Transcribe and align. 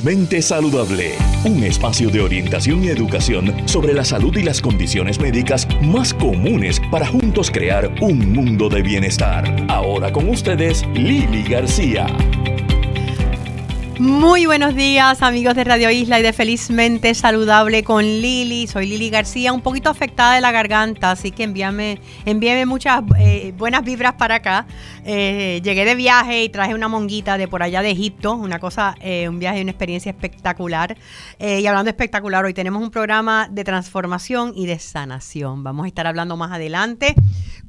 Mente 0.00 0.40
Saludable, 0.40 1.12
un 1.44 1.62
espacio 1.64 2.08
de 2.08 2.22
orientación 2.22 2.82
y 2.82 2.88
educación 2.88 3.52
sobre 3.66 3.92
la 3.92 4.04
salud 4.04 4.34
y 4.36 4.42
las 4.42 4.62
condiciones 4.62 5.20
médicas 5.20 5.68
más 5.82 6.14
comunes 6.14 6.80
para 6.90 7.06
juntos 7.06 7.50
crear 7.50 7.92
un 8.00 8.32
mundo 8.32 8.70
de 8.70 8.80
bienestar. 8.80 9.66
Ahora 9.68 10.10
con 10.10 10.28
ustedes, 10.30 10.86
Lili 10.94 11.42
García. 11.42 12.06
Muy 13.98 14.46
buenos 14.46 14.74
días 14.74 15.20
amigos 15.20 15.54
de 15.54 15.64
Radio 15.64 15.90
Isla 15.90 16.18
y 16.18 16.22
de 16.22 16.32
Felizmente 16.32 17.14
Saludable 17.14 17.84
con 17.84 18.02
Lili. 18.02 18.66
Soy 18.66 18.86
Lili 18.86 19.10
García, 19.10 19.52
un 19.52 19.60
poquito 19.60 19.90
afectada 19.90 20.34
de 20.34 20.40
la 20.40 20.50
garganta, 20.50 21.10
así 21.10 21.30
que 21.30 21.42
envíame, 21.42 22.00
envíame 22.24 22.64
muchas 22.64 23.02
eh, 23.18 23.52
buenas 23.56 23.84
vibras 23.84 24.14
para 24.14 24.36
acá. 24.36 24.66
Eh, 25.04 25.60
llegué 25.62 25.84
de 25.84 25.94
viaje 25.94 26.42
y 26.42 26.48
traje 26.48 26.74
una 26.74 26.88
monguita 26.88 27.36
de 27.36 27.48
por 27.48 27.62
allá 27.62 27.82
de 27.82 27.90
Egipto, 27.90 28.32
una 28.34 28.58
cosa, 28.58 28.94
eh, 29.00 29.28
un 29.28 29.38
viaje 29.38 29.60
una 29.60 29.72
experiencia 29.72 30.10
espectacular. 30.10 30.96
y 31.38 31.66
hablando 31.66 31.90
espectacular, 31.90 32.46
hoy 32.46 32.54
tenemos 32.54 32.82
un 32.82 32.90
programa 32.90 33.46
de 33.50 33.62
transformación 33.62 34.52
y 34.56 34.66
de 34.66 34.78
sanación. 34.78 35.62
Vamos 35.62 35.84
a 35.84 35.88
estar 35.88 36.06
hablando 36.06 36.36
más 36.38 36.50
adelante 36.50 37.14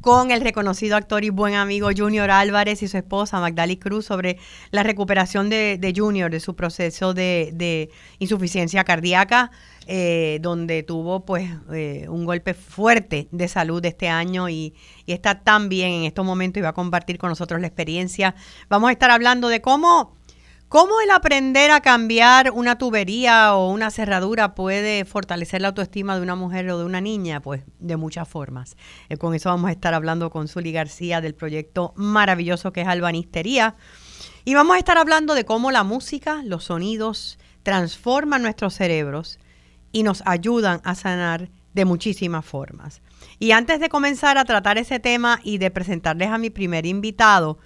con 0.04 0.32
el 0.32 0.42
reconocido 0.42 0.98
actor 0.98 1.24
y 1.24 1.30
buen 1.30 1.56
amigo 1.56 1.88
Junior 1.96 2.30
Álvarez 2.30 2.84
y 2.84 2.90
su 2.90 2.98
esposa 2.98 3.40
Magdali 3.40 3.78
Cruz 3.78 4.06
sobre 4.06 4.38
la 4.70 4.84
recuperación 4.84 5.50
de, 5.50 5.94
Junior, 5.96 6.30
de 6.30 6.42
su 6.42 6.58
proceso 6.58 7.14
de, 7.14 7.90
insuficiencia 8.20 8.84
cardíaca, 8.84 9.50
eh, 9.88 10.40
donde 10.42 10.84
tuvo 10.84 11.24
pues 11.24 11.50
eh, 11.72 12.06
un 12.10 12.26
golpe 12.26 12.54
fuerte 12.54 13.30
de 13.32 13.48
salud 13.48 13.84
este 13.86 14.10
año 14.10 14.50
y, 14.50 14.76
y 15.06 15.14
está 15.14 15.40
tan 15.40 15.70
bien 15.70 15.94
en 15.94 16.04
estos 16.04 16.26
momentos 16.26 16.60
y 16.60 16.64
va 16.64 16.70
a 16.70 16.74
compartir 16.74 17.18
con 17.18 17.30
nosotros 17.30 17.62
la 17.62 17.68
experiencia. 17.68 18.36
Vamos 18.68 18.90
a 18.90 18.92
estar 18.92 19.10
hablando 19.10 19.48
de 19.48 19.62
cómo 19.62 20.18
¿Cómo 20.74 21.00
el 21.02 21.12
aprender 21.12 21.70
a 21.70 21.82
cambiar 21.82 22.50
una 22.50 22.80
tubería 22.80 23.54
o 23.54 23.70
una 23.70 23.92
cerradura 23.92 24.56
puede 24.56 25.06
fortalecer 25.06 25.62
la 25.62 25.68
autoestima 25.68 26.16
de 26.16 26.24
una 26.24 26.34
mujer 26.34 26.68
o 26.72 26.80
de 26.80 26.84
una 26.84 27.00
niña? 27.00 27.42
Pues 27.42 27.62
de 27.78 27.96
muchas 27.96 28.28
formas. 28.28 28.76
Eh, 29.08 29.18
con 29.18 29.36
eso 29.36 29.50
vamos 29.50 29.70
a 29.70 29.72
estar 29.72 29.94
hablando 29.94 30.32
con 30.32 30.48
Zuli 30.48 30.72
García 30.72 31.22
del 31.22 31.36
proyecto 31.36 31.94
maravilloso 31.96 32.74
que 32.74 32.82
es 32.82 32.88
Albanistería. 32.88 33.76
Y 34.46 34.56
vamos 34.56 34.76
a 34.76 34.80
estar 34.80 34.98
hablando 34.98 35.36
de 35.36 35.46
cómo 35.46 35.70
la 35.70 35.84
música, 35.84 36.42
los 36.44 36.64
sonidos, 36.64 37.38
transforman 37.62 38.42
nuestros 38.42 38.74
cerebros 38.74 39.38
y 39.92 40.02
nos 40.02 40.24
ayudan 40.26 40.82
a 40.86 40.96
sanar 40.96 41.52
de 41.76 41.86
muchísimas 41.86 42.46
formas. 42.46 43.04
Y 43.38 43.52
antes 43.52 43.80
de 43.80 43.90
comenzar 43.90 44.40
a 44.40 44.46
tratar 44.46 44.80
ese 44.80 45.00
tema 45.00 45.40
y 45.44 45.60
de 45.60 45.70
presentarles 45.70 46.30
a 46.30 46.40
mi 46.40 46.50
primer 46.50 46.88
invitado, 46.88 47.60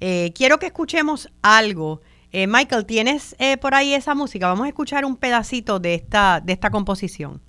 eh, 0.00 0.32
quiero 0.34 0.58
que 0.58 0.66
escuchemos 0.66 1.30
algo 1.40 2.00
eh, 2.32 2.46
Michael, 2.46 2.86
¿tienes 2.86 3.34
eh, 3.38 3.56
por 3.56 3.74
ahí 3.74 3.94
esa 3.94 4.14
música? 4.14 4.48
Vamos 4.48 4.66
a 4.66 4.68
escuchar 4.68 5.04
un 5.04 5.16
pedacito 5.16 5.78
de 5.78 5.94
esta, 5.94 6.40
de 6.40 6.52
esta 6.52 6.70
composición. 6.70 7.40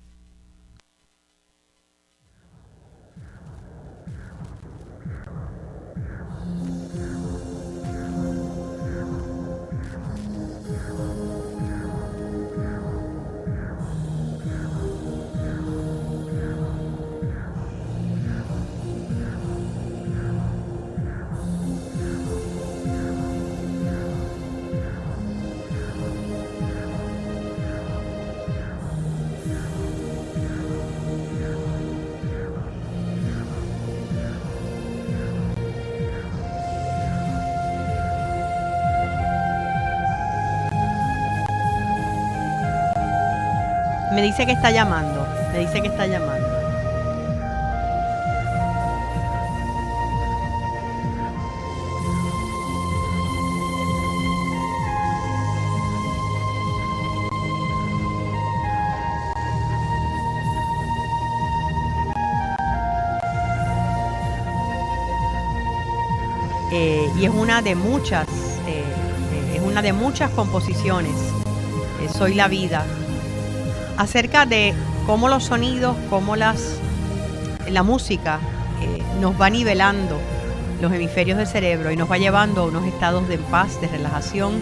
Me 44.20 44.26
dice 44.26 44.44
que 44.44 44.52
está 44.52 44.70
llamando. 44.70 45.26
Me 45.50 45.60
dice 45.60 45.80
que 45.80 45.88
está 45.88 46.06
llamando. 46.06 46.46
Eh, 66.70 67.10
y 67.16 67.24
es 67.24 67.30
una 67.30 67.62
de 67.62 67.74
muchas, 67.74 68.28
eh, 68.66 68.84
eh, 69.32 69.54
es 69.56 69.62
una 69.62 69.80
de 69.80 69.94
muchas 69.94 70.28
composiciones. 70.32 71.14
Soy 72.18 72.34
la 72.34 72.48
vida, 72.48 72.84
acerca 74.00 74.46
de 74.46 74.72
cómo 75.04 75.28
los 75.28 75.44
sonidos, 75.44 75.94
cómo 76.08 76.34
las, 76.34 76.78
la 77.68 77.82
música 77.82 78.40
eh, 78.80 79.02
nos 79.20 79.38
va 79.38 79.50
nivelando 79.50 80.18
los 80.80 80.90
hemisferios 80.90 81.36
del 81.36 81.46
cerebro 81.46 81.92
y 81.92 81.96
nos 81.96 82.10
va 82.10 82.16
llevando 82.16 82.62
a 82.62 82.64
unos 82.64 82.86
estados 82.86 83.28
de 83.28 83.36
paz, 83.36 83.78
de 83.82 83.88
relajación 83.88 84.58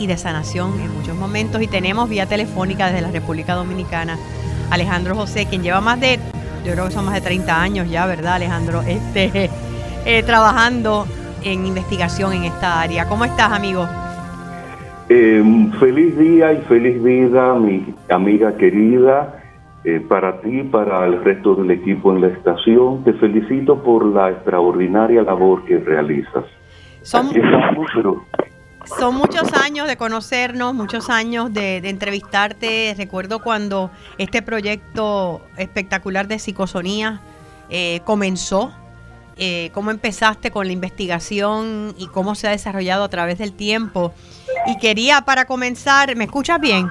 y 0.00 0.08
de 0.08 0.18
sanación 0.18 0.80
en 0.80 0.92
muchos 0.92 1.16
momentos. 1.16 1.62
Y 1.62 1.68
tenemos 1.68 2.08
vía 2.08 2.26
telefónica 2.26 2.86
desde 2.86 3.00
la 3.00 3.12
República 3.12 3.54
Dominicana 3.54 4.18
Alejandro 4.70 5.14
José, 5.14 5.46
quien 5.46 5.62
lleva 5.62 5.80
más 5.80 6.00
de, 6.00 6.18
yo 6.64 6.72
creo 6.72 6.88
que 6.88 6.94
son 6.94 7.04
más 7.04 7.14
de 7.14 7.20
30 7.20 7.62
años 7.62 7.88
ya, 7.88 8.06
¿verdad 8.06 8.34
Alejandro? 8.34 8.82
Este, 8.82 9.50
eh, 10.04 10.22
trabajando 10.24 11.06
en 11.42 11.64
investigación 11.64 12.32
en 12.32 12.44
esta 12.44 12.80
área. 12.80 13.06
¿Cómo 13.06 13.24
estás, 13.24 13.52
amigo? 13.52 13.88
Eh, 15.16 15.70
feliz 15.78 16.18
día 16.18 16.52
y 16.52 16.56
feliz 16.62 17.00
vida, 17.00 17.54
mi 17.54 17.94
amiga 18.08 18.56
querida, 18.56 19.40
eh, 19.84 20.04
para 20.08 20.40
ti, 20.40 20.64
para 20.64 21.06
el 21.06 21.22
resto 21.22 21.54
del 21.54 21.70
equipo 21.70 22.12
en 22.12 22.22
la 22.22 22.26
estación. 22.26 23.04
Te 23.04 23.12
felicito 23.12 23.80
por 23.80 24.04
la 24.06 24.30
extraordinaria 24.30 25.22
labor 25.22 25.64
que 25.66 25.78
realizas. 25.78 26.44
Son, 27.02 27.30
son 28.98 29.14
muchos 29.14 29.52
años 29.52 29.86
de 29.86 29.96
conocernos, 29.96 30.74
muchos 30.74 31.08
años 31.08 31.54
de, 31.54 31.76
entrevistarte. 31.88 32.92
Recuerdo 32.98 33.38
cuando 33.38 33.92
este 34.18 34.42
proyecto 34.42 35.42
espectacular 35.56 36.26
de 36.26 36.40
psicosonía 36.40 37.20
eh, 37.70 38.00
comenzó 38.04 38.72
eh, 39.36 39.70
cómo 39.74 39.90
empezaste 39.90 40.52
con 40.52 40.66
la 40.66 40.72
investigación 40.72 41.94
y 41.98 42.06
cómo 42.06 42.36
se 42.36 42.46
ha 42.46 42.50
desarrollado 42.50 43.02
a 43.02 43.08
través 43.08 43.38
del 43.38 43.52
tiempo. 43.52 44.14
Y 44.66 44.78
quería, 44.78 45.20
para 45.22 45.44
comenzar, 45.44 46.14
¿me 46.16 46.24
escuchas 46.24 46.60
bien? 46.60 46.90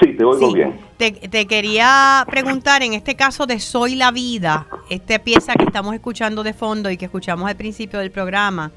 Sí, 0.00 0.14
te 0.16 0.24
oigo 0.24 0.52
bien. 0.52 0.78
Te, 0.96 1.46
quería 1.46 2.26
preguntar, 2.28 2.82
en 2.82 2.92
este 2.92 3.14
caso 3.16 3.46
de 3.46 3.58
Soy 3.58 3.94
la 3.94 4.10
Vida, 4.10 4.66
esta 4.90 5.18
pieza 5.18 5.54
que 5.54 5.64
estamos 5.64 5.94
escuchando 5.94 6.42
de 6.42 6.52
fondo 6.52 6.90
y 6.90 6.96
que 6.96 7.06
escuchamos 7.06 7.48
al 7.48 7.56
principio 7.56 7.98
del 7.98 8.10
programa, 8.10 8.70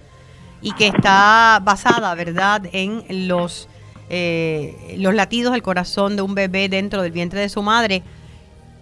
y 0.62 0.72
que 0.74 0.88
está 0.88 1.60
basada, 1.62 2.16
¿verdad?, 2.16 2.62
en 2.72 3.28
los, 3.28 3.68
eh, 4.10 4.96
los 4.98 5.14
latidos 5.14 5.52
del 5.52 5.62
corazón 5.62 6.16
de 6.16 6.22
un 6.22 6.34
bebé 6.34 6.70
dentro 6.70 7.02
del 7.02 7.12
vientre 7.12 7.42
de 7.42 7.50
su 7.50 7.62
madre. 7.62 8.02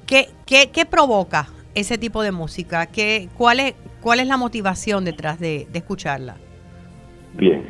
¿Qué, 0.05 0.29
qué, 0.45 0.69
qué 0.71 0.85
provoca 0.85 1.47
ese 1.73 1.97
tipo 1.97 2.21
de 2.21 2.31
música? 2.31 2.85
¿Qué, 2.85 3.29
cuál, 3.35 3.59
es, 3.59 3.73
¿Cuál 4.01 4.19
es 4.19 4.27
la 4.27 4.37
motivación 4.37 5.05
detrás 5.05 5.39
de, 5.39 5.67
escucharla? 5.73 6.35
Bien, 7.33 7.65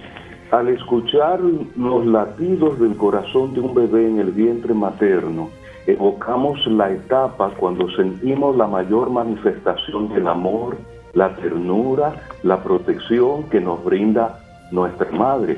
al 0.51 0.67
escuchar 0.67 1.39
los 1.77 2.05
latidos 2.05 2.77
del 2.77 2.97
corazón 2.97 3.53
de 3.53 3.61
un 3.61 3.73
bebé 3.73 4.05
en 4.07 4.19
el 4.19 4.31
vientre 4.31 4.73
materno, 4.73 5.49
evocamos 5.87 6.59
la 6.67 6.91
etapa 6.91 7.51
cuando 7.57 7.89
sentimos 7.91 8.57
la 8.57 8.67
mayor 8.67 9.09
manifestación 9.09 10.09
del 10.09 10.27
amor, 10.27 10.77
la 11.13 11.33
ternura, 11.37 12.15
la 12.43 12.61
protección 12.61 13.43
que 13.43 13.61
nos 13.61 13.81
brinda 13.83 14.39
nuestra 14.71 15.09
madre. 15.11 15.57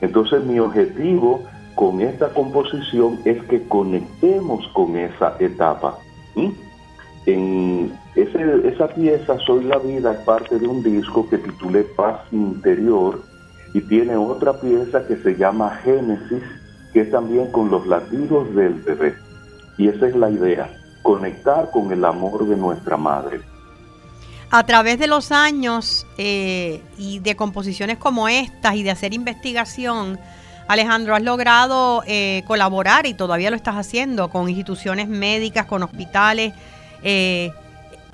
Entonces 0.00 0.42
mi 0.44 0.58
objetivo 0.58 1.42
con 1.74 2.00
esta 2.00 2.30
composición 2.30 3.18
es 3.26 3.42
que 3.44 3.68
conectemos 3.68 4.66
con 4.68 4.96
esa 4.96 5.36
etapa. 5.38 5.98
En 7.26 7.92
esa 8.14 8.88
pieza, 8.88 9.38
Soy 9.46 9.64
la 9.64 9.78
Vida, 9.78 10.12
es 10.12 10.18
parte 10.20 10.58
de 10.58 10.66
un 10.66 10.82
disco 10.82 11.28
que 11.28 11.38
titulé 11.38 11.82
Paz 11.82 12.20
Interior 12.32 13.33
y 13.74 13.80
tiene 13.82 14.16
otra 14.16 14.54
pieza 14.54 15.06
que 15.06 15.16
se 15.16 15.36
llama 15.36 15.78
Génesis, 15.82 16.42
que 16.92 17.00
es 17.02 17.10
también 17.10 17.50
con 17.50 17.70
los 17.70 17.86
latidos 17.86 18.54
del 18.54 18.74
bebé. 18.74 19.16
Y 19.76 19.88
esa 19.88 20.06
es 20.06 20.14
la 20.14 20.30
idea, 20.30 20.70
conectar 21.02 21.70
con 21.72 21.92
el 21.92 22.04
amor 22.04 22.46
de 22.46 22.56
nuestra 22.56 22.96
madre. 22.96 23.40
A 24.50 24.64
través 24.64 25.00
de 25.00 25.08
los 25.08 25.32
años 25.32 26.06
eh, 26.16 26.80
y 26.96 27.18
de 27.18 27.34
composiciones 27.34 27.98
como 27.98 28.28
estas 28.28 28.76
y 28.76 28.84
de 28.84 28.92
hacer 28.92 29.12
investigación, 29.12 30.20
Alejandro, 30.68 31.16
has 31.16 31.22
logrado 31.22 32.04
eh, 32.06 32.44
colaborar 32.46 33.06
y 33.06 33.14
todavía 33.14 33.50
lo 33.50 33.56
estás 33.56 33.74
haciendo 33.74 34.30
con 34.30 34.48
instituciones 34.48 35.08
médicas, 35.08 35.66
con 35.66 35.82
hospitales. 35.82 36.54
Eh, 37.02 37.50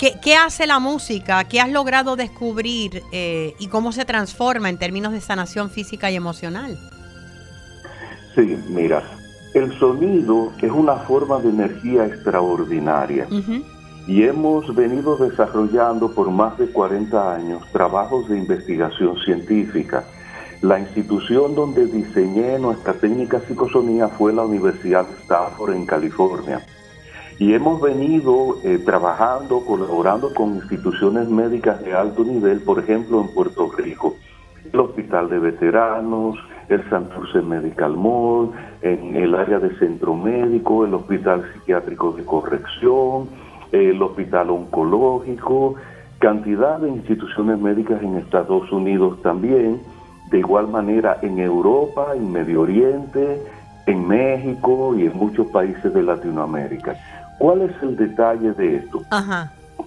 ¿qué, 0.01 0.37
hace 0.37 0.67
la 0.67 0.79
música? 0.79 1.45
¿Qué 1.45 1.61
has 1.61 1.71
logrado 1.71 2.17
descubrir 2.17 3.03
eh, 3.13 3.55
y 3.59 3.69
cómo 3.69 3.93
se 3.93 4.05
transforma 4.05 4.69
en 4.69 4.79
términos 4.79 5.13
de 5.13 5.21
sanación 5.21 5.71
física 5.71 6.11
y 6.11 6.17
emocional? 6.17 6.79
Sí, 8.35 8.57
mira, 8.69 9.03
el 9.55 9.79
sonido 9.79 10.53
es 10.61 10.71
una 10.71 10.97
forma 10.97 11.39
de 11.41 11.51
energía 11.51 12.07
extraordinaria 12.07 13.27
y 14.07 14.23
hemos 14.23 14.75
venido 14.75 15.17
desarrollando 15.17 16.13
por 16.13 16.31
más 16.31 16.57
de 16.57 16.69
40 16.69 17.35
años 17.35 17.63
trabajos 17.73 18.29
de 18.29 18.39
investigación 18.39 19.19
científica. 19.19 20.05
La 20.63 20.79
institución 20.79 21.55
donde 21.55 21.87
diseñé 21.87 22.59
nuestra 22.59 22.95
técnica 22.95 23.41
psicosonía 23.47 24.09
fue 24.09 24.33
la 24.33 24.43
Universidad 24.43 25.07
de 25.07 25.15
Stanford 25.23 25.75
en 25.75 25.87
California. 25.87 26.65
Y 27.41 27.55
hemos 27.55 27.81
venido 27.81 28.59
eh, 28.65 28.79
trabajando, 28.85 29.65
colaborando 29.65 30.35
con 30.35 30.57
instituciones 30.57 31.27
médicas 31.31 31.83
de 31.83 31.95
alto 31.95 32.23
nivel, 32.23 32.61
por 32.61 32.79
ejemplo 32.79 33.23
en 33.23 33.29
Puerto 33.33 33.71
Rico, 33.79 34.15
el 34.71 34.79
Hospital 34.79 35.31
de 35.31 35.39
Veteranos, 35.39 36.37
el 36.69 36.87
Santurce 36.91 37.41
Medical 37.41 37.97
Mall, 37.97 38.51
en 38.83 39.17
el 39.17 39.35
área 39.35 39.59
de 39.59 39.75
centro 39.79 40.15
médico, 40.15 40.85
el 40.85 40.93
Hospital 40.93 41.51
Psiquiátrico 41.55 42.13
de 42.13 42.27
Corrección, 42.27 43.31
el 43.73 44.03
Hospital 44.03 44.51
Oncológico, 44.51 45.77
cantidad 46.19 46.79
de 46.79 46.91
instituciones 46.91 47.59
médicas 47.59 48.03
en 48.03 48.17
Estados 48.17 48.71
Unidos 48.71 49.23
también, 49.23 49.81
de 50.31 50.41
igual 50.41 50.69
manera 50.69 51.17
en 51.23 51.39
Europa, 51.39 52.09
en 52.15 52.31
Medio 52.31 52.61
Oriente, 52.61 53.41
en 53.87 54.07
México 54.07 54.95
y 54.95 55.07
en 55.07 55.17
muchos 55.17 55.47
países 55.47 55.95
de 55.95 56.03
Latinoamérica. 56.03 56.97
¿Cuál 57.41 57.63
es 57.63 57.73
el 57.83 57.97
detalle 57.97 58.53
de 58.53 58.77
esto? 58.77 59.01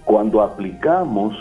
Cuando 0.04 0.42
aplicamos 0.42 1.36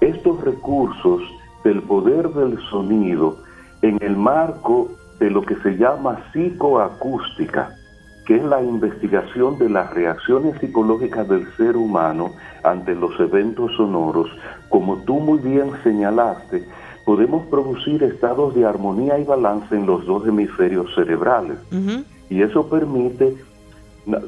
estos 0.00 0.42
recursos 0.42 1.20
del 1.62 1.82
poder 1.82 2.30
del 2.30 2.58
sonido 2.70 3.36
en 3.82 3.98
el 4.00 4.16
marco 4.16 4.88
de 5.20 5.28
lo 5.28 5.42
que 5.42 5.54
se 5.56 5.76
llama 5.76 6.18
psicoacústica, 6.32 7.68
que 8.24 8.36
es 8.36 8.44
la 8.44 8.62
investigación 8.62 9.58
de 9.58 9.68
las 9.68 9.92
reacciones 9.92 10.58
psicológicas 10.58 11.28
del 11.28 11.46
ser 11.58 11.76
humano 11.76 12.30
ante 12.64 12.94
los 12.94 13.20
eventos 13.20 13.76
sonoros, 13.76 14.30
como 14.70 14.96
tú 15.02 15.20
muy 15.20 15.38
bien 15.38 15.70
señalaste, 15.84 16.66
podemos 17.04 17.46
producir 17.48 18.02
estados 18.02 18.54
de 18.54 18.64
armonía 18.64 19.18
y 19.18 19.24
balance 19.24 19.76
en 19.76 19.84
los 19.84 20.06
dos 20.06 20.26
hemisferios 20.26 20.86
cerebrales. 20.94 21.58
Y 22.30 22.40
eso 22.40 22.70
permite, 22.70 23.36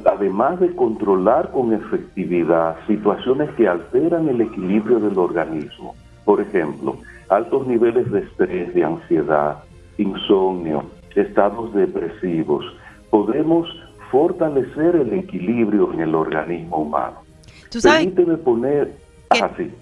además 0.06 0.60
de 0.60 0.74
controlar 0.74 1.50
con 1.50 1.72
efectividad 1.72 2.76
situaciones 2.86 3.50
que 3.56 3.68
alteran 3.68 4.28
el 4.28 4.40
equilibrio 4.40 5.00
del 5.00 5.18
organismo, 5.18 5.94
por 6.24 6.40
ejemplo, 6.40 6.96
altos 7.28 7.66
niveles 7.66 8.10
de 8.10 8.20
estrés, 8.20 8.74
de 8.74 8.84
ansiedad, 8.84 9.64
insomnio, 9.98 10.84
estados 11.14 11.74
depresivos, 11.74 12.64
podemos 13.10 13.68
fortalecer 14.10 14.96
el 14.96 15.12
equilibrio 15.12 15.92
en 15.92 16.00
el 16.00 16.14
organismo 16.14 16.78
humano. 16.78 17.16
¿Tú 17.70 17.80
Permíteme 17.82 18.36
poner... 18.36 19.03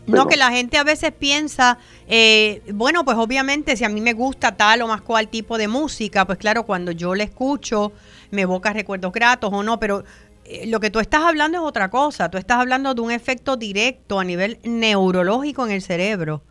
no, 0.06 0.26
que 0.26 0.36
la 0.36 0.50
gente 0.50 0.78
a 0.78 0.84
veces 0.84 1.12
piensa, 1.12 1.78
eh, 2.08 2.62
bueno, 2.72 3.04
pues 3.04 3.16
obviamente 3.16 3.76
si 3.76 3.84
a 3.84 3.88
mí 3.88 4.00
me 4.00 4.12
gusta 4.12 4.56
tal 4.56 4.82
o 4.82 4.88
más 4.88 5.02
cual 5.02 5.28
tipo 5.28 5.58
de 5.58 5.68
música, 5.68 6.26
pues 6.26 6.38
claro, 6.38 6.64
cuando 6.64 6.92
yo 6.92 7.14
le 7.14 7.24
escucho 7.24 7.92
me 8.30 8.42
evoca 8.42 8.72
recuerdos 8.72 9.12
gratos 9.12 9.50
o 9.52 9.62
no, 9.62 9.78
pero 9.78 10.04
eh, 10.44 10.66
lo 10.66 10.80
que 10.80 10.90
tú 10.90 11.00
estás 11.00 11.22
hablando 11.22 11.58
es 11.58 11.64
otra 11.64 11.90
cosa, 11.90 12.30
tú 12.30 12.38
estás 12.38 12.58
hablando 12.58 12.94
de 12.94 13.00
un 13.02 13.10
efecto 13.10 13.56
directo 13.56 14.18
a 14.18 14.24
nivel 14.24 14.58
neurológico 14.64 15.66
en 15.66 15.72
el 15.72 15.82
cerebro, 15.82 16.42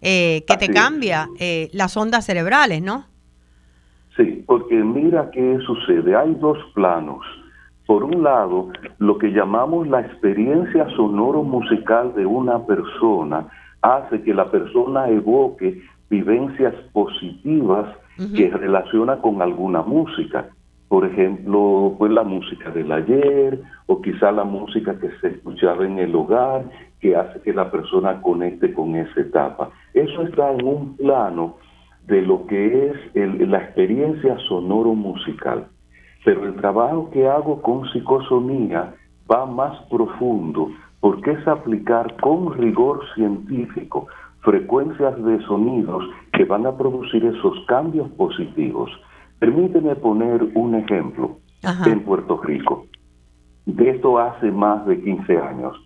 eh, 0.00 0.44
que 0.46 0.56
te 0.56 0.68
cambia 0.68 1.28
las 1.72 1.96
ondas 1.96 2.24
cerebrales, 2.24 2.82
¿no? 2.82 3.06
Sí, 4.16 4.42
porque 4.46 4.74
mira 4.74 5.30
qué 5.30 5.58
sucede. 5.64 6.16
Hay 6.16 6.34
dos 6.34 6.58
planos. 6.74 7.24
Por 7.88 8.04
un 8.04 8.22
lado, 8.22 8.68
lo 8.98 9.16
que 9.16 9.32
llamamos 9.32 9.88
la 9.88 10.02
experiencia 10.02 10.86
sonoro-musical 10.90 12.14
de 12.14 12.26
una 12.26 12.66
persona 12.66 13.48
hace 13.80 14.20
que 14.24 14.34
la 14.34 14.50
persona 14.50 15.08
evoque 15.08 15.80
vivencias 16.10 16.74
positivas 16.92 17.86
que 18.36 18.50
relaciona 18.50 19.16
con 19.22 19.40
alguna 19.40 19.80
música. 19.80 20.50
Por 20.88 21.06
ejemplo, 21.06 21.94
pues 21.96 22.12
la 22.12 22.24
música 22.24 22.70
del 22.72 22.92
ayer 22.92 23.58
o 23.86 24.02
quizá 24.02 24.32
la 24.32 24.44
música 24.44 24.98
que 25.00 25.08
se 25.22 25.28
escuchaba 25.28 25.86
en 25.86 25.98
el 25.98 26.14
hogar 26.14 26.64
que 27.00 27.16
hace 27.16 27.40
que 27.40 27.54
la 27.54 27.70
persona 27.70 28.20
conecte 28.20 28.70
con 28.74 28.96
esa 28.96 29.18
etapa. 29.18 29.70
Eso 29.94 30.24
está 30.24 30.52
en 30.52 30.66
un 30.66 30.94
plano 30.98 31.56
de 32.06 32.20
lo 32.20 32.46
que 32.48 32.90
es 32.90 33.48
la 33.48 33.62
experiencia 33.62 34.36
sonoro-musical. 34.46 35.68
Pero 36.28 36.44
el 36.44 36.56
trabajo 36.56 37.08
que 37.10 37.26
hago 37.26 37.62
con 37.62 37.88
psicosonía 37.88 38.94
va 39.32 39.46
más 39.46 39.80
profundo 39.84 40.68
porque 41.00 41.30
es 41.30 41.48
aplicar 41.48 42.20
con 42.20 42.52
rigor 42.52 43.00
científico 43.14 44.08
frecuencias 44.40 45.16
de 45.24 45.40
sonidos 45.46 46.04
que 46.34 46.44
van 46.44 46.66
a 46.66 46.76
producir 46.76 47.24
esos 47.24 47.54
cambios 47.66 48.10
positivos. 48.10 48.90
Permíteme 49.38 49.96
poner 49.96 50.46
un 50.54 50.74
ejemplo 50.74 51.38
en 51.86 52.04
Puerto 52.04 52.36
Rico. 52.42 52.84
De 53.64 53.88
esto 53.88 54.18
hace 54.18 54.50
más 54.50 54.84
de 54.84 55.00
15 55.00 55.38
años. 55.38 55.78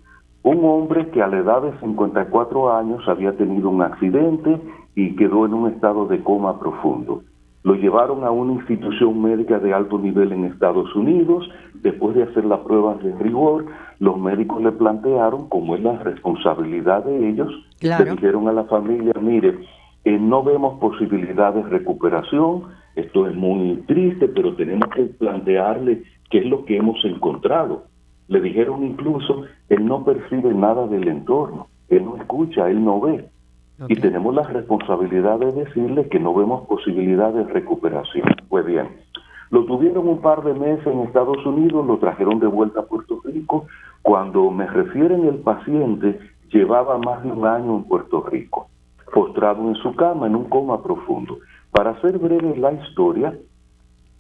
Un 0.43 0.65
hombre 0.65 1.09
que 1.11 1.23
a 1.23 1.29
la 1.29 1.39
edad 1.39 1.63
de 1.63 1.79
54 1.79 2.77
años 2.77 3.07
había 3.07 3.37
tenido 3.37 3.71
un 3.71 3.83
accidente 3.83 4.61
y 4.97 5.15
quedó 5.15 5.47
en 5.47 5.55
un 5.55 5.71
estado 5.71 6.07
de 6.07 6.21
coma 6.21 6.59
profundo. 6.59 7.23
Lo 7.65 7.75
llevaron 7.75 8.25
a 8.25 8.31
una 8.31 8.55
institución 8.55 9.23
médica 9.23 9.59
de 9.59 9.73
alto 9.73 9.99
nivel 9.99 10.33
en 10.33 10.45
Estados 10.47 10.95
Unidos. 10.97 11.49
Después 11.75 12.17
de 12.17 12.25
hacer 12.25 12.45
las 12.45 12.61
pruebas 12.61 13.03
de 13.03 13.15
rigor, 13.19 13.67
los 14.01 14.19
médicos 14.19 14.63
le 14.63 14.73
plantearon, 14.73 15.49
como 15.49 15.77
es 15.77 15.83
la 15.83 15.97
responsabilidad 15.99 17.05
de 17.05 17.29
ellos, 17.29 17.53
le 17.81 18.05
dijeron 18.05 18.49
a 18.49 18.53
la 18.53 18.65
familia, 18.65 19.13
mire, 19.21 19.59
eh, 20.05 20.19
no 20.19 20.43
vemos 20.43 20.81
posibilidad 20.81 21.55
de 21.55 21.63
recuperación, 21.63 22.65
esto 22.97 23.29
es 23.29 23.35
muy 23.35 23.77
triste, 23.87 24.29
pero 24.29 24.55
tenemos 24.57 24.89
que 24.95 25.05
plantearle 25.05 26.03
qué 26.31 26.39
es 26.39 26.47
lo 26.47 26.65
que 26.65 26.77
hemos 26.77 27.05
encontrado. 27.05 27.85
Le 28.27 28.41
dijeron 28.41 28.85
incluso, 28.85 29.45
él 29.69 29.87
no 29.87 30.05
percibe 30.05 30.53
nada 30.53 30.87
del 30.89 31.07
entorno, 31.07 31.69
él 31.89 32.05
no 32.05 32.17
escucha, 32.17 32.69
él 32.69 32.85
no 32.85 33.01
ve. 33.01 33.29
Y 33.89 33.97
tenemos 33.97 34.35
la 34.35 34.43
responsabilidad 34.43 35.39
de 35.39 35.53
decirle 35.53 36.09
que 36.09 36.21
no 36.21 36.35
vemos 36.35 36.67
posibilidad 36.67 37.33
de 37.33 37.45
recuperación. 37.45 38.29
Pues 38.49 38.65
bien, 38.65 38.89
lo 39.51 39.65
tuvieron 39.65 40.09
un 40.09 40.21
par 40.21 40.43
de 40.45 40.55
meses 40.55 40.87
en 40.87 41.01
Estados 41.01 41.45
Unidos, 41.45 41.87
lo 41.87 41.99
trajeron 41.99 42.39
de 42.39 42.47
vuelta 42.47 42.81
a 42.81 42.87
Puerto 42.87 43.21
Rico. 43.25 43.67
Cuando 44.03 44.51
me 44.51 44.67
refieren 44.67 45.27
el 45.27 45.37
paciente, 45.37 46.19
llevaba 46.51 46.99
más 46.99 47.23
de 47.23 47.33
un 47.33 47.47
año 47.47 47.77
en 47.77 47.85
Puerto 47.85 48.23
Rico, 48.23 48.69
postrado 49.13 49.69
en 49.69 49.75
su 49.77 49.95
cama 49.95 50.27
en 50.27 50.37
un 50.37 50.45
coma 50.45 50.83
profundo. 50.83 51.39
Para 51.71 51.91
hacer 51.91 52.19
breve 52.19 52.57
la 52.57 52.73
historia, 52.73 53.35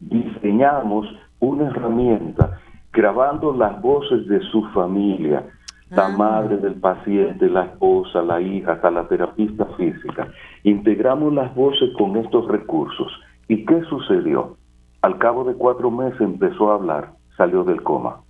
diseñamos 0.00 1.06
una 1.40 1.68
herramienta 1.68 2.58
grabando 2.92 3.54
las 3.54 3.80
voces 3.80 4.26
de 4.26 4.40
su 4.50 4.62
familia, 4.70 5.44
la 5.92 6.06
ah. 6.06 6.16
madre 6.16 6.56
del 6.56 6.74
paciente, 6.74 7.48
la 7.48 7.64
esposa, 7.64 8.22
la 8.22 8.40
hija, 8.40 8.72
hasta 8.72 8.90
la 8.90 9.06
terapista 9.08 9.66
física. 9.76 10.28
Integramos 10.64 11.34
las 11.34 11.54
voces 11.54 11.90
con 11.98 12.16
estos 12.16 12.48
recursos. 12.48 13.12
¿Y 13.48 13.66
qué 13.66 13.82
sucedió? 13.90 14.56
Al 15.02 15.18
cabo 15.18 15.44
de 15.44 15.54
cuatro 15.54 15.90
meses 15.90 16.20
empezó 16.20 16.70
a 16.70 16.76
hablar, 16.76 17.12
salió 17.36 17.62
del 17.64 17.82
coma. 17.82 18.22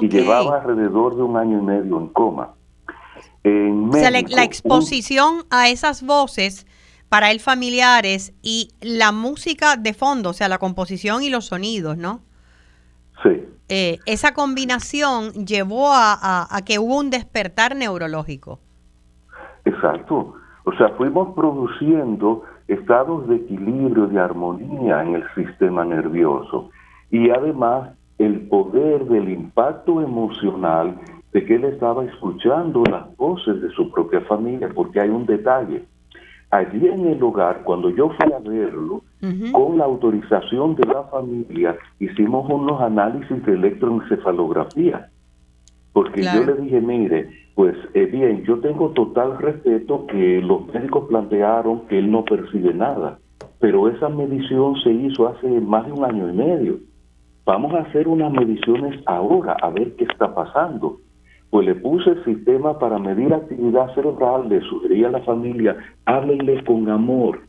Y 0.00 0.08
llevaba 0.08 0.60
alrededor 0.60 1.16
de 1.16 1.22
un 1.22 1.36
año 1.36 1.58
y 1.58 1.62
medio 1.62 1.98
en 1.98 2.06
coma. 2.08 2.54
o 3.44 3.92
sea, 3.94 4.10
la, 4.12 4.44
exposición 4.44 5.42
a 5.50 5.68
esas 5.68 6.04
voces 6.04 6.68
para 7.08 7.32
el 7.32 7.40
familiares 7.40 8.32
y 8.42 8.68
la 8.80 9.10
música 9.10 9.76
de 9.76 9.92
fondo, 9.92 10.30
o 10.30 10.32
sea, 10.34 10.48
la 10.48 10.58
composición 10.58 11.24
y 11.24 11.30
los 11.30 11.46
sonidos, 11.46 11.96
¿no? 11.96 12.20
Sí. 13.22 13.48
Eh, 13.68 13.98
esa 14.06 14.34
combinación 14.34 15.32
llevó 15.46 15.90
a, 15.92 16.46
que 16.66 16.78
hubo 16.78 16.98
un 16.98 17.10
despertar 17.10 17.74
neurológico. 17.74 18.58
Exacto. 19.64 20.34
O 20.64 20.72
sea, 20.74 20.90
fuimos 20.90 21.34
produciendo 21.34 22.42
estados 22.68 23.28
de 23.28 23.36
equilibrio, 23.36 24.06
de 24.08 24.20
armonía 24.20 25.02
en 25.02 25.14
el 25.14 25.24
sistema 25.34 25.84
nervioso. 25.84 26.70
Y 27.10 27.30
además 27.30 27.90
el 28.18 28.48
poder 28.48 29.04
del 29.06 29.28
impacto 29.30 30.02
emocional 30.02 30.98
de 31.32 31.44
que 31.44 31.54
él 31.54 31.64
estaba 31.64 32.04
escuchando 32.04 32.84
las 32.84 33.16
voces 33.16 33.60
de 33.62 33.70
su 33.70 33.90
propia 33.90 34.20
familia, 34.22 34.68
porque 34.74 35.00
hay 35.00 35.08
un 35.08 35.24
detalle. 35.24 35.84
Allí 36.52 36.86
en 36.86 37.06
el 37.06 37.22
hogar, 37.22 37.62
cuando 37.64 37.90
yo 37.90 38.10
fui 38.10 38.32
a 38.32 38.38
verlo, 38.38 39.02
con 39.52 39.78
la 39.78 39.84
autorización 39.84 40.74
de 40.76 40.86
la 40.86 41.04
familia, 41.04 41.76
hicimos 41.98 42.48
unos 42.50 42.80
análisis 42.80 43.44
de 43.44 43.54
electroencefalografía. 43.54 45.08
Porque 45.92 46.22
yo 46.22 46.44
le 46.44 46.54
dije, 46.62 46.80
mire, 46.80 47.30
pues 47.54 47.74
eh, 47.94 48.06
bien, 48.06 48.44
yo 48.44 48.58
tengo 48.60 48.90
total 48.90 49.38
respeto 49.38 50.06
que 50.06 50.40
los 50.42 50.66
médicos 50.72 51.08
plantearon 51.08 51.86
que 51.86 51.98
él 51.98 52.10
no 52.10 52.24
percibe 52.24 52.74
nada, 52.74 53.18
pero 53.58 53.88
esa 53.88 54.08
medición 54.08 54.76
se 54.82 54.92
hizo 54.92 55.28
hace 55.28 55.48
más 55.60 55.86
de 55.86 55.92
un 55.92 56.04
año 56.04 56.28
y 56.28 56.32
medio. 56.32 56.78
Vamos 57.46 57.72
a 57.74 57.80
hacer 57.80 58.08
unas 58.08 58.30
mediciones 58.30 59.00
ahora, 59.06 59.56
a 59.62 59.70
ver 59.70 59.94
qué 59.96 60.04
está 60.04 60.34
pasando. 60.34 60.98
Pues 61.52 61.66
le 61.66 61.74
puse 61.74 62.08
el 62.08 62.24
sistema 62.24 62.78
para 62.78 62.98
medir 62.98 63.34
actividad 63.34 63.94
cerebral, 63.94 64.48
le 64.48 64.62
sugería 64.62 65.08
a 65.08 65.10
la 65.10 65.20
familia, 65.20 65.76
háblenle 66.06 66.64
con 66.64 66.88
amor. 66.88 67.40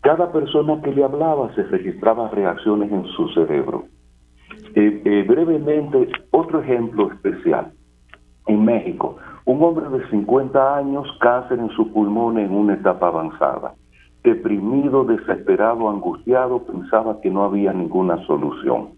Cada 0.00 0.32
persona 0.32 0.82
que 0.82 0.90
le 0.90 1.04
hablaba 1.04 1.54
se 1.54 1.62
registraba 1.62 2.28
reacciones 2.30 2.90
en 2.90 3.04
su 3.04 3.28
cerebro. 3.28 3.84
Eh, 4.74 5.00
eh, 5.04 5.24
brevemente, 5.28 6.08
otro 6.32 6.60
ejemplo 6.60 7.12
especial. 7.12 7.70
En 8.48 8.64
México, 8.64 9.16
un 9.44 9.62
hombre 9.62 9.96
de 9.96 10.10
50 10.10 10.78
años, 10.78 11.06
cáncer 11.20 11.60
en 11.60 11.70
su 11.70 11.92
pulmón 11.92 12.40
en 12.40 12.50
una 12.50 12.74
etapa 12.74 13.06
avanzada. 13.06 13.74
Deprimido, 14.24 15.04
desesperado, 15.04 15.88
angustiado, 15.88 16.64
pensaba 16.64 17.20
que 17.20 17.30
no 17.30 17.44
había 17.44 17.72
ninguna 17.72 18.16
solución. 18.26 18.95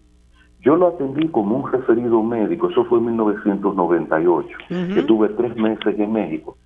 Yo 0.61 0.75
lo 0.75 0.87
atendí 0.89 1.27
como 1.29 1.57
un 1.57 1.71
referido 1.71 2.21
médico, 2.21 2.69
eso 2.69 2.83
fue 2.85 2.99
en 2.99 3.05
1998, 3.05 4.57
que 4.67 5.03
tuve 5.03 5.29
tres 5.29 5.55
meses 5.55 5.97
en 5.97 6.11
México. 6.11 6.57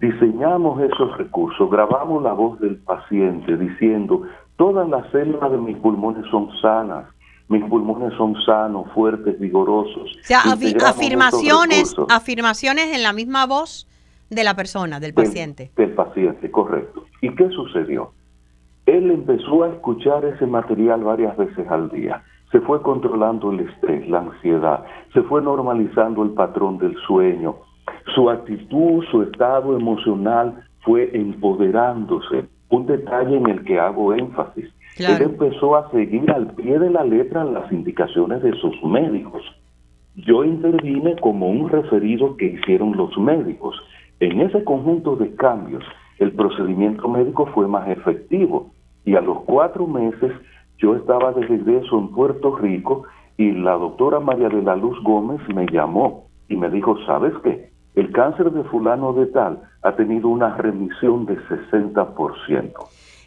Diseñamos 0.00 0.80
esos 0.80 1.16
recursos, 1.18 1.70
grabamos 1.70 2.22
la 2.22 2.32
voz 2.32 2.58
del 2.60 2.76
paciente 2.76 3.56
diciendo, 3.56 4.22
todas 4.56 4.88
las 4.88 5.10
células 5.10 5.50
de 5.50 5.58
mis 5.58 5.76
pulmones 5.78 6.24
son 6.30 6.48
sanas, 6.62 7.06
mis 7.48 7.62
pulmones 7.64 8.14
son 8.16 8.34
sanos, 8.44 8.90
fuertes, 8.94 9.38
vigorosos. 9.38 10.16
O 10.18 10.24
sea, 10.24 10.40
afirmaciones, 10.40 11.94
afirmaciones 12.08 12.94
en 12.94 13.02
la 13.02 13.12
misma 13.12 13.46
voz 13.46 13.86
de 14.30 14.44
la 14.44 14.54
persona, 14.54 14.98
del 14.98 15.12
paciente. 15.12 15.70
del 15.76 15.92
paciente, 15.92 16.50
correcto. 16.50 17.04
¿Y 17.20 17.34
qué 17.34 17.48
sucedió? 17.50 18.12
Él 18.86 19.10
empezó 19.10 19.64
a 19.64 19.68
escuchar 19.68 20.24
ese 20.24 20.46
material 20.46 21.04
varias 21.04 21.36
veces 21.36 21.68
al 21.68 21.90
día 21.90 22.22
se 22.50 22.60
fue 22.60 22.80
controlando 22.82 23.50
el 23.50 23.60
estrés, 23.60 24.08
la 24.08 24.20
ansiedad, 24.20 24.84
se 25.12 25.22
fue 25.22 25.42
normalizando 25.42 26.22
el 26.22 26.30
patrón 26.30 26.78
del 26.78 26.96
sueño, 27.06 27.56
su 28.14 28.30
actitud, 28.30 29.04
su 29.10 29.22
estado 29.22 29.76
emocional 29.76 30.64
fue 30.80 31.10
empoderándose. 31.12 32.44
Un 32.70 32.86
detalle 32.86 33.36
en 33.36 33.48
el 33.48 33.64
que 33.64 33.78
hago 33.78 34.14
énfasis. 34.14 34.72
Él 34.98 35.22
empezó 35.22 35.76
a 35.76 35.90
seguir 35.90 36.30
al 36.30 36.54
pie 36.54 36.78
de 36.78 36.90
la 36.90 37.04
letra 37.04 37.44
las 37.44 37.70
indicaciones 37.70 38.42
de 38.42 38.52
sus 38.60 38.82
médicos. 38.82 39.42
Yo 40.14 40.44
intervine 40.44 41.16
como 41.16 41.50
un 41.50 41.68
referido 41.68 42.36
que 42.36 42.46
hicieron 42.46 42.96
los 42.96 43.16
médicos. 43.18 43.76
En 44.20 44.40
ese 44.40 44.64
conjunto 44.64 45.16
de 45.16 45.34
cambios, 45.34 45.84
el 46.18 46.32
procedimiento 46.32 47.08
médico 47.08 47.46
fue 47.54 47.68
más 47.68 47.88
efectivo 47.88 48.70
y 49.04 49.14
a 49.16 49.20
los 49.20 49.42
cuatro 49.42 49.86
meses 49.86 50.32
yo 50.78 50.96
estaba 50.96 51.32
de 51.32 51.46
regreso 51.46 51.98
en 51.98 52.08
Puerto 52.08 52.56
Rico 52.56 53.04
y 53.36 53.52
la 53.52 53.72
doctora 53.72 54.20
María 54.20 54.48
de 54.48 54.62
la 54.62 54.76
Luz 54.76 55.02
Gómez 55.02 55.40
me 55.54 55.66
llamó 55.66 56.28
y 56.48 56.56
me 56.56 56.70
dijo, 56.70 56.96
¿sabes 57.06 57.32
qué? 57.42 57.70
El 57.94 58.12
cáncer 58.12 58.50
de 58.50 58.62
fulano 58.64 59.12
de 59.14 59.26
tal 59.26 59.62
ha 59.82 59.96
tenido 59.96 60.28
una 60.28 60.54
remisión 60.56 61.24
de 61.26 61.38
60%. 61.38 62.72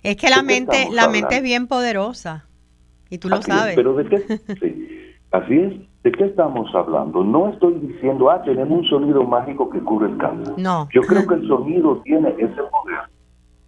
Es 0.04 0.16
que 0.16 0.30
la 0.30 0.44
mente, 0.44 0.90
la 0.92 1.10
mente 1.10 1.38
es 1.38 1.44
bien 1.44 1.68
poderosa 1.68 2.46
y 3.10 3.18
tú 3.18 3.30
lo 3.30 3.42
sabes. 3.42 3.76
pero 3.76 3.96
de 3.96 4.06
qué? 4.06 4.18
sí, 4.62 4.88
así 5.32 5.60
es. 5.60 5.74
¿De 6.04 6.14
qué 6.14 6.26
estamos 6.26 6.74
hablando? 6.74 7.26
No 7.26 7.50
estoy 7.50 7.74
diciendo, 7.74 8.30
ah, 8.30 8.42
tenemos 8.44 8.80
un 8.80 8.86
sonido 8.86 9.24
mágico 9.26 9.70
que 9.70 9.80
cura 9.80 10.08
el 10.08 10.18
cáncer. 10.18 10.54
No. 10.58 10.88
Yo 10.94 11.02
creo 11.02 11.28
que 11.28 11.34
el 11.36 11.48
sonido 11.48 12.02
tiene 12.04 12.30
ese 12.38 12.62
poder 12.72 13.00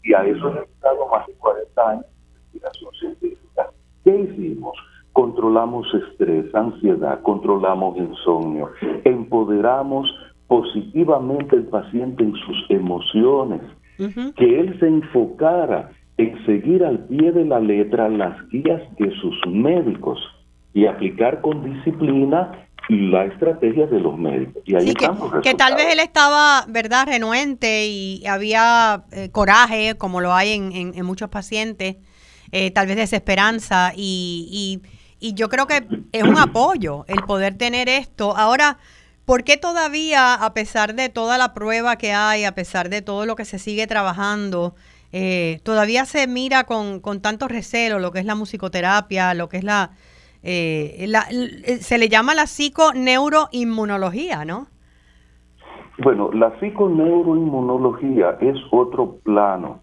y 0.04 0.14
a 0.14 0.24
eso 0.24 0.56
he 0.56 0.64
estado 0.64 1.08
más 1.10 1.28
de 1.28 1.34
40 1.34 1.90
años 1.90 2.06
de 2.06 2.60
investigación 2.60 2.94
científica 3.00 3.31
¿Qué 4.12 4.20
hicimos? 4.20 4.74
Controlamos 5.14 5.88
estrés, 5.94 6.54
ansiedad, 6.54 7.22
controlamos 7.22 7.98
insomnio, 7.98 8.70
empoderamos 9.04 10.10
positivamente 10.48 11.56
al 11.56 11.64
paciente 11.64 12.24
en 12.24 12.34
sus 12.34 12.66
emociones, 12.70 13.62
que 14.36 14.60
él 14.60 14.78
se 14.80 14.88
enfocara 14.88 15.92
en 16.18 16.46
seguir 16.46 16.84
al 16.84 17.06
pie 17.06 17.32
de 17.32 17.46
la 17.46 17.60
letra 17.60 18.10
las 18.10 18.36
guías 18.50 18.82
de 18.98 19.12
sus 19.22 19.36
médicos 19.48 20.20
y 20.74 20.86
aplicar 20.86 21.42
con 21.42 21.64
disciplina 21.64 22.68
la 22.90 23.26
estrategia 23.26 23.88
de 23.88 24.00
los 24.00 24.18
médicos. 24.18 24.64
Y 24.66 24.76
ahí 24.76 24.94
que, 25.42 25.54
tal 25.54 25.76
vez 25.76 25.88
él 25.92 26.00
estaba, 26.00 26.66
¿verdad?, 26.68 27.06
renuente 27.08 27.88
y 27.88 28.26
había 28.26 29.04
eh, 29.12 29.30
coraje, 29.32 29.96
como 29.98 30.20
lo 30.20 30.34
hay 30.34 30.54
en 30.54 31.06
muchos 31.06 31.30
pacientes 31.30 31.98
eh, 32.52 32.72
tal 32.72 32.88
vez 32.88 32.98
desesperanza 32.98 33.94
y, 33.96 34.82
y, 35.20 35.34
yo 35.34 35.50
creo 35.50 35.68
que 35.68 35.88
es 36.12 36.24
un 36.24 36.38
apoyo 36.38 37.06
el 37.08 37.22
poder 37.24 37.56
tener 37.56 37.88
esto. 37.88 38.36
Ahora, 38.36 38.80
¿por 39.26 39.44
qué 39.44 39.56
todavía, 39.56 40.34
a 40.34 40.54
pesar 40.54 40.96
de 40.96 41.10
toda 41.10 41.38
la 41.38 41.54
prueba 41.54 41.96
que 41.96 42.12
hay, 42.12 42.44
a 42.44 42.56
pesar 42.56 42.90
de 42.90 43.02
todo 43.02 43.26
lo 43.26 43.36
que 43.36 43.46
se 43.46 43.60
sigue 43.60 43.86
trabajando, 43.88 44.74
eh, 45.12 45.60
todavía 45.64 46.06
se 46.06 46.26
mira 46.28 46.64
con, 46.64 47.00
con 47.02 47.22
tanto 47.22 47.48
recelo 47.48 48.00
lo 48.00 48.12
que 48.12 48.20
es 48.20 48.26
la 48.26 48.36
musicoterapia, 48.36 49.34
lo 49.34 49.48
que 49.48 49.58
es 49.58 49.64
la... 49.64 49.92
Eh, 50.44 51.06
la 51.08 51.28
se 51.82 52.00
le 52.00 52.10
llama 52.10 52.34
la 52.34 52.48
psiconeuroinmunología, 52.48 54.44
¿no? 54.44 54.66
Bueno, 56.00 56.32
la 56.34 56.60
psiconeuroinmunología 56.60 58.38
es 58.42 58.58
otro 58.72 59.18
plano 59.24 59.82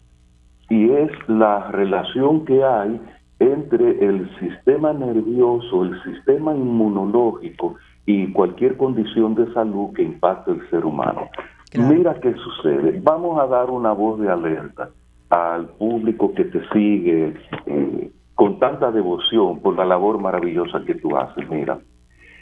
y 0.69 0.91
es 0.91 1.11
la 1.29 1.71
relación 1.71 2.45
que 2.45 2.63
hay 2.63 3.01
entre 3.41 4.05
el 4.05 4.29
sistema 4.39 4.93
nervioso, 4.93 5.85
el 5.85 6.03
sistema 6.03 6.55
inmunológico 6.55 7.77
y 8.07 8.33
cualquier 8.33 8.77
condición 8.77 9.35
de 9.35 9.53
salud 9.53 9.93
que 9.95 10.03
impacte 10.03 10.53
el 10.53 10.69
ser 10.71 10.85
humano. 10.85 11.29
Mira 11.75 12.15
qué 12.21 12.35
sucede. 12.35 13.01
Vamos 13.03 13.39
a 13.41 13.47
dar 13.47 13.71
una 13.71 13.93
voz 13.93 14.19
de 14.21 14.31
alerta 14.31 14.91
al 15.31 15.67
público 15.69 16.33
que 16.35 16.45
te 16.45 16.67
sigue 16.71 17.35
eh, 17.67 18.11
con 18.35 18.59
tanta 18.59 18.91
devoción 18.91 19.61
por 19.61 19.77
la 19.77 19.85
labor 19.85 20.21
maravillosa 20.21 20.83
que 20.87 20.95
tú 20.95 21.17
haces. 21.17 21.49
Mira, 21.51 21.79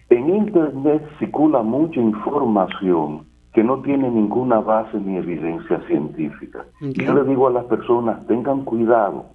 en 0.09 0.35
Internet 0.35 1.03
circula 1.19 1.63
mucha 1.63 2.01
información 2.01 3.27
que 3.57 3.65
no 3.65 3.81
tiene 3.81 4.11
ninguna 4.11 4.61
base 4.61 5.01
ni 5.01 5.17
evidencia 5.17 5.81
científica. 5.87 6.67
Yo 6.83 7.15
le 7.15 7.25
digo 7.25 7.49
a 7.49 7.53
las 7.53 7.65
personas, 7.65 8.27
tengan 8.27 8.65
cuidado. 8.65 9.29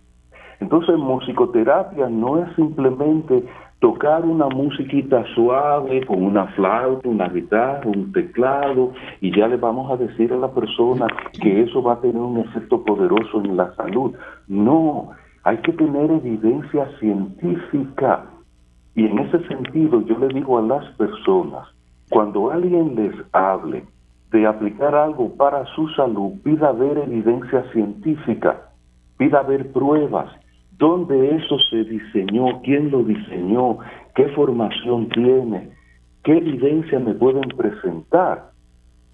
Entonces, 0.59 0.95
musicoterapia 0.95 2.07
no 2.07 2.37
es 2.37 2.55
simplemente 2.55 3.43
tocar 3.79 4.23
una 4.23 4.47
musiquita 4.47 5.25
suave 5.33 6.05
con 6.05 6.21
una 6.21 6.45
flauta, 6.49 7.09
una 7.09 7.29
guitarra, 7.29 7.81
un 7.83 8.11
teclado, 8.11 8.91
y 9.21 9.35
ya 9.35 9.47
le 9.47 9.57
vamos 9.57 9.91
a 9.91 9.97
decir 9.97 10.31
a 10.31 10.37
la 10.37 10.51
persona 10.51 11.07
que 11.41 11.63
eso 11.63 11.81
va 11.81 11.93
a 11.93 12.01
tener 12.01 12.21
un 12.21 12.37
efecto 12.41 12.83
poderoso 12.83 13.41
en 13.43 13.57
la 13.57 13.73
salud. 13.73 14.13
No, 14.47 15.09
hay 15.45 15.57
que 15.57 15.73
tener 15.73 16.11
evidencia 16.11 16.87
científica. 16.99 18.25
Y 18.93 19.07
en 19.07 19.17
ese 19.17 19.47
sentido 19.47 20.01
yo 20.01 20.19
le 20.19 20.27
digo 20.27 20.59
a 20.59 20.61
las 20.61 20.85
personas, 20.91 21.67
cuando 22.11 22.51
alguien 22.51 22.93
les 22.95 23.15
hable 23.31 23.83
de 24.31 24.47
aplicar 24.47 24.95
algo 24.95 25.35
para 25.35 25.65
su 25.75 25.87
salud, 25.89 26.41
pida 26.43 26.71
ver 26.71 26.97
evidencia 26.97 27.63
científica, 27.73 28.69
pida 29.17 29.41
ver 29.43 29.71
pruebas, 29.73 30.29
dónde 30.77 31.35
eso 31.35 31.57
se 31.69 31.83
diseñó, 31.83 32.61
quién 32.63 32.91
lo 32.91 33.03
diseñó, 33.03 33.79
qué 34.15 34.29
formación 34.29 35.09
tiene, 35.09 35.69
qué 36.23 36.37
evidencia 36.37 36.99
me 36.99 37.13
pueden 37.13 37.49
presentar. 37.57 38.51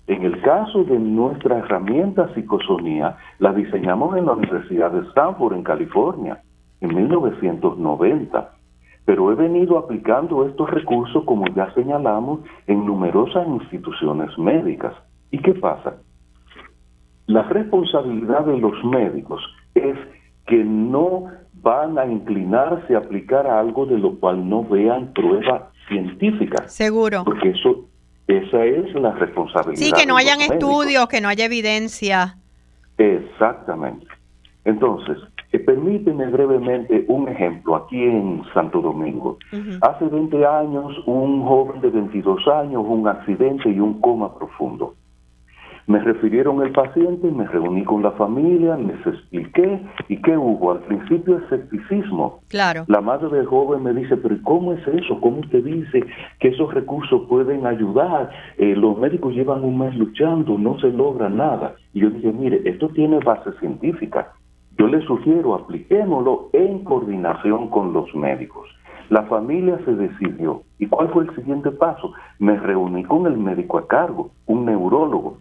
En 0.06 0.24
el 0.24 0.40
caso 0.42 0.84
de 0.84 0.98
nuestra 1.00 1.58
herramienta 1.58 2.34
psicosonía, 2.34 3.18
la 3.40 3.52
diseñamos 3.54 4.16
en 4.18 4.28
la 4.28 4.34
Universidad 4.34 4.92
de 4.92 5.06
Stanford, 5.10 5.54
en 5.54 5.64
California, 5.64 6.42
en 6.80 6.96
1990 6.96 8.57
pero 9.08 9.32
he 9.32 9.36
venido 9.36 9.78
aplicando 9.78 10.46
estos 10.46 10.70
recursos, 10.70 11.24
como 11.24 11.46
ya 11.56 11.74
señalamos, 11.74 12.42
en 12.68 12.86
numerosas 12.86 13.48
instituciones 13.48 14.38
médicas. 14.38 14.94
¿Y 15.32 15.38
qué 15.38 15.54
pasa? 15.54 15.96
La 17.26 17.44
responsabilidad 17.44 18.44
de 18.44 18.58
los 18.58 18.84
médicos 18.84 19.42
es 19.76 19.96
que 20.46 20.62
no 20.62 21.28
van 21.54 21.98
a 21.98 22.06
inclinarse 22.06 22.96
a 22.96 22.98
aplicar 22.98 23.48
algo 23.48 23.86
de 23.86 23.98
lo 23.98 24.20
cual 24.20 24.48
no 24.50 24.66
vean 24.66 25.14
prueba 25.14 25.72
científica. 25.88 26.68
Seguro. 26.68 27.24
Porque 27.24 27.52
eso, 27.52 27.86
esa 28.28 28.66
es 28.66 28.94
la 28.94 29.14
responsabilidad. 29.14 29.86
Sí, 29.86 29.94
que 29.94 30.06
no 30.06 30.18
hayan 30.18 30.42
estudios, 30.42 31.08
que 31.08 31.22
no 31.22 31.30
haya 31.30 31.46
evidencia. 31.46 32.36
Exactamente. 32.98 34.06
Entonces, 34.66 35.18
eh, 35.52 35.60
permíteme 35.60 36.28
brevemente 36.28 37.06
un 37.08 37.28
ejemplo 37.30 37.76
aquí 37.76 38.04
en 38.04 38.44
Santo 38.54 38.82
Domingo. 38.82 39.38
Hace 39.82 40.06
20 40.06 40.46
años, 40.46 40.94
un 41.06 41.46
joven 41.46 41.82
de 41.82 41.90
22 41.90 42.48
años, 42.48 42.84
un 42.86 43.08
accidente 43.08 43.70
y 43.70 43.80
un 43.80 44.02
coma 44.02 44.38
profundo. 44.38 44.94
Me 45.88 46.00
refirieron 46.00 46.62
el 46.62 46.74
paciente, 46.74 47.32
me 47.32 47.48
reuní 47.48 47.86
con 47.86 48.04
la 48.04 48.12
familia, 48.12 48.76
les 48.76 49.08
expliqué 49.08 49.80
y 50.10 50.22
qué 50.22 50.36
hubo. 50.38 50.74
Al 50.74 50.80
principio 50.80 51.38
escepticismo. 51.38 52.42
Claro. 52.50 52.84
La 52.88 53.00
madre 53.00 53.30
del 53.30 53.46
joven 53.46 53.84
me 53.84 53.94
dice, 53.94 54.18
pero 54.18 54.36
¿cómo 54.44 54.74
es 54.74 54.86
eso? 54.86 55.22
¿Cómo 55.22 55.40
usted 55.40 55.64
dice 55.64 56.04
que 56.42 56.50
esos 56.50 56.74
recursos 56.74 57.22
pueden 57.30 57.66
ayudar? 57.66 58.30
Eh, 58.58 58.76
los 58.76 58.98
médicos 58.98 59.34
llevan 59.34 59.64
un 59.64 59.80
mes 59.80 59.96
luchando, 59.96 60.58
no 60.58 60.78
se 60.80 60.90
logra 60.90 61.30
nada. 61.30 61.76
Y 61.94 62.02
yo 62.02 62.10
dije, 62.10 62.34
mire, 62.34 62.62
esto 62.66 62.90
tiene 62.90 63.20
base 63.20 63.54
científica. 63.62 64.34
Yo 64.78 64.88
le 64.88 65.02
sugiero, 65.02 65.56
apliquémoslo 65.56 66.50
en 66.54 66.84
coordinación 66.84 67.70
con 67.70 67.94
los 67.94 68.14
médicos. 68.16 68.68
La 69.10 69.24
familia 69.24 69.80
se 69.86 69.96
decidió. 69.96 70.64
¿Y 70.80 70.88
cuál 70.88 71.10
fue 71.10 71.24
el 71.24 71.36
siguiente 71.36 71.72
paso? 71.72 72.14
Me 72.40 72.58
reuní 72.58 73.04
con 73.06 73.26
el 73.26 73.38
médico 73.38 73.78
a 73.78 73.88
cargo, 73.88 74.32
un 74.46 74.66
neurólogo 74.66 75.38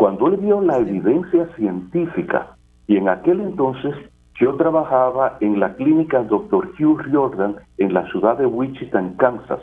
cuando 0.00 0.28
él 0.28 0.38
vio 0.38 0.62
la 0.62 0.78
evidencia 0.78 1.46
científica, 1.56 2.56
y 2.86 2.96
en 2.96 3.10
aquel 3.10 3.38
entonces 3.42 3.94
yo 4.40 4.54
trabajaba 4.54 5.36
en 5.40 5.60
la 5.60 5.74
clínica 5.74 6.22
Dr. 6.22 6.70
Hugh 6.78 7.02
Riordan 7.02 7.56
en 7.76 7.92
la 7.92 8.10
ciudad 8.10 8.38
de 8.38 8.46
Wichita, 8.46 8.98
en 8.98 9.12
Kansas, 9.16 9.60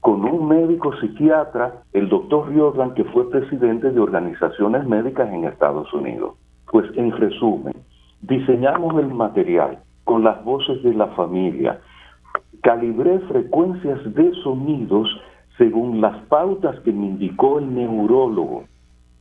con 0.00 0.22
un 0.22 0.48
médico 0.48 0.94
psiquiatra, 0.96 1.82
el 1.94 2.10
doctor 2.10 2.50
Riordan, 2.50 2.92
que 2.92 3.04
fue 3.04 3.30
presidente 3.30 3.90
de 3.90 4.00
organizaciones 4.00 4.86
médicas 4.86 5.32
en 5.32 5.44
Estados 5.44 5.90
Unidos. 5.94 6.34
Pues 6.70 6.84
en 6.98 7.12
resumen, 7.12 7.72
diseñamos 8.22 8.98
el 8.98 9.08
material 9.08 9.78
con 10.04 10.24
las 10.24 10.42
voces 10.44 10.82
de 10.82 10.94
la 10.94 11.08
familia, 11.08 11.80
calibré 12.62 13.18
frecuencias 13.20 13.98
de 14.14 14.32
sonidos 14.42 15.08
según 15.56 16.00
las 16.00 16.16
pautas 16.24 16.78
que 16.80 16.92
me 16.92 17.06
indicó 17.06 17.58
el 17.58 17.74
neurólogo 17.74 18.64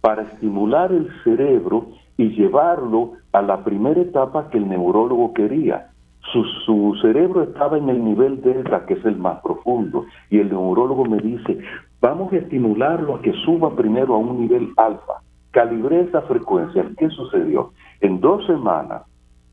para 0.01 0.23
estimular 0.23 0.91
el 0.91 1.09
cerebro 1.23 1.87
y 2.17 2.29
llevarlo 2.29 3.13
a 3.31 3.41
la 3.41 3.63
primera 3.63 4.01
etapa 4.01 4.49
que 4.49 4.57
el 4.57 4.67
neurólogo 4.67 5.33
quería. 5.33 5.89
Su, 6.31 6.95
cerebro 7.01 7.43
estaba 7.43 7.77
en 7.77 7.89
el 7.89 8.03
nivel 8.03 8.41
delta, 8.41 8.85
que 8.85 8.93
es 8.95 9.05
el 9.05 9.17
más 9.17 9.41
profundo, 9.41 10.05
y 10.29 10.39
el 10.39 10.49
neurólogo 10.49 11.05
me 11.05 11.17
dice, 11.17 11.59
vamos 12.01 12.31
a 12.33 12.37
estimularlo 12.37 13.15
a 13.15 13.21
que 13.21 13.33
suba 13.45 13.75
primero 13.75 14.13
a 14.15 14.17
un 14.17 14.41
nivel 14.41 14.69
alfa. 14.77 15.21
Calibré 15.51 16.01
esa 16.01 16.21
frecuencia. 16.23 16.85
¿Qué 16.97 17.09
sucedió? 17.09 17.71
En 18.01 18.21
dos 18.21 18.45
semanas, 18.45 19.03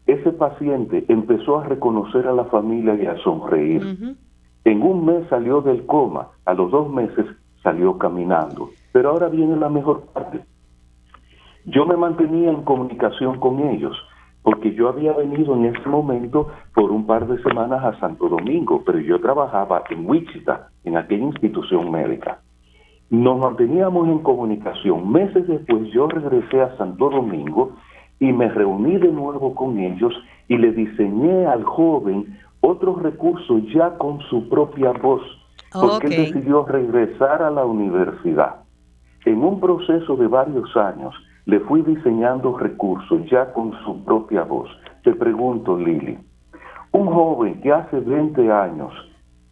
ese 0.07 0.33
paciente 0.33 1.05
empezó 1.09 1.59
a 1.59 1.65
reconocer 1.65 2.29
a 2.29 2.33
la 2.33 2.45
familia 2.45 2.95
y 2.95 3.07
a 3.07 3.17
sonreír. 3.19 4.17
En 4.65 4.83
un 4.83 5.05
mes 5.05 5.26
salió 5.29 5.61
del 5.61 5.85
coma, 5.87 6.29
a 6.45 6.55
los 6.55 6.71
dos 6.71 6.88
meses 6.91 7.26
salió 7.62 7.99
caminando. 7.99 8.71
Pero 8.93 9.11
ahora 9.11 9.29
viene 9.29 9.57
la 9.57 9.69
mejor 9.69 10.03
parte. 10.12 10.45
Yo 11.65 11.85
me 11.85 11.97
mantenía 11.97 12.50
en 12.50 12.62
comunicación 12.62 13.41
con 13.41 13.59
ellos, 13.59 13.97
porque 14.43 14.73
yo 14.75 14.88
había 14.88 15.12
venido 15.12 15.57
en 15.57 15.65
ese 15.65 15.88
momento 15.88 16.49
por 16.73 16.93
un 16.93 17.05
par 17.05 17.26
de 17.26 17.43
semanas 17.43 17.83
a 17.85 17.99
Santo 17.99 18.29
Domingo, 18.29 18.85
pero 18.87 19.00
yo 19.00 19.21
trabajaba 19.21 19.83
en 19.91 20.09
Wichita, 20.09 20.69
en 20.85 20.97
aquella 20.97 21.25
institución 21.25 21.91
médica. 21.91 22.41
Nos 23.11 23.38
manteníamos 23.41 24.07
en 24.07 24.21
comunicación. 24.21 25.11
Meses 25.11 25.49
después 25.49 25.88
yo 25.93 26.07
regresé 26.07 26.61
a 26.61 26.76
Santo 26.76 27.11
Domingo 27.11 27.73
y 28.18 28.32
me 28.32 28.49
reuní 28.49 28.96
de 28.99 29.12
nuevo 29.12 29.54
con 29.54 29.78
ellos 29.78 30.12
y 30.49 30.56
le 30.56 30.73
diseñé 30.73 31.46
al 31.46 31.64
joven 31.64 32.38
otros 32.61 33.02
recursos 33.02 33.62
ya 33.73 33.96
con 33.99 34.20
su 34.30 34.49
propia 34.49 34.92
voz, 34.92 35.23
porque 35.73 36.06
él 36.06 36.32
decidió 36.32 36.64
regresar 36.64 37.42
a 37.42 37.50
la 37.50 37.64
universidad. 37.64 38.56
En 39.24 39.42
un 39.42 39.61
proceso 39.61 40.16
de 40.16 40.26
varios 40.26 40.76
años, 40.76 41.14
le 41.46 41.61
fui 41.61 41.83
diseñando 41.83 42.57
recursos 42.57 43.20
ya 43.31 43.52
con 43.52 43.72
su 43.85 44.05
propia 44.05 44.42
voz. 44.42 44.68
Te 45.05 45.14
pregunto, 45.14 45.76
Lili, 45.76 46.18
un 46.92 47.07
joven 47.07 47.61
que 47.61 47.72
hace 47.72 48.00
20 48.00 48.50
años, 48.50 48.92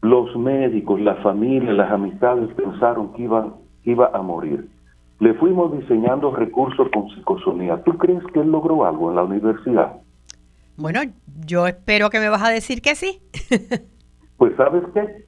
los 0.00 0.34
médicos, 0.36 1.00
la 1.00 1.14
familia, 1.16 1.72
las 1.72 1.90
amistades 1.90 2.52
pensaron 2.54 3.12
que, 3.12 3.22
iban, 3.22 3.54
iba 3.84 4.10
a 4.12 4.22
morir. 4.22 4.68
Le 5.20 5.34
fuimos 5.34 5.76
diseñando 5.78 6.34
recursos 6.34 6.88
con 6.92 7.08
psicosonía. 7.10 7.82
¿Tú 7.84 7.96
crees 7.96 8.22
que 8.32 8.40
él 8.40 8.50
logró 8.50 8.84
algo 8.84 9.10
en 9.10 9.16
la 9.16 9.22
universidad? 9.22 9.92
Bueno, 10.76 11.00
yo 11.46 11.66
espero 11.66 12.10
que 12.10 12.18
me 12.18 12.28
vas 12.28 12.42
a 12.42 12.50
decir 12.50 12.82
que 12.82 12.94
sí. 12.94 13.20
pues 14.36 14.56
sabes 14.56 14.82
qué, 14.92 15.24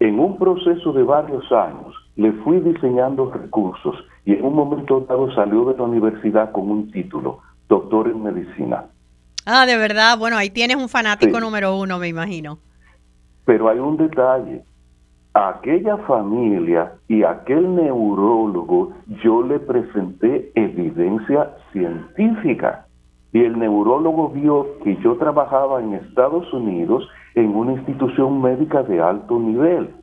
en 0.00 0.18
un 0.18 0.38
proceso 0.38 0.92
de 0.92 1.02
varios 1.02 1.50
años, 1.52 1.94
le 2.16 2.32
fui 2.44 2.60
diseñando 2.60 3.30
recursos 3.30 3.96
y 4.24 4.34
en 4.34 4.44
un 4.44 4.54
momento 4.54 5.00
dado 5.08 5.32
salió 5.34 5.64
de 5.66 5.76
la 5.76 5.84
universidad 5.84 6.52
con 6.52 6.70
un 6.70 6.90
título, 6.90 7.40
doctor 7.68 8.08
en 8.08 8.22
medicina. 8.22 8.86
Ah, 9.46 9.66
de 9.66 9.76
verdad, 9.76 10.18
bueno, 10.18 10.36
ahí 10.36 10.50
tienes 10.50 10.76
un 10.76 10.88
fanático 10.88 11.40
número 11.40 11.76
uno, 11.76 11.98
me 11.98 12.08
imagino. 12.08 12.58
Pero 13.44 13.68
hay 13.68 13.78
un 13.78 13.96
detalle, 13.96 14.64
aquella 15.34 15.96
familia 15.98 16.92
y 17.08 17.22
aquel 17.22 17.74
neurólogo 17.74 18.92
yo 19.24 19.42
le 19.42 19.58
presenté 19.58 20.52
evidencia 20.54 21.50
científica 21.72 22.86
y 23.32 23.40
el 23.40 23.58
neurólogo 23.58 24.28
vio 24.28 24.78
que 24.84 24.96
yo 25.02 25.16
trabajaba 25.16 25.80
en 25.82 25.94
Estados 25.94 26.52
Unidos 26.52 27.08
en 27.34 27.54
una 27.56 27.72
institución 27.72 28.42
médica 28.42 28.82
de 28.82 29.00
alto 29.00 29.38
nivel 29.38 29.94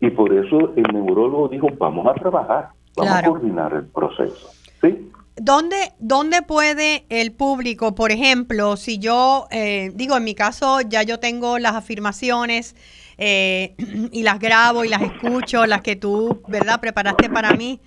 y 0.00 0.10
por 0.10 0.32
eso 0.32 0.72
el 0.76 0.84
neurólogo 0.92 1.48
dijo, 1.48 1.66
vamos 1.78 2.06
a 2.06 2.14
trabajar, 2.14 2.68
vamos 2.96 3.14
a 3.14 3.22
coordinar 3.24 3.72
el 3.72 3.86
proceso. 3.86 4.50
¿Sí? 4.80 5.10
¿Dónde, 5.36 5.76
¿Dónde 5.98 6.42
puede 6.42 7.06
el 7.08 7.32
público, 7.32 7.96
por 7.96 8.12
ejemplo, 8.12 8.76
si 8.76 9.00
yo, 9.00 9.46
eh, 9.50 9.90
digo, 9.94 10.16
en 10.16 10.22
mi 10.22 10.36
caso 10.36 10.80
ya 10.80 11.02
yo 11.02 11.18
tengo 11.18 11.58
las 11.58 11.74
afirmaciones 11.74 12.76
eh, 13.18 13.74
y 14.12 14.22
las 14.22 14.38
grabo 14.38 14.84
y 14.84 14.88
las 14.88 15.02
escucho, 15.02 15.66
las 15.66 15.82
que 15.82 15.96
tú, 15.96 16.42
¿verdad?, 16.48 16.80
preparaste 16.80 17.28
para 17.30 17.52
mí, 17.52 17.80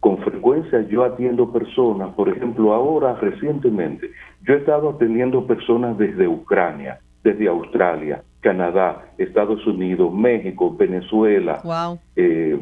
con 0.00 0.18
frecuencia 0.18 0.82
yo 0.82 1.02
atiendo 1.02 1.50
personas, 1.50 2.12
por 2.14 2.28
ejemplo, 2.28 2.74
ahora 2.74 3.14
recientemente, 3.14 4.10
yo 4.42 4.52
he 4.52 4.58
estado 4.58 4.90
atendiendo 4.90 5.46
personas 5.46 5.96
desde 5.96 6.28
Ucrania, 6.28 6.98
desde 7.22 7.48
Australia, 7.48 8.22
Canadá, 8.44 9.06
Estados 9.16 9.66
Unidos, 9.66 10.12
México, 10.12 10.76
Venezuela, 10.76 11.62
eh, 12.14 12.58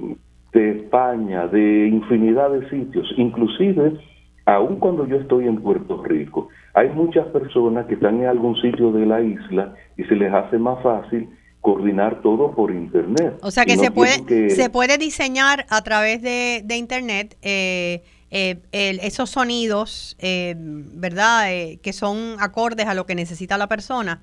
de 0.52 0.70
España, 0.70 1.48
de 1.48 1.88
infinidad 1.88 2.50
de 2.50 2.70
sitios, 2.70 3.12
inclusive, 3.16 3.98
aun 4.46 4.76
cuando 4.76 5.06
yo 5.08 5.16
estoy 5.16 5.48
en 5.48 5.60
Puerto 5.60 6.00
Rico, 6.04 6.48
hay 6.74 6.88
muchas 6.90 7.26
personas 7.28 7.86
que 7.86 7.94
están 7.94 8.20
en 8.20 8.26
algún 8.26 8.54
sitio 8.62 8.92
de 8.92 9.06
la 9.06 9.20
isla 9.22 9.74
y 9.96 10.04
se 10.04 10.14
les 10.14 10.32
hace 10.32 10.56
más 10.56 10.80
fácil 10.84 11.28
coordinar 11.60 12.22
todo 12.22 12.52
por 12.52 12.70
internet. 12.70 13.38
O 13.42 13.50
sea 13.50 13.64
que, 13.64 13.76
se, 13.76 13.90
puede, 13.90 14.50
se 14.50 14.70
puede 14.70 14.98
diseñar 14.98 15.66
a 15.68 15.82
través 15.82 16.22
de, 16.22 16.76
internet 16.76 17.36
eh, 17.42 18.02
eh, 18.30 18.60
esos 19.02 19.30
sonidos, 19.30 20.16
eh, 20.20 20.54
¿verdad? 20.56 21.46
que 21.82 21.92
son 21.92 22.36
acordes 22.38 22.86
a 22.86 22.94
lo 22.94 23.04
que 23.04 23.16
necesita 23.16 23.58
la 23.58 23.66
persona, 23.66 24.22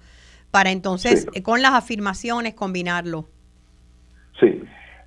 para 0.52 0.72
entonces 0.72 1.28
con 1.44 1.62
las 1.62 1.74
afirmaciones 1.74 2.54
combinarlo. 2.54 3.26
Sí, 4.40 4.62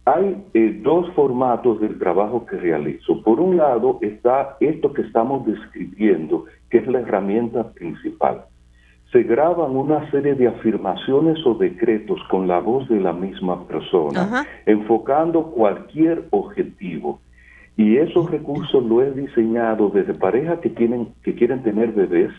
hay 0.04 0.44
dos 0.82 1.12
formatos 1.14 1.80
del 1.80 1.98
trabajo 1.98 2.44
que 2.46 2.56
realizo. 2.56 3.22
Por 3.22 3.40
un 3.40 3.56
lado 3.56 3.98
está 4.02 4.56
esto 4.60 4.92
que 4.92 5.02
estamos 5.02 5.46
describiendo, 5.46 6.44
que 6.70 6.78
es 6.78 6.86
la 6.86 7.00
herramienta 7.00 7.72
principal 7.72 8.44
se 9.12 9.22
graban 9.24 9.76
una 9.76 10.10
serie 10.10 10.34
de 10.34 10.48
afirmaciones 10.48 11.38
o 11.44 11.54
decretos 11.54 12.18
con 12.30 12.48
la 12.48 12.60
voz 12.60 12.88
de 12.88 12.98
la 12.98 13.12
misma 13.12 13.68
persona, 13.68 14.46
enfocando 14.64 15.50
cualquier 15.50 16.24
objetivo. 16.30 17.20
Y 17.76 17.98
esos 17.98 18.30
recursos 18.30 18.82
lo 18.82 19.02
he 19.02 19.10
diseñado 19.12 19.90
desde 19.90 20.14
parejas 20.14 20.60
que, 20.60 20.70
tienen, 20.70 21.08
que 21.22 21.34
quieren 21.34 21.62
tener 21.62 21.92
bebés, 21.92 22.32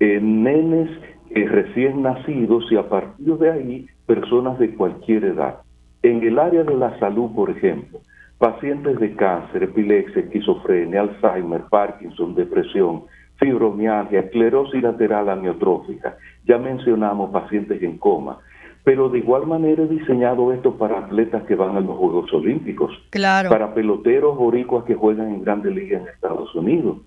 eh, 0.00 0.18
nenes 0.20 0.90
eh, 1.34 1.48
recién 1.48 2.02
nacidos 2.02 2.70
y 2.70 2.76
a 2.76 2.88
partir 2.88 3.34
de 3.38 3.50
ahí 3.50 3.86
personas 4.06 4.58
de 4.58 4.74
cualquier 4.74 5.24
edad. 5.24 5.56
En 6.02 6.22
el 6.22 6.38
área 6.38 6.62
de 6.62 6.76
la 6.76 6.96
salud, 7.00 7.30
por 7.34 7.50
ejemplo, 7.50 7.98
pacientes 8.38 9.00
de 9.00 9.16
cáncer, 9.16 9.64
epilepsia, 9.64 10.22
esquizofrenia, 10.22 11.00
Alzheimer, 11.00 11.62
Parkinson, 11.70 12.34
depresión, 12.34 13.04
fibromialgia, 13.36 14.20
esclerosis 14.20 14.82
lateral 14.82 15.28
amiotrófica. 15.28 16.16
Ya 16.46 16.58
mencionamos 16.58 17.30
pacientes 17.30 17.82
en 17.82 17.98
coma. 17.98 18.38
Pero 18.84 19.08
de 19.08 19.18
igual 19.18 19.46
manera 19.46 19.82
he 19.82 19.88
diseñado 19.88 20.52
esto 20.52 20.76
para 20.76 20.98
atletas 20.98 21.42
que 21.44 21.54
van 21.56 21.74
a 21.76 21.80
los 21.80 21.96
Juegos 21.96 22.32
Olímpicos, 22.34 22.92
claro. 23.10 23.48
para 23.48 23.72
peloteros 23.72 24.36
boricuas 24.36 24.84
que 24.84 24.94
juegan 24.94 25.34
en 25.34 25.42
grandes 25.42 25.74
ligas 25.74 26.02
en 26.02 26.08
Estados 26.08 26.54
Unidos, 26.54 26.98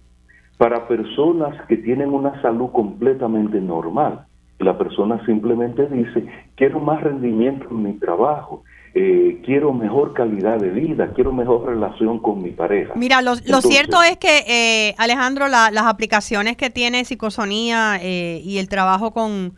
para 0.57 0.87
personas 0.87 1.55
que 1.67 1.77
tienen 1.77 2.13
una 2.13 2.41
salud 2.41 2.71
completamente 2.71 3.61
normal. 3.61 4.25
La 4.59 4.77
persona 4.77 5.23
simplemente 5.25 5.87
dice, 5.87 6.25
quiero 6.55 6.79
más 6.79 7.01
rendimiento 7.03 7.67
en 7.69 7.83
mi 7.83 7.93
trabajo, 7.93 8.63
eh, 8.95 9.39
quiero 9.45 9.71
mejor 9.71 10.15
calidad 10.15 10.57
de 10.57 10.71
vida, 10.71 11.11
quiero 11.13 11.31
mejor 11.31 11.67
relación 11.67 12.17
con 12.19 12.41
mi 12.41 12.49
pareja. 12.49 12.93
Mira, 12.95 13.21
lo, 13.21 13.35
cierto 13.35 14.01
es 14.01 14.17
que, 14.17 14.43
eh, 14.47 14.95
Alejandro, 14.97 15.47
las 15.47 15.83
aplicaciones 15.83 16.57
que 16.57 16.71
tiene 16.71 17.05
psicosonía 17.05 17.99
eh, 18.01 18.41
y 18.43 18.57
el 18.57 18.67
trabajo 18.67 19.11
con 19.11 19.53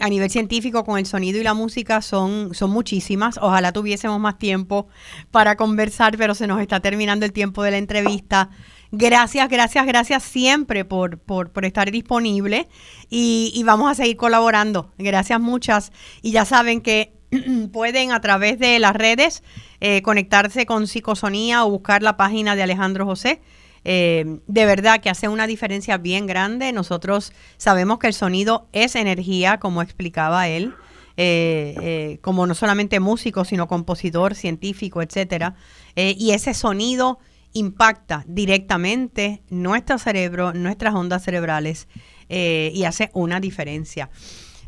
a 0.00 0.08
nivel 0.08 0.30
científico 0.30 0.84
con 0.84 0.98
el 0.98 1.06
sonido 1.06 1.40
y 1.40 1.42
la 1.42 1.54
música 1.54 2.00
son, 2.02 2.54
son 2.54 2.70
muchísimas. 2.70 3.36
Ojalá 3.38 3.72
tuviésemos 3.72 4.18
más 4.20 4.38
tiempo 4.38 4.86
para 5.30 5.56
conversar, 5.56 6.16
pero 6.16 6.34
se 6.34 6.46
nos 6.46 6.60
está 6.60 6.80
terminando 6.80 7.26
el 7.26 7.32
tiempo 7.32 7.62
de 7.62 7.72
la 7.72 7.78
entrevista. 7.78 8.50
Gracias, 8.90 9.48
gracias, 9.48 9.86
gracias 9.86 10.22
siempre 10.22 10.84
por, 10.84 11.18
por, 11.18 11.64
estar 11.64 11.90
disponible 11.90 12.68
y, 13.10 13.52
y 13.54 13.62
vamos 13.62 13.90
a 13.90 13.94
seguir 13.94 14.16
colaborando. 14.16 14.92
Gracias 14.96 15.38
muchas. 15.40 15.92
Y 16.22 16.32
ya 16.32 16.44
saben 16.44 16.80
que 16.80 17.12
pueden 17.72 18.12
a 18.12 18.20
través 18.20 18.58
de 18.58 18.78
las 18.78 18.94
redes 18.94 19.42
eh, 19.80 20.02
conectarse 20.02 20.66
con 20.66 20.86
Psicosonía 20.86 21.64
o 21.64 21.70
buscar 21.70 22.02
la 22.02 22.16
página 22.16 22.56
de 22.56 22.62
Alejandro 22.62 23.04
José. 23.04 23.40
Eh, 23.84 24.40
de 24.46 24.66
verdad 24.66 25.00
que 25.00 25.10
hace 25.10 25.28
una 25.28 25.46
diferencia 25.46 25.98
bien 25.98 26.26
grande. 26.26 26.72
Nosotros 26.72 27.32
sabemos 27.56 27.98
que 27.98 28.08
el 28.08 28.14
sonido 28.14 28.68
es 28.72 28.96
energía, 28.96 29.58
como 29.58 29.82
explicaba 29.82 30.48
él, 30.48 30.74
eh, 31.16 32.18
como 32.22 32.46
no 32.46 32.54
solamente 32.54 33.00
músico, 33.00 33.44
sino 33.44 33.68
compositor, 33.68 34.34
científico, 34.34 35.02
etcétera. 35.02 35.54
y 35.94 36.30
ese 36.30 36.54
sonido 36.54 37.18
impacta 37.58 38.24
directamente 38.26 39.42
nuestro 39.50 39.98
cerebro, 39.98 40.52
nuestras 40.52 40.94
ondas 40.94 41.22
cerebrales 41.24 41.88
y 42.30 42.84
hace 42.84 43.10
una 43.14 43.40
diferencia. 43.40 44.10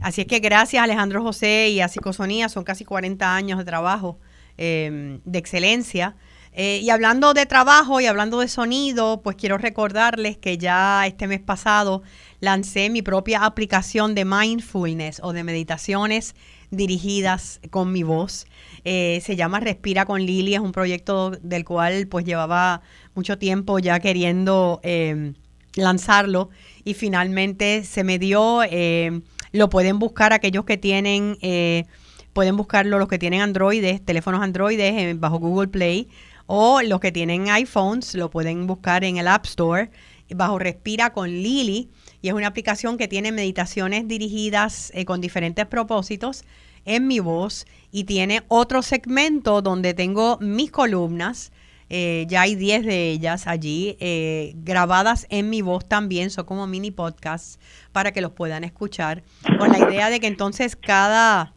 Así 0.01 0.23
es 0.23 0.27
que 0.27 0.39
gracias 0.39 0.83
Alejandro 0.83 1.23
José 1.23 1.69
y 1.69 1.81
a 1.81 1.89
Psicosonía, 1.89 2.49
son 2.49 2.65
casi 2.65 2.85
40 2.85 3.35
años 3.35 3.59
de 3.59 3.65
trabajo 3.65 4.19
em, 4.57 5.21
de 5.25 5.39
excelencia. 5.39 6.17
Eh, 6.53 6.81
y 6.83 6.91
hablando 6.91 7.33
de 7.33 7.47
trabajo 7.47 8.01
y 8.01 8.07
hablando 8.07 8.41
de 8.41 8.49
sonido, 8.49 9.21
pues 9.23 9.37
quiero 9.37 9.57
recordarles 9.57 10.37
que 10.37 10.59
ya 10.59 11.07
este 11.07 11.29
mes 11.29 11.41
pasado 11.41 12.03
lancé 12.41 12.91
mi 12.91 13.03
propia 13.03 13.45
aplicación 13.45 14.15
de 14.15 14.25
mindfulness 14.25 15.21
o 15.23 15.33
de 15.33 15.45
meditaciones 15.45 16.35
dirigidas 16.71 17.61
con 17.71 17.93
mi 17.93 18.03
voz. 18.03 18.47
Eh, 18.85 19.21
se 19.25 19.37
llama 19.37 19.61
Respira 19.61 20.07
con 20.07 20.25
Lili, 20.25 20.55
es 20.55 20.61
un 20.61 20.73
proyecto 20.73 21.31
del 21.31 21.65
cual 21.65 22.07
pues 22.07 22.25
llevaba 22.25 22.83
mucho 23.15 23.39
tiempo 23.39 23.79
ya 23.79 24.01
queriendo 24.01 24.81
em, 24.83 25.35
lanzarlo 25.75 26.51
y 26.85 26.95
finalmente 26.95 27.85
se 27.85 28.05
me 28.05 28.19
dio. 28.19 28.63
Em, 28.63 29.23
lo 29.53 29.69
pueden 29.69 29.99
buscar 29.99 30.33
aquellos 30.33 30.65
que 30.65 30.77
tienen, 30.77 31.37
eh, 31.43 31.85
pueden 32.33 32.57
buscarlo 32.57 32.99
los 32.99 33.09
que 33.09 33.19
tienen 33.19 33.41
androides, 33.41 34.05
teléfonos 34.05 34.43
androides 34.43 34.95
eh, 34.95 35.15
bajo 35.15 35.39
Google 35.39 35.69
Play 35.69 36.09
o 36.47 36.83
los 36.83 37.01
que 37.01 37.13
tienen 37.13 37.49
iPhones 37.49 38.15
lo 38.15 38.31
pueden 38.31 38.67
buscar 38.67 39.05
en 39.05 39.17
el 39.17 39.29
App 39.29 39.45
Store 39.47 39.91
bajo 40.35 40.59
Respira 40.59 41.13
con 41.13 41.29
Lili 41.29 41.91
y 42.23 42.29
es 42.29 42.35
una 42.35 42.49
aplicación 42.49 42.99
que 42.99 43.09
tiene 43.09 43.33
meditaciones 43.33 44.07
dirigidas 44.07 44.91
eh, 44.95 45.05
con 45.05 45.21
diferentes 45.21 45.67
propósitos 45.67 46.45
en 46.85 47.07
mi 47.07 47.21
voz 47.21 47.67
y 47.91 48.05
tiene 48.05 48.43
otro 48.49 48.83
segmento 48.83 49.63
donde 49.63 49.95
tengo 49.95 50.39
mis 50.41 50.71
columnas 50.71 51.53
eh, 51.93 52.27
ya 52.29 52.43
hay 52.43 52.55
10 52.55 52.87
de 52.87 53.11
ellas 53.11 53.49
allí 53.49 53.97
eh, 53.99 54.53
grabadas 54.59 55.27
en 55.29 55.51
mi 55.51 55.61
voz 55.61 55.89
también, 55.89 56.31
son 56.31 56.45
como 56.45 56.69
mini 56.69 56.93
podcasts 56.93 57.59
para 57.91 58.13
que 58.13 58.21
los 58.21 58.31
puedan 58.31 58.63
escuchar, 58.63 59.25
con 59.59 59.73
la 59.73 59.91
idea 59.91 60.09
de 60.09 60.21
que 60.21 60.29
entonces 60.29 60.77
cada, 60.77 61.53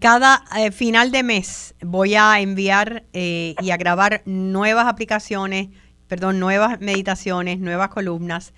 cada 0.00 0.42
final 0.72 1.10
de 1.10 1.22
mes 1.22 1.74
voy 1.82 2.14
a 2.14 2.40
enviar 2.40 3.04
y 3.12 3.70
a 3.70 3.76
grabar 3.76 4.22
nuevas 4.24 4.86
aplicaciones, 4.86 5.68
perdón, 6.08 6.40
nuevas 6.40 6.80
meditaciones, 6.80 7.58
nuevas 7.58 7.90
columnas. 7.90 8.54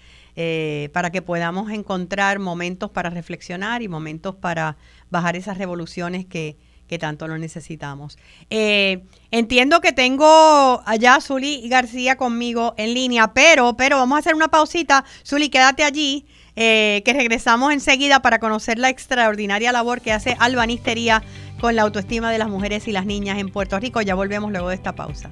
Para 0.92 1.10
que 1.10 1.22
podamos 1.22 1.70
encontrar 1.70 2.38
momentos 2.38 2.90
para 2.90 3.10
reflexionar 3.10 3.82
y 3.82 3.88
momentos 3.88 4.34
para 4.34 4.76
bajar 5.10 5.34
esas 5.36 5.56
revoluciones 5.58 6.26
que, 6.26 6.56
que 6.86 6.98
tanto 6.98 7.28
lo 7.28 7.38
necesitamos. 7.38 8.18
Eh, 8.50 9.02
entiendo 9.30 9.80
que 9.80 9.92
tengo 9.92 10.82
allá 10.86 11.16
a 11.16 11.20
Zuli 11.20 11.68
García 11.68 12.16
conmigo 12.16 12.74
en 12.76 12.94
línea, 12.94 13.32
pero, 13.32 13.76
pero 13.76 13.96
vamos 13.96 14.16
a 14.16 14.18
hacer 14.20 14.34
una 14.34 14.48
pausita. 14.48 15.04
Zuli, 15.24 15.48
quédate 15.48 15.84
allí, 15.84 16.26
eh, 16.54 17.02
que 17.04 17.12
regresamos 17.12 17.72
enseguida 17.72 18.22
para 18.22 18.38
conocer 18.38 18.78
la 18.78 18.88
extraordinaria 18.88 19.72
labor 19.72 20.00
que 20.00 20.12
hace 20.12 20.36
Albanistería 20.38 21.22
con 21.60 21.76
la 21.76 21.82
autoestima 21.82 22.30
de 22.30 22.38
las 22.38 22.48
mujeres 22.48 22.86
y 22.88 22.92
las 22.92 23.06
niñas 23.06 23.38
en 23.38 23.48
Puerto 23.50 23.78
Rico. 23.78 24.00
Ya 24.02 24.14
volvemos 24.14 24.50
luego 24.50 24.68
de 24.68 24.76
esta 24.76 24.94
pausa. 24.94 25.30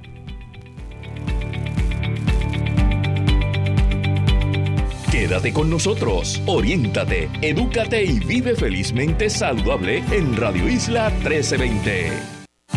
Quédate 5.17 5.53
con 5.53 5.69
nosotros, 5.69 6.41
oriéntate, 6.45 7.29
edúcate 7.41 8.03
y 8.03 8.19
vive 8.19 8.53
felizmente 8.53 9.29
saludable 9.29 10.03
en 10.11 10.35
Radio 10.35 10.67
Isla 10.67 11.09
1320. 11.09 12.11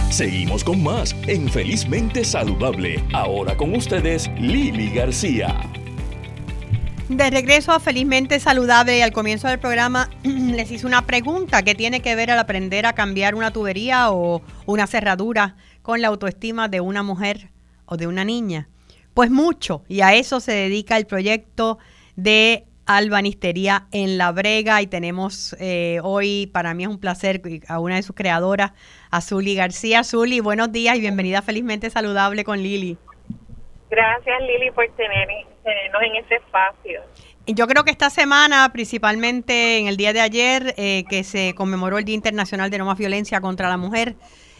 Seguimos 0.09 0.63
con 0.63 0.81
más 0.81 1.17
en 1.27 1.49
Felizmente 1.49 2.25
Saludable. 2.25 3.03
Ahora 3.13 3.57
con 3.57 3.75
ustedes, 3.75 4.31
Lili 4.39 4.89
García. 4.91 5.53
De 7.09 7.29
regreso 7.29 7.73
a 7.73 7.81
Felizmente 7.81 8.39
Saludable 8.39 8.99
y 8.99 9.01
al 9.03 9.13
comienzo 9.13 9.49
del 9.49 9.59
programa 9.59 10.09
les 10.23 10.71
hice 10.71 10.87
una 10.87 11.05
pregunta 11.07 11.65
que 11.65 11.75
tiene 11.75 12.03
que 12.03 12.15
ver 12.15 12.31
al 12.31 12.39
aprender 12.39 12.87
a 12.87 12.93
cambiar 12.93 13.35
una 13.35 13.53
tubería 13.53 14.13
o 14.13 14.43
una 14.65 14.87
cerradura 14.87 15.57
con 15.83 16.01
la 16.01 16.07
autoestima 16.07 16.69
de 16.69 16.81
una 16.81 17.03
mujer 17.03 17.51
o 17.85 17.97
de 17.97 18.07
una 18.07 18.25
niña. 18.25 18.69
Pues 19.13 19.29
mucho, 19.29 19.83
y 19.89 20.03
a 20.03 20.15
eso 20.15 20.39
se 20.39 20.53
dedica 20.53 20.97
el 20.97 21.09
proyecto 21.09 21.81
de 22.19 22.65
Albanistería 22.85 23.87
en 23.93 24.19
La 24.19 24.33
Brega 24.33 24.83
y 24.83 24.89
tenemos 24.89 25.55
eh, 25.61 26.01
hoy, 26.03 26.51
para 26.53 26.75
mí 26.75 26.83
es 26.83 26.89
un 26.89 26.99
placer, 26.99 27.41
a 27.69 27.79
una 27.79 27.95
de 27.95 28.03
sus 28.03 28.17
creadoras, 28.17 28.73
a 29.13 29.21
Zuli 29.21 29.55
García. 29.55 30.03
Zuli, 30.03 30.41
buenos 30.41 30.73
días 30.73 30.97
y 30.97 31.01
bienvenida 31.01 31.43
Felizmente 31.43 31.91
Saludable 31.91 32.43
con 32.43 32.61
Lili. 32.61 32.99
Gracias 33.89 34.41
Lili 34.41 34.73
por 34.73 34.89
tenernos 34.97 36.03
en 36.03 36.17
ese 36.17 36.35
espacio. 36.35 37.03
Yo 37.47 37.69
creo 37.69 37.85
que 37.85 37.93
esta 37.93 38.11
semana, 38.11 38.69
principalmente 38.73 39.79
en 39.79 39.87
el 39.87 39.97
día 39.97 40.13
de 40.13 40.21
ayer, 40.21 40.75
eh, 40.77 41.05
que 41.09 41.23
se 41.23 41.55
conmemoró 41.55 41.99
el 41.99 42.05
Día 42.05 42.17
Internacional 42.17 42.69
de 42.69 42.79
No 42.79 42.85
Más 42.85 42.99
Violencia 42.99 43.41
contra 43.41 43.69
la 43.69 43.77
Mujer, 43.77 44.17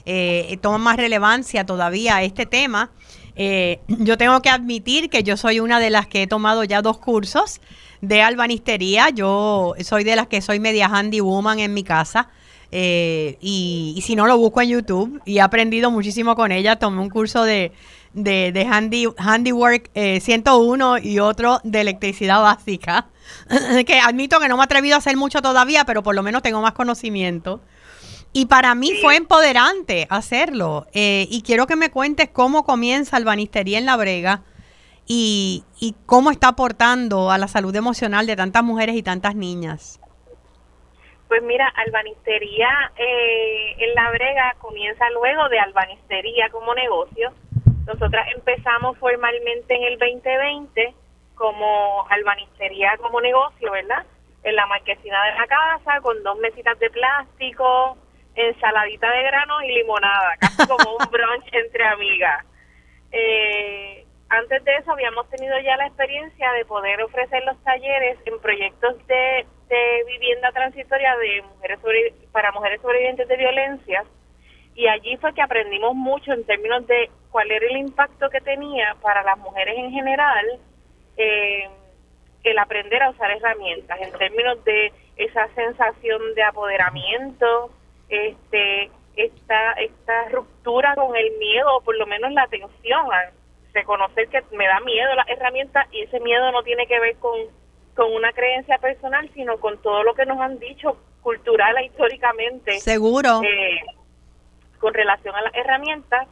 eh, 0.07 0.59
toma 0.63 0.79
más 0.79 0.97
relevancia 0.97 1.67
todavía 1.67 2.23
este 2.23 2.47
tema 2.47 2.93
eh, 3.41 3.79
yo 3.87 4.19
tengo 4.19 4.43
que 4.43 4.51
admitir 4.51 5.09
que 5.09 5.23
yo 5.23 5.37
soy 5.37 5.61
una 5.61 5.79
de 5.79 5.91
las 5.91 6.09
que 6.09 6.25
he 6.25 6.27
tomado 6.27 6.65
ya 6.65 6.83
dos 6.83 6.99
cursos 6.99 7.61
de 8.01 8.21
albanistería. 8.21 9.11
Yo 9.11 9.75
soy 9.81 10.03
de 10.03 10.17
las 10.17 10.27
que 10.27 10.43
soy 10.43 10.59
media 10.59 10.87
handy 10.87 11.21
woman 11.21 11.61
en 11.61 11.73
mi 11.73 11.85
casa. 11.85 12.31
Eh, 12.73 13.39
y, 13.41 14.03
si 14.05 14.17
no, 14.17 14.27
lo 14.27 14.37
busco 14.37 14.61
en 14.61 14.71
YouTube 14.71 15.23
y 15.25 15.39
he 15.39 15.41
aprendido 15.41 15.93
muchísimo 15.93 16.35
con 16.35 16.51
ella. 16.51 16.81
Tomé 16.81 17.01
un 17.01 17.11
curso 17.11 17.45
de, 17.45 17.73
de, 18.13 18.69
handy, 18.69 19.07
Handiwork 19.17 19.89
101 19.95 20.97
eh, 20.97 21.01
y 21.05 21.21
otro 21.21 21.61
de 21.63 21.81
electricidad 21.81 22.43
básica. 22.43 23.07
que 23.87 24.01
admito 24.01 24.41
que 24.41 24.49
no 24.49 24.57
me 24.57 24.63
he 24.63 24.65
atrevido 24.65 24.97
a 24.97 24.99
hacer 24.99 25.17
mucho 25.17 25.41
todavía, 25.43 25.85
pero 25.85 26.03
por 26.03 26.17
lo 26.17 26.25
menos 26.25 26.43
tengo 26.43 26.61
más 26.61 26.73
conocimiento. 26.73 27.61
Y 28.39 28.47
para 28.47 28.77
mí 28.77 28.93
fue 29.03 29.17
empoderante 29.17 30.07
hacerlo. 30.11 30.87
Eh, 30.95 31.27
y 31.29 31.43
quiero 31.43 31.67
que 31.67 31.75
me 31.75 31.91
cuentes 31.91 32.29
cómo 32.29 32.63
comienza 32.63 33.17
Albanistería 33.17 33.79
en 33.79 33.85
La 33.85 33.97
Brega 33.97 34.43
y, 35.09 35.65
y 35.81 35.97
cómo 36.07 36.31
está 36.31 36.47
aportando 36.47 37.33
a 37.33 37.39
la 37.39 37.49
salud 37.49 37.75
emocional 37.75 38.29
de 38.29 38.37
tantas 38.37 38.63
mujeres 38.63 38.95
y 38.95 39.03
tantas 39.03 39.35
niñas. 39.35 40.01
Pues 41.27 41.43
mira, 41.43 41.67
albanistería 41.67 42.69
eh, 42.97 43.75
en 43.77 43.95
La 43.97 44.09
Brega 44.13 44.55
comienza 44.61 45.11
luego 45.11 45.49
de 45.49 45.59
albanistería 45.59 46.49
como 46.51 46.77
negocio. 46.77 47.33
Nosotras 47.89 48.29
empezamos 48.37 48.97
formalmente 48.99 49.75
en 49.75 49.83
el 49.83 49.99
2020 49.99 50.95
como 51.35 52.07
albanistería 52.09 52.99
como 52.99 53.21
negocio, 53.21 53.73
¿verdad? 53.73 54.07
En 54.45 54.55
la 54.55 54.67
marquesina 54.67 55.25
de 55.25 55.33
la 55.33 55.47
casa, 55.49 56.01
con 56.03 56.23
dos 56.23 56.39
mesitas 56.39 56.79
de 56.79 56.89
plástico, 56.91 57.99
ensaladita 58.39 59.11
de 59.11 59.23
granos 59.23 59.63
y 59.65 59.73
limonada, 59.73 60.37
casi 60.39 60.67
como 60.67 60.97
un 60.97 61.07
brunch 61.11 61.53
entre 61.53 61.85
amigas. 61.85 62.45
Eh, 63.13 64.05
antes 64.29 64.63
de 64.65 64.77
eso 64.77 64.93
habíamos 64.93 65.29
tenido 65.31 65.59
ya 65.61 65.77
la 65.77 65.87
experiencia 65.87 66.53
de 66.53 66.65
poder 66.67 67.03
ofrecer 67.03 67.43
los 67.45 67.57
talleres 67.65 68.19
en 68.27 68.39
proyectos 68.41 68.97
de, 69.07 69.47
vivienda 70.07 70.51
transitoria 70.53 71.15
de 71.17 71.43
mujeres 71.43 71.79
para 72.33 72.53
mujeres 72.53 72.81
sobrevivientes 72.81 73.29
de 73.29 73.37
violencia 73.37 74.03
y 74.75 74.87
allí 74.89 75.17
fue 75.19 75.35
que 75.35 75.43
aprendimos 75.43 75.95
mucho 75.95 76.33
en 76.33 76.45
términos 76.45 76.87
de 76.87 77.11
cuál 77.31 77.51
era 77.51 77.67
el 77.67 77.77
impacto 77.77 78.31
que 78.31 78.41
tenía 78.41 78.97
para 79.03 79.23
las 79.23 79.37
mujeres 79.39 79.77
en 79.77 79.91
general 79.91 80.59
eh, 81.19 81.69
el 82.45 82.59
aprender 82.59 83.03
a 83.03 83.11
usar 83.11 83.31
herramientas 83.31 84.01
en 84.01 84.13
términos 84.13 84.65
de 84.65 84.93
esa 85.17 85.49
sensación 85.55 86.35
de 86.35 86.43
apoderamiento, 86.45 87.71
este, 88.09 88.91
esta, 89.17 89.73
esta 89.73 90.29
ruptura 90.31 90.95
con 90.95 91.17
el 91.17 91.39
miedo, 91.39 91.77
o 91.77 91.81
por 91.83 91.97
lo 91.97 92.07
menos 92.07 92.33
la 92.33 92.47
tensión, 92.47 93.13
a 93.13 93.33
reconocer 93.75 94.29
que 94.29 94.43
me 94.57 94.67
da 94.67 94.81
miedo 94.81 95.15
la 95.15 95.25
herramienta 95.29 95.87
y 95.93 96.03
ese 96.03 96.21
miedo 96.21 96.51
no 96.53 96.63
tiene 96.63 96.87
que 96.87 96.99
ver 97.01 97.17
con, 97.17 97.39
con 97.95 98.13
una 98.13 98.33
creencia 98.33 98.79
personal, 98.79 99.31
sino 99.35 99.59
con 99.59 99.81
todo 99.83 100.03
lo 100.03 100.15
que 100.15 100.27
nos 100.27 100.41
han 100.41 100.59
dicho 100.59 100.97
cultural 101.23 101.77
e 101.79 101.87
históricamente. 101.87 102.81
Seguro. 102.81 103.41
Eh, 103.43 103.81
con 104.79 104.95
relación 104.95 105.35
a 105.35 105.43
las 105.43 105.55
herramientas. 105.55 106.29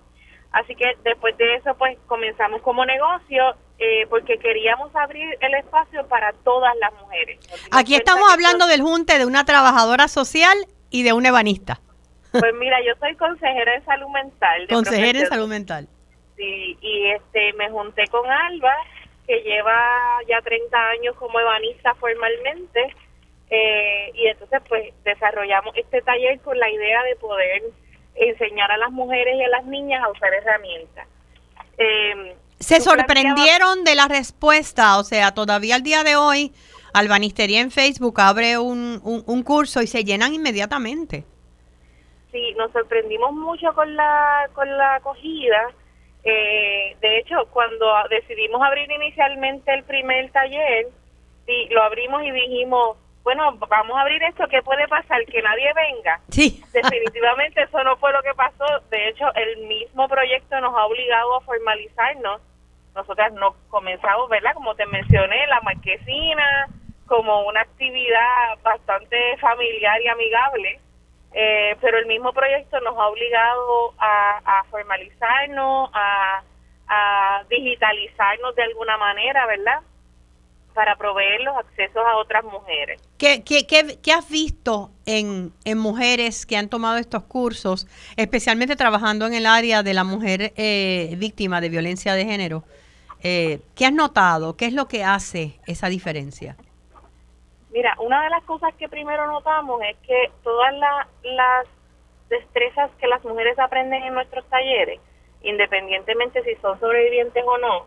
Así 0.52 0.74
que 0.74 0.96
después 1.04 1.36
de 1.36 1.56
eso, 1.56 1.74
pues 1.76 1.98
comenzamos 2.06 2.62
como 2.62 2.86
negocio 2.86 3.56
eh, 3.78 4.06
porque 4.08 4.38
queríamos 4.38 4.94
abrir 4.94 5.36
el 5.40 5.54
espacio 5.54 6.06
para 6.06 6.32
todas 6.32 6.74
las 6.76 6.92
mujeres. 6.94 7.38
Aquí 7.72 7.94
estamos 7.94 8.32
hablando 8.32 8.66
del 8.66 8.80
junte 8.80 9.18
de 9.18 9.26
una 9.26 9.44
trabajadora 9.44 10.08
social 10.08 10.56
y 10.96 11.02
de 11.02 11.12
un 11.12 11.26
ebanista. 11.26 11.78
Pues 12.32 12.54
mira, 12.54 12.78
yo 12.86 12.94
soy 12.98 13.14
consejera 13.16 13.72
de 13.72 13.84
salud 13.84 14.08
mental. 14.08 14.66
consejera 14.68 15.20
de 15.20 15.26
salud 15.26 15.46
mental. 15.46 15.88
Sí, 16.38 16.78
y 16.80 17.10
este 17.10 17.52
me 17.54 17.68
junté 17.68 18.06
con 18.06 18.28
Alba, 18.30 18.74
que 19.26 19.40
lleva 19.42 19.78
ya 20.26 20.40
30 20.40 20.88
años 20.88 21.14
como 21.16 21.38
ebanista 21.38 21.94
formalmente, 21.96 22.94
eh, 23.50 24.10
y 24.14 24.26
entonces 24.26 24.62
pues 24.68 24.94
desarrollamos 25.04 25.76
este 25.76 26.00
taller 26.00 26.40
con 26.40 26.58
la 26.58 26.70
idea 26.70 27.02
de 27.02 27.16
poder 27.16 27.62
enseñar 28.14 28.70
a 28.70 28.78
las 28.78 28.90
mujeres 28.90 29.36
y 29.36 29.42
a 29.42 29.48
las 29.48 29.66
niñas 29.66 30.02
a 30.02 30.08
usar 30.08 30.32
herramientas. 30.32 31.06
Eh, 31.76 32.36
Se 32.58 32.80
sorprendieron 32.80 33.84
de 33.84 33.94
la 33.94 34.08
respuesta, 34.08 34.98
o 34.98 35.04
sea, 35.04 35.34
todavía 35.34 35.74
al 35.74 35.82
día 35.82 36.04
de 36.04 36.16
hoy 36.16 36.52
Albanistería 36.96 37.60
en 37.60 37.70
Facebook 37.70 38.18
abre 38.20 38.56
un, 38.56 39.00
un, 39.04 39.42
curso 39.42 39.82
y 39.82 39.86
se 39.86 40.02
llenan 40.02 40.32
inmediatamente. 40.32 41.24
Sí, 42.32 42.54
nos 42.56 42.72
sorprendimos 42.72 43.34
mucho 43.34 43.74
con 43.74 43.94
la, 43.94 44.48
con 44.54 44.66
la 44.78 44.94
acogida. 44.94 45.74
Eh, 46.24 46.96
de 47.02 47.18
hecho, 47.18 47.46
cuando 47.50 47.86
decidimos 48.08 48.62
abrir 48.62 48.90
inicialmente 48.90 49.74
el 49.74 49.84
primer 49.84 50.30
taller, 50.32 50.88
sí, 51.44 51.68
lo 51.70 51.82
abrimos 51.82 52.22
y 52.24 52.30
dijimos, 52.30 52.96
bueno, 53.22 53.58
vamos 53.68 53.96
a 53.98 54.00
abrir 54.00 54.22
esto, 54.22 54.48
¿qué 54.48 54.62
puede 54.62 54.88
pasar? 54.88 55.22
Que 55.26 55.42
nadie 55.42 55.70
venga. 55.74 56.20
Sí. 56.30 56.62
Definitivamente 56.72 57.62
eso 57.62 57.84
no 57.84 57.98
fue 57.98 58.10
lo 58.12 58.22
que 58.22 58.32
pasó. 58.34 58.64
De 58.90 59.08
hecho, 59.10 59.34
el 59.34 59.66
mismo 59.66 60.08
proyecto 60.08 60.58
nos 60.62 60.74
ha 60.74 60.86
obligado 60.86 61.36
a 61.36 61.40
formalizarnos. 61.42 62.40
Nosotras 62.94 63.34
nos 63.34 63.54
comenzamos, 63.68 64.30
¿verdad? 64.30 64.54
Como 64.54 64.74
te 64.74 64.86
mencioné, 64.86 65.46
la 65.48 65.60
marquesina, 65.60 66.68
como 67.06 67.46
una 67.46 67.60
actividad 67.60 68.58
bastante 68.62 69.36
familiar 69.38 70.00
y 70.02 70.08
amigable, 70.08 70.80
eh, 71.32 71.76
pero 71.80 71.98
el 71.98 72.06
mismo 72.06 72.32
proyecto 72.32 72.80
nos 72.80 72.96
ha 72.96 73.08
obligado 73.08 73.94
a, 73.98 74.64
formalizarnos, 74.70 75.90
a, 75.92 76.42
digitalizarnos 77.48 78.54
de 78.54 78.62
alguna 78.62 78.96
manera, 78.96 79.46
¿verdad? 79.46 79.80
Para 80.72 80.96
proveer 80.96 81.40
los 81.40 81.56
accesos 81.56 82.02
a 82.06 82.16
otras 82.16 82.44
mujeres. 82.44 83.02
¿Qué, 83.18 83.42
qué, 83.44 83.66
qué, 83.66 84.12
has 84.12 84.28
visto 84.28 84.90
en, 85.04 85.52
en, 85.64 85.78
mujeres 85.78 86.46
que 86.46 86.56
han 86.56 86.68
tomado 86.68 86.98
estos 86.98 87.24
cursos, 87.24 87.86
especialmente 88.16 88.76
trabajando 88.76 89.26
en 89.26 89.34
el 89.34 89.46
área 89.46 89.82
de 89.82 89.94
la 89.94 90.04
mujer 90.04 90.52
eh, 90.56 91.14
víctima 91.18 91.60
de 91.60 91.68
violencia 91.68 92.14
de 92.14 92.24
género? 92.24 92.64
Eh, 93.22 93.60
¿Qué 93.74 93.86
has 93.86 93.92
notado? 93.92 94.56
¿Qué 94.56 94.66
es 94.66 94.72
lo 94.72 94.86
que 94.86 95.02
hace 95.02 95.58
esa 95.66 95.88
diferencia? 95.88 96.56
Mira, 97.76 97.94
una 97.98 98.24
de 98.24 98.30
las 98.30 98.42
cosas 98.44 98.72
que 98.76 98.88
primero 98.88 99.26
notamos 99.26 99.82
es 99.82 99.98
que 99.98 100.30
todas 100.42 100.72
las 101.24 101.66
destrezas 102.30 102.90
que 102.98 103.06
las 103.06 103.22
mujeres 103.22 103.58
aprenden 103.58 104.02
en 104.02 104.14
nuestros 104.14 104.48
talleres, 104.48 104.98
independientemente 105.42 106.42
si 106.42 106.54
son 106.62 106.80
sobrevivientes 106.80 107.44
o 107.46 107.58
no, 107.58 107.86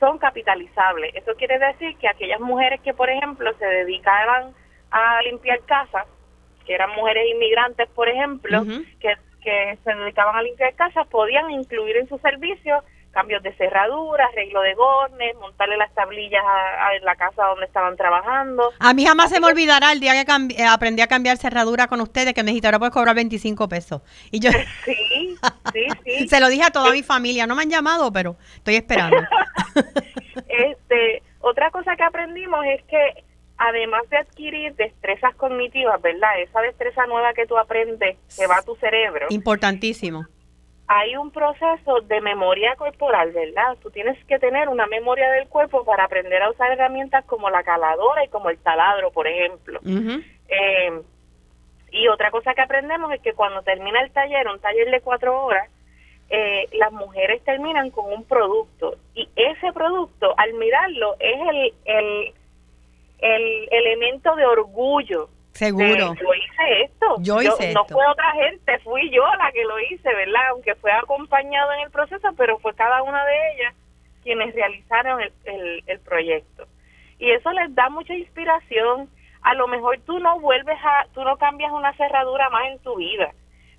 son 0.00 0.16
capitalizables. 0.16 1.14
Eso 1.14 1.34
quiere 1.34 1.58
decir 1.58 1.94
que 1.98 2.08
aquellas 2.08 2.40
mujeres 2.40 2.80
que, 2.80 2.94
por 2.94 3.10
ejemplo, 3.10 3.52
se 3.58 3.66
dedicaban 3.66 4.54
a 4.90 5.20
limpiar 5.20 5.60
casas, 5.66 6.06
que 6.64 6.74
eran 6.74 6.92
mujeres 6.96 7.26
inmigrantes, 7.30 7.86
por 7.90 8.08
ejemplo, 8.08 8.64
que, 8.98 9.14
que 9.42 9.78
se 9.84 9.94
dedicaban 9.94 10.36
a 10.36 10.42
limpiar 10.42 10.72
casas, 10.72 11.06
podían 11.08 11.50
incluir 11.50 11.98
en 11.98 12.08
su 12.08 12.16
servicio 12.20 12.82
cambios 13.10 13.42
de 13.42 13.52
cerradura, 13.54 14.26
arreglo 14.26 14.60
de 14.62 14.74
gornes, 14.74 15.34
montarle 15.36 15.76
las 15.76 15.92
tablillas 15.94 16.42
a, 16.44 16.90
la 17.02 17.16
casa 17.16 17.44
donde 17.44 17.66
estaban 17.66 17.96
trabajando. 17.96 18.70
A 18.78 18.94
mí 18.94 19.04
jamás 19.04 19.30
se 19.30 19.40
me 19.40 19.46
olvidará 19.46 19.92
el 19.92 20.00
día 20.00 20.12
que 20.12 20.54
eh, 20.56 20.64
aprendí 20.64 21.02
a 21.02 21.06
cambiar 21.06 21.36
cerradura 21.36 21.86
con 21.88 22.00
ustedes, 22.00 22.34
que 22.34 22.42
me 22.42 22.50
dijiste, 22.50 22.68
ahora 22.68 22.78
puedes 22.78 22.94
cobrar 22.94 23.14
25 23.14 23.68
pesos. 23.68 24.02
Y 24.30 24.40
yo... 24.40 24.50
Sí, 24.84 25.36
sí, 25.72 25.86
sí. 26.04 26.28
se 26.28 26.40
lo 26.40 26.48
dije 26.48 26.64
a 26.64 26.70
toda 26.70 26.92
mi 26.92 27.02
familia, 27.02 27.46
no 27.46 27.54
me 27.54 27.62
han 27.62 27.70
llamado, 27.70 28.12
pero 28.12 28.36
estoy 28.54 28.76
esperando. 28.76 29.16
este, 30.48 31.22
otra 31.40 31.70
cosa 31.70 31.94
que 31.96 32.04
aprendimos 32.04 32.64
es 32.66 32.82
que 32.84 33.24
además 33.58 34.02
de 34.08 34.18
adquirir 34.18 34.74
destrezas 34.76 35.34
cognitivas, 35.36 36.00
¿verdad? 36.00 36.40
Esa 36.40 36.60
destreza 36.60 37.06
nueva 37.06 37.34
que 37.34 37.46
tú 37.46 37.58
aprendes, 37.58 38.16
que 38.36 38.46
va 38.46 38.58
a 38.58 38.62
tu 38.62 38.76
cerebro. 38.76 39.26
Importantísimo 39.30 40.26
hay 40.88 41.16
un 41.16 41.30
proceso 41.30 42.00
de 42.00 42.20
memoria 42.22 42.74
corporal, 42.76 43.30
¿verdad? 43.32 43.76
Tú 43.82 43.90
tienes 43.90 44.16
que 44.24 44.38
tener 44.38 44.70
una 44.70 44.86
memoria 44.86 45.30
del 45.32 45.46
cuerpo 45.46 45.84
para 45.84 46.04
aprender 46.04 46.42
a 46.42 46.50
usar 46.50 46.72
herramientas 46.72 47.26
como 47.26 47.50
la 47.50 47.62
caladora 47.62 48.24
y 48.24 48.28
como 48.28 48.48
el 48.48 48.58
taladro, 48.58 49.10
por 49.10 49.26
ejemplo. 49.26 49.80
Eh, 50.48 51.02
y 51.90 52.08
otra 52.08 52.30
cosa 52.30 52.54
que 52.54 52.62
aprendemos 52.62 53.12
es 53.12 53.20
que 53.20 53.34
cuando 53.34 53.62
termina 53.62 54.00
el 54.00 54.10
taller, 54.12 54.48
un 54.48 54.60
taller 54.60 54.90
de 54.90 55.02
cuatro 55.02 55.44
horas, 55.44 55.68
eh, 56.30 56.66
las 56.72 56.90
mujeres 56.92 57.44
terminan 57.44 57.90
con 57.90 58.10
un 58.10 58.24
producto 58.24 58.96
y 59.14 59.28
ese 59.36 59.72
producto, 59.74 60.32
al 60.38 60.54
mirarlo, 60.54 61.16
es 61.18 61.40
el, 61.48 61.74
el, 61.84 62.34
el 63.18 63.68
elemento 63.70 64.34
de 64.36 64.46
orgullo 64.46 65.28
Seguro. 65.58 66.14
yo 66.14 66.34
hice 66.34 66.82
esto. 66.84 67.16
Yo 67.18 67.42
hice 67.42 67.72
No 67.72 67.84
fue 67.86 68.06
otra 68.06 68.30
gente, 68.34 68.78
fui 68.78 69.10
yo 69.10 69.24
la 69.38 69.50
que 69.50 69.64
lo 69.64 69.80
hice, 69.80 70.08
¿verdad? 70.14 70.50
Aunque 70.50 70.76
fue 70.76 70.92
acompañado 70.92 71.72
en 71.72 71.80
el 71.80 71.90
proceso, 71.90 72.28
pero 72.36 72.58
fue 72.60 72.74
cada 72.74 73.02
una 73.02 73.24
de 73.24 73.34
ellas 73.54 73.74
quienes 74.22 74.54
realizaron 74.54 75.20
el, 75.20 75.82
el, 75.84 75.98
proyecto. 76.00 76.66
Y 77.18 77.32
eso 77.32 77.50
les 77.50 77.74
da 77.74 77.88
mucha 77.88 78.14
inspiración. 78.14 79.08
A 79.42 79.54
lo 79.54 79.66
mejor 79.66 79.98
tú 80.06 80.20
no 80.20 80.38
vuelves 80.38 80.78
a, 80.80 81.06
tú 81.12 81.24
no 81.24 81.36
cambias 81.38 81.72
una 81.72 81.92
cerradura 81.94 82.50
más 82.50 82.68
en 82.70 82.78
tu 82.78 82.96
vida, 82.96 83.32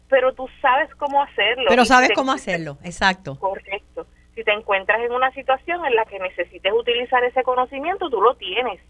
pero 0.09 0.33
tú 0.33 0.49
sabes 0.61 0.93
cómo 0.95 1.23
hacerlo. 1.23 1.65
Pero 1.69 1.85
sabes 1.85 2.11
cómo 2.13 2.33
hacerlo, 2.33 2.77
exacto. 2.83 3.39
Correcto. 3.39 4.05
Si 4.35 4.43
te 4.43 4.51
encuentras 4.51 4.99
en 4.99 5.13
una 5.13 5.31
situación 5.31 5.85
en 5.85 5.95
la 5.95 6.03
que 6.03 6.19
necesites 6.19 6.73
utilizar 6.73 7.23
ese 7.23 7.43
conocimiento, 7.43 8.09
tú 8.09 8.21
lo 8.21 8.35
tienes 8.35 8.81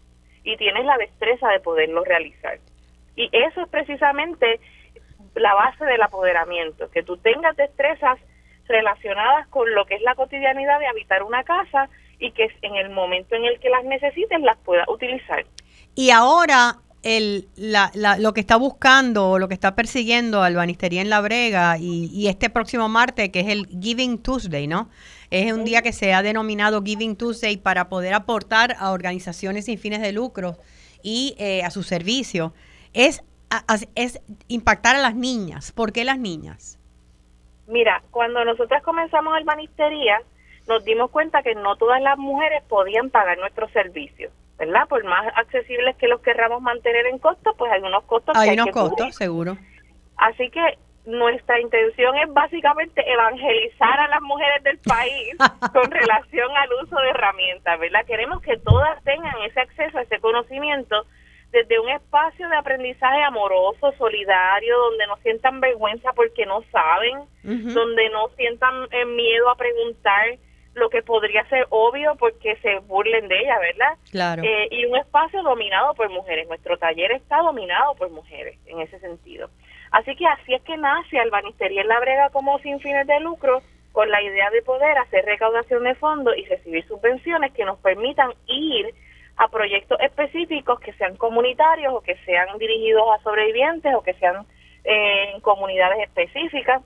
y 0.42 0.56
tienes 0.56 0.84
la 0.84 0.96
destreza 0.96 1.48
de 1.48 1.60
poderlo 1.60 2.02
realizar. 2.04 2.58
Y 3.20 3.28
eso 3.32 3.60
es 3.60 3.68
precisamente 3.68 4.60
la 5.34 5.54
base 5.54 5.84
del 5.84 6.00
apoderamiento, 6.02 6.90
que 6.90 7.02
tú 7.02 7.16
tengas 7.18 7.54
destrezas 7.56 8.18
relacionadas 8.66 9.46
con 9.48 9.72
lo 9.74 9.84
que 9.84 9.96
es 9.96 10.02
la 10.02 10.14
cotidianidad 10.14 10.78
de 10.78 10.86
habitar 10.86 11.22
una 11.22 11.44
casa 11.44 11.90
y 12.18 12.32
que 12.32 12.48
en 12.62 12.76
el 12.76 12.90
momento 12.90 13.34
en 13.34 13.44
el 13.44 13.60
que 13.60 13.68
las 13.68 13.84
necesites 13.84 14.40
las 14.40 14.56
puedas 14.58 14.88
utilizar. 14.88 15.44
Y 15.94 16.10
ahora 16.10 16.76
el, 17.02 17.48
la, 17.56 17.90
lo 18.18 18.32
que 18.32 18.40
está 18.40 18.56
buscando 18.56 19.30
o 19.30 19.38
lo 19.38 19.48
que 19.48 19.54
está 19.54 19.74
persiguiendo 19.74 20.42
Albanistería 20.42 21.00
en 21.00 21.10
La 21.10 21.20
Brega 21.20 21.76
y, 21.78 22.28
este 22.28 22.50
próximo 22.50 22.88
martes, 22.88 23.30
que 23.30 23.40
es 23.40 23.48
el 23.48 23.66
Giving 23.66 24.18
Tuesday, 24.18 24.66
¿no? 24.66 24.88
Es 25.30 25.52
un 25.52 25.64
día 25.64 25.82
que 25.82 25.92
se 25.92 26.12
ha 26.12 26.22
denominado 26.22 26.82
Giving 26.82 27.16
Tuesday 27.16 27.56
para 27.56 27.88
poder 27.88 28.14
aportar 28.14 28.76
a 28.78 28.90
organizaciones 28.90 29.66
sin 29.66 29.78
fines 29.78 30.00
de 30.00 30.12
lucro 30.12 30.58
y 31.02 31.34
eh, 31.38 31.62
a 31.62 31.70
su 31.70 31.82
servicio. 31.82 32.52
Es, 32.92 33.22
es 33.94 34.20
impactar 34.48 34.96
a 34.96 35.00
las 35.00 35.14
niñas. 35.14 35.72
¿Por 35.72 35.92
qué 35.92 36.04
las 36.04 36.18
niñas? 36.18 36.78
Mira, 37.66 38.02
cuando 38.10 38.44
nosotras 38.44 38.82
comenzamos 38.82 39.34
Albanistería, 39.34 40.20
nos 40.66 40.84
dimos 40.84 41.10
cuenta 41.10 41.42
que 41.42 41.54
no 41.54 41.76
todas 41.76 42.02
las 42.02 42.18
mujeres 42.18 42.62
podían 42.68 43.10
pagar 43.10 43.38
nuestros 43.38 43.70
servicios. 43.72 44.32
¿verdad? 44.60 44.86
Por 44.88 45.02
más 45.04 45.26
accesibles 45.36 45.96
que 45.96 46.06
los 46.06 46.20
querramos 46.20 46.60
mantener 46.60 47.06
en 47.06 47.18
costo, 47.18 47.54
pues 47.56 47.72
hay 47.72 47.80
unos 47.80 48.04
costos. 48.04 48.36
Hay, 48.36 48.50
unos 48.50 48.66
costos, 48.66 49.16
seguro. 49.16 49.56
Así 50.18 50.50
que 50.50 50.60
nuestra 51.06 51.58
intención 51.58 52.14
es 52.18 52.30
básicamente 52.30 53.02
evangelizar 53.10 54.00
a 54.00 54.08
las 54.08 54.20
mujeres 54.20 54.62
del 54.62 54.78
país 54.80 55.34
con 55.72 55.90
relación 55.90 56.50
al 56.54 56.84
uso 56.84 56.94
de 56.94 57.08
herramientas, 57.08 57.80
¿verdad? 57.80 58.04
Queremos 58.06 58.42
que 58.42 58.58
todas 58.58 59.02
tengan 59.02 59.32
ese 59.46 59.60
acceso 59.60 59.96
a 59.96 60.02
ese 60.02 60.20
conocimiento 60.20 61.06
desde 61.52 61.80
un 61.80 61.88
espacio 61.88 62.48
de 62.48 62.56
aprendizaje 62.56 63.22
amoroso, 63.22 63.92
solidario, 63.98 64.78
donde 64.78 65.06
no 65.06 65.16
sientan 65.18 65.60
vergüenza 65.60 66.12
porque 66.14 66.46
no 66.46 66.62
saben, 66.70 67.24
donde 67.42 68.08
no 68.10 68.28
sientan 68.36 68.86
eh, 68.92 69.04
miedo 69.04 69.50
a 69.50 69.56
preguntar, 69.56 70.38
lo 70.74 70.88
que 70.88 71.02
podría 71.02 71.44
ser 71.46 71.66
obvio 71.70 72.14
porque 72.16 72.56
se 72.56 72.78
burlen 72.80 73.28
de 73.28 73.40
ella, 73.40 73.58
¿verdad? 73.58 73.98
Claro. 74.10 74.42
Eh, 74.44 74.68
y 74.70 74.84
un 74.84 74.96
espacio 74.96 75.42
dominado 75.42 75.94
por 75.94 76.08
mujeres. 76.10 76.46
Nuestro 76.48 76.78
taller 76.78 77.10
está 77.12 77.38
dominado 77.38 77.94
por 77.96 78.10
mujeres 78.10 78.56
en 78.66 78.80
ese 78.80 78.98
sentido. 79.00 79.50
Así 79.90 80.14
que 80.14 80.26
así 80.26 80.54
es 80.54 80.62
que 80.62 80.76
nace 80.76 81.18
Albanistería 81.18 81.82
en 81.82 81.88
la 81.88 81.98
Brega 81.98 82.30
como 82.30 82.58
sin 82.60 82.78
fines 82.80 83.06
de 83.06 83.18
lucro, 83.20 83.62
con 83.92 84.08
la 84.08 84.22
idea 84.22 84.48
de 84.50 84.62
poder 84.62 84.96
hacer 84.98 85.24
recaudación 85.24 85.82
de 85.82 85.96
fondos 85.96 86.36
y 86.36 86.44
recibir 86.44 86.86
subvenciones 86.86 87.52
que 87.52 87.64
nos 87.64 87.78
permitan 87.80 88.30
ir 88.46 88.94
a 89.40 89.48
proyectos 89.48 89.98
específicos 90.00 90.78
que 90.80 90.92
sean 90.92 91.16
comunitarios 91.16 91.94
o 91.94 92.02
que 92.02 92.14
sean 92.26 92.58
dirigidos 92.58 93.04
a 93.14 93.22
sobrevivientes 93.22 93.94
o 93.94 94.02
que 94.02 94.12
sean 94.14 94.44
eh, 94.84 95.32
en 95.34 95.40
comunidades 95.40 95.98
específicas 96.00 96.82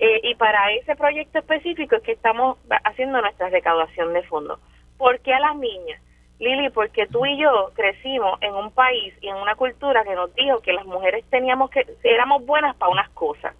eh, 0.00 0.20
y 0.24 0.34
para 0.34 0.72
ese 0.72 0.96
proyecto 0.96 1.38
específico 1.38 1.94
es 1.94 2.02
que 2.02 2.12
estamos 2.12 2.58
haciendo 2.84 3.20
nuestra 3.20 3.48
recaudación 3.48 4.12
de 4.12 4.24
fondos. 4.24 4.58
¿Por 4.98 5.20
qué 5.20 5.32
a 5.32 5.38
las 5.38 5.56
niñas? 5.56 6.02
Lili, 6.40 6.70
porque 6.70 7.06
tú 7.06 7.24
y 7.24 7.40
yo 7.40 7.70
crecimos 7.76 8.40
en 8.40 8.54
un 8.54 8.72
país 8.72 9.14
y 9.20 9.28
en 9.28 9.36
una 9.36 9.54
cultura 9.54 10.02
que 10.02 10.16
nos 10.16 10.34
dijo 10.34 10.58
que 10.60 10.72
las 10.72 10.86
mujeres 10.86 11.24
teníamos 11.30 11.70
que, 11.70 11.86
éramos 12.02 12.44
buenas 12.44 12.74
para 12.76 12.90
unas 12.90 13.08
cosas. 13.10 13.54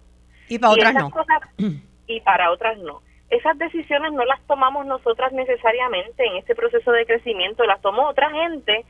Y 0.49 0.59
para 0.59 0.73
otras 0.73 0.93
no. 0.95 1.11
y 2.07 2.19
para 2.19 2.51
otras 2.51 2.77
no. 2.79 3.01
Esas 3.31 3.57
decisiones 3.57 4.11
no 4.11 4.25
las 4.25 4.41
tomamos 4.45 4.85
nosotras 4.85 5.31
necesariamente 5.31 6.25
en 6.25 6.35
este 6.35 6.53
proceso 6.53 6.91
de 6.91 7.05
crecimiento, 7.05 7.63
las 7.65 7.81
tomó 7.81 8.09
otra 8.09 8.29
gente, 8.29 8.85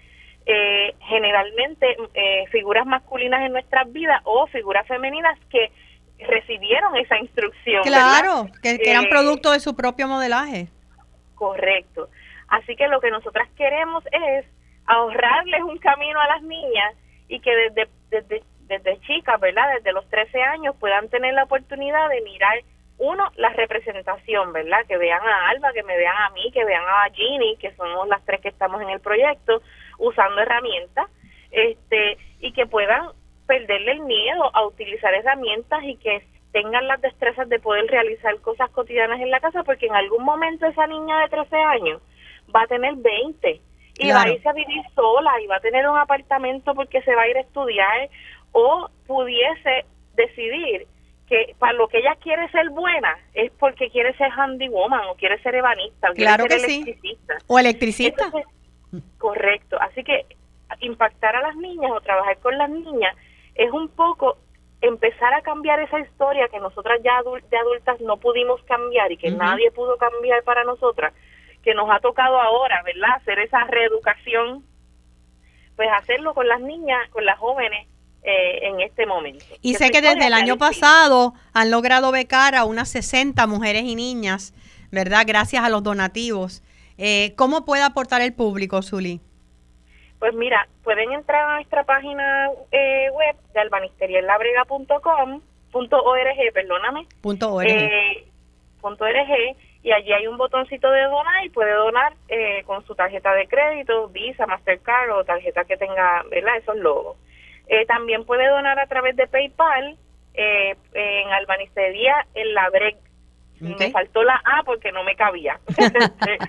eh, 0.47 0.95
generalmente 1.01 1.95
eh, 2.15 2.47
figuras 2.51 2.87
masculinas 2.87 3.41
en 3.45 3.53
nuestras 3.53 3.91
vidas 3.93 4.19
o 4.23 4.47
figuras 4.47 4.87
femeninas 4.87 5.37
que 5.51 5.71
recibieron 6.17 6.95
esa 6.95 7.19
instrucción. 7.19 7.83
Claro, 7.83 8.47
que, 8.63 8.79
eran 8.83 9.05
eh, 9.05 9.09
producto 9.09 9.51
de 9.51 9.59
su 9.59 9.75
propio 9.75 10.07
modelaje. 10.07 10.69
Correcto. 11.35 12.09
Así 12.47 12.75
que 12.75 12.87
lo 12.87 12.99
que 12.99 13.11
nosotras 13.11 13.47
queremos 13.55 14.03
es 14.11 14.45
ahorrarles 14.87 15.61
un 15.61 15.77
camino 15.77 16.19
a 16.19 16.27
las 16.27 16.41
niñas 16.41 16.95
y 17.27 17.39
que 17.39 17.55
desde, 17.55 17.89
desde, 18.09 18.43
desde 18.61 18.99
chicas, 19.01 19.39
¿verdad? 19.39 19.75
Desde 19.75 19.93
los 19.93 20.07
13 20.09 20.41
años 20.41 20.75
puedan 20.79 21.09
tener 21.09 21.33
la 21.35 21.43
oportunidad 21.43 22.09
de 22.09 22.21
mirar, 22.21 22.59
uno, 23.01 23.31
la 23.35 23.49
representación, 23.49 24.53
¿verdad? 24.53 24.85
Que 24.87 24.95
vean 24.95 25.25
a 25.25 25.49
Alba, 25.49 25.73
que 25.73 25.81
me 25.81 25.97
vean 25.97 26.15
a 26.15 26.29
mí, 26.29 26.51
que 26.51 26.63
vean 26.63 26.83
a 26.83 27.09
Ginny, 27.11 27.57
que 27.57 27.73
somos 27.73 28.07
las 28.07 28.23
tres 28.25 28.41
que 28.41 28.49
estamos 28.49 28.79
en 28.79 28.91
el 28.91 28.99
proyecto, 28.99 29.63
usando 29.97 30.39
herramientas, 30.39 31.07
este, 31.49 32.19
y 32.39 32.53
que 32.53 32.67
puedan 32.67 33.07
perderle 33.47 33.93
el 33.93 34.01
miedo 34.01 34.55
a 34.55 34.67
utilizar 34.67 35.11
herramientas 35.15 35.83
y 35.83 35.97
que 35.97 36.27
tengan 36.51 36.87
las 36.87 37.01
destrezas 37.01 37.49
de 37.49 37.59
poder 37.59 37.87
realizar 37.87 38.39
cosas 38.41 38.69
cotidianas 38.69 39.19
en 39.19 39.31
la 39.31 39.39
casa, 39.39 39.63
porque 39.63 39.87
en 39.87 39.95
algún 39.95 40.23
momento 40.23 40.67
esa 40.67 40.85
niña 40.85 41.21
de 41.21 41.29
13 41.29 41.55
años 41.55 42.01
va 42.55 42.61
a 42.61 42.67
tener 42.67 42.93
20 42.97 43.61
y 43.97 44.11
va 44.11 44.21
a 44.21 44.29
irse 44.29 44.47
a 44.47 44.53
vivir 44.53 44.83
sola 44.93 45.41
y 45.41 45.47
va 45.47 45.55
a 45.55 45.61
tener 45.61 45.89
un 45.89 45.97
apartamento 45.97 46.75
porque 46.75 47.01
se 47.01 47.15
va 47.15 47.23
a 47.23 47.27
ir 47.29 47.37
a 47.37 47.41
estudiar 47.41 48.09
o 48.51 48.89
pudiese 49.07 49.85
decidir 50.13 50.87
que 51.31 51.55
para 51.57 51.71
lo 51.71 51.87
que 51.87 51.99
ella 51.99 52.17
quiere 52.21 52.49
ser 52.49 52.69
buena 52.71 53.17
es 53.33 53.53
porque 53.57 53.89
quiere 53.89 54.13
ser 54.17 54.29
handywoman 54.31 55.07
o 55.07 55.15
quiere 55.15 55.41
ser 55.41 55.55
ebanista 55.55 56.11
o 56.11 56.13
claro 56.13 56.45
quiere 56.45 56.59
ser 56.59 56.71
electricista. 56.71 57.37
O 57.47 57.57
electricista. 57.57 58.31
correcto. 59.17 59.77
Así 59.79 60.03
que 60.03 60.25
impactar 60.81 61.37
a 61.37 61.41
las 61.41 61.55
niñas 61.55 61.89
o 61.93 62.01
trabajar 62.01 62.37
con 62.39 62.57
las 62.57 62.69
niñas 62.69 63.15
es 63.55 63.71
un 63.71 63.87
poco 63.87 64.39
empezar 64.81 65.33
a 65.33 65.41
cambiar 65.41 65.79
esa 65.79 66.01
historia 66.01 66.49
que 66.49 66.59
nosotras 66.59 66.99
ya 67.01 67.21
de 67.23 67.57
adultas 67.57 68.01
no 68.01 68.17
pudimos 68.17 68.61
cambiar 68.63 69.09
y 69.13 69.15
que 69.15 69.31
nadie 69.31 69.71
pudo 69.71 69.95
cambiar 69.95 70.43
para 70.43 70.65
nosotras, 70.65 71.13
que 71.63 71.73
nos 71.73 71.89
ha 71.89 71.99
tocado 71.99 72.41
ahora, 72.41 72.83
¿verdad? 72.83 73.11
Hacer 73.15 73.39
esa 73.39 73.63
reeducación, 73.65 74.65
pues 75.77 75.87
hacerlo 75.93 76.33
con 76.33 76.49
las 76.49 76.59
niñas, 76.59 77.09
con 77.11 77.23
las 77.23 77.39
jóvenes 77.39 77.87
eh, 78.23 78.59
en 78.67 78.81
este 78.81 79.05
momento. 79.05 79.45
Y 79.61 79.75
sé 79.75 79.89
que 79.89 80.01
desde 80.01 80.27
el 80.27 80.33
año 80.33 80.57
pasado 80.57 81.33
han 81.53 81.71
logrado 81.71 82.11
becar 82.11 82.55
a 82.55 82.65
unas 82.65 82.89
60 82.89 83.45
mujeres 83.47 83.83
y 83.83 83.95
niñas, 83.95 84.53
¿verdad? 84.91 85.23
Gracias 85.25 85.63
a 85.63 85.69
los 85.69 85.83
donativos. 85.83 86.63
Eh, 86.97 87.33
¿Cómo 87.35 87.65
puede 87.65 87.83
aportar 87.83 88.21
el 88.21 88.33
público, 88.33 88.81
Zuli? 88.81 89.21
Pues 90.19 90.35
mira, 90.35 90.67
pueden 90.83 91.11
entrar 91.13 91.49
a 91.49 91.55
nuestra 91.55 91.83
página 91.83 92.49
eh, 92.71 93.09
web 93.11 93.35
de 93.53 93.59
albanisteriaenlabrega.com, 93.59 95.41
punto 95.71 96.03
.org, 96.03 96.53
perdóname. 96.53 97.07
Punto 97.21 97.53
.org. 97.55 97.67
Eh, 97.67 98.25
punto 98.81 99.03
.org, 99.05 99.55
y 99.83 99.91
allí 99.91 100.13
hay 100.13 100.27
un 100.27 100.37
botoncito 100.37 100.91
de 100.91 101.01
donar 101.05 101.43
y 101.43 101.49
puede 101.49 101.73
donar 101.73 102.13
eh, 102.27 102.61
con 102.67 102.85
su 102.85 102.93
tarjeta 102.93 103.33
de 103.33 103.47
crédito, 103.47 104.09
Visa, 104.09 104.45
Mastercard 104.45 105.09
o 105.09 105.23
tarjeta 105.23 105.65
que 105.65 105.77
tenga, 105.77 106.23
¿verdad? 106.29 106.57
Esos 106.57 106.75
logos. 106.75 107.17
Eh, 107.71 107.85
también 107.85 108.25
puede 108.25 108.49
donar 108.49 108.77
a 108.79 108.87
través 108.87 109.15
de 109.15 109.27
PayPal 109.27 109.97
eh, 110.33 110.75
en 110.93 111.29
Albanistería 111.29 112.27
en 112.33 112.53
la 112.53 112.69
Me 113.61 113.91
faltó 113.91 114.23
la 114.23 114.41
A 114.43 114.63
porque 114.63 114.91
no 114.91 115.03
me 115.03 115.15
cabía. 115.15 115.59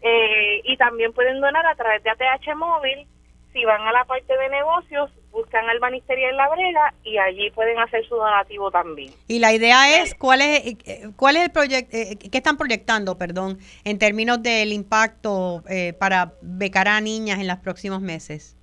Eh, 0.00 0.60
y 0.62 0.76
también 0.76 1.12
pueden 1.12 1.40
donar 1.40 1.66
a 1.66 1.74
través 1.74 2.00
de 2.04 2.10
ATH 2.10 2.56
Móvil. 2.56 3.08
Si 3.52 3.64
van 3.64 3.82
a 3.82 3.90
la 3.90 4.04
parte 4.04 4.32
de 4.32 4.48
negocios, 4.48 5.10
buscan 5.32 5.68
Albanistería 5.68 6.30
en 6.30 6.36
La 6.36 6.48
Brega 6.48 6.94
y 7.02 7.18
allí 7.18 7.50
pueden 7.50 7.76
hacer 7.80 8.06
su 8.06 8.14
donativo 8.14 8.70
también. 8.70 9.12
Y 9.26 9.40
la 9.40 9.52
idea 9.52 10.00
es, 10.00 10.14
¿cuál 10.14 10.40
es, 10.40 10.76
eh, 10.86 11.08
cuál 11.16 11.36
es 11.36 11.42
el 11.42 11.50
proyecto, 11.50 11.96
eh, 11.96 12.16
qué 12.16 12.38
están 12.38 12.56
proyectando, 12.56 13.18
perdón, 13.18 13.58
en 13.82 13.98
términos 13.98 14.40
del 14.40 14.72
impacto 14.72 15.64
para 15.98 16.34
becar 16.42 16.86
a 16.86 17.00
niñas 17.00 17.40
en 17.40 17.48
los 17.48 17.58
próximos 17.58 18.00
meses? 18.00 18.57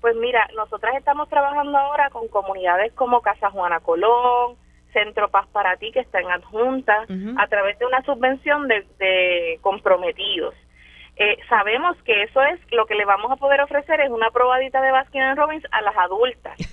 Pues 0.00 0.14
mira, 0.16 0.48
nosotras 0.54 0.94
estamos 0.96 1.28
trabajando 1.28 1.76
ahora 1.76 2.08
con 2.10 2.28
comunidades 2.28 2.92
como 2.92 3.20
Casa 3.20 3.50
Juana 3.50 3.80
Colón, 3.80 4.56
Centro 4.92 5.28
Paz 5.28 5.46
para 5.52 5.76
Ti, 5.76 5.92
que 5.92 6.00
está 6.00 6.20
en 6.20 6.30
adjunta, 6.30 7.04
a 7.36 7.46
través 7.48 7.78
de 7.78 7.86
una 7.86 8.02
subvención 8.02 8.68
de, 8.68 9.58
comprometidos. 9.60 10.54
Eh, 11.20 11.36
sabemos 11.48 11.96
que 12.04 12.22
eso 12.22 12.40
es 12.42 12.60
lo 12.70 12.86
que 12.86 12.94
le 12.94 13.04
vamos 13.04 13.32
a 13.32 13.36
poder 13.36 13.60
ofrecer 13.60 14.00
es 14.00 14.08
una 14.08 14.30
probadita 14.30 14.80
de 14.80 14.92
Baskin 14.92 15.34
Robbins 15.34 15.64
a 15.72 15.82
las 15.82 15.96
adultas. 15.96 16.56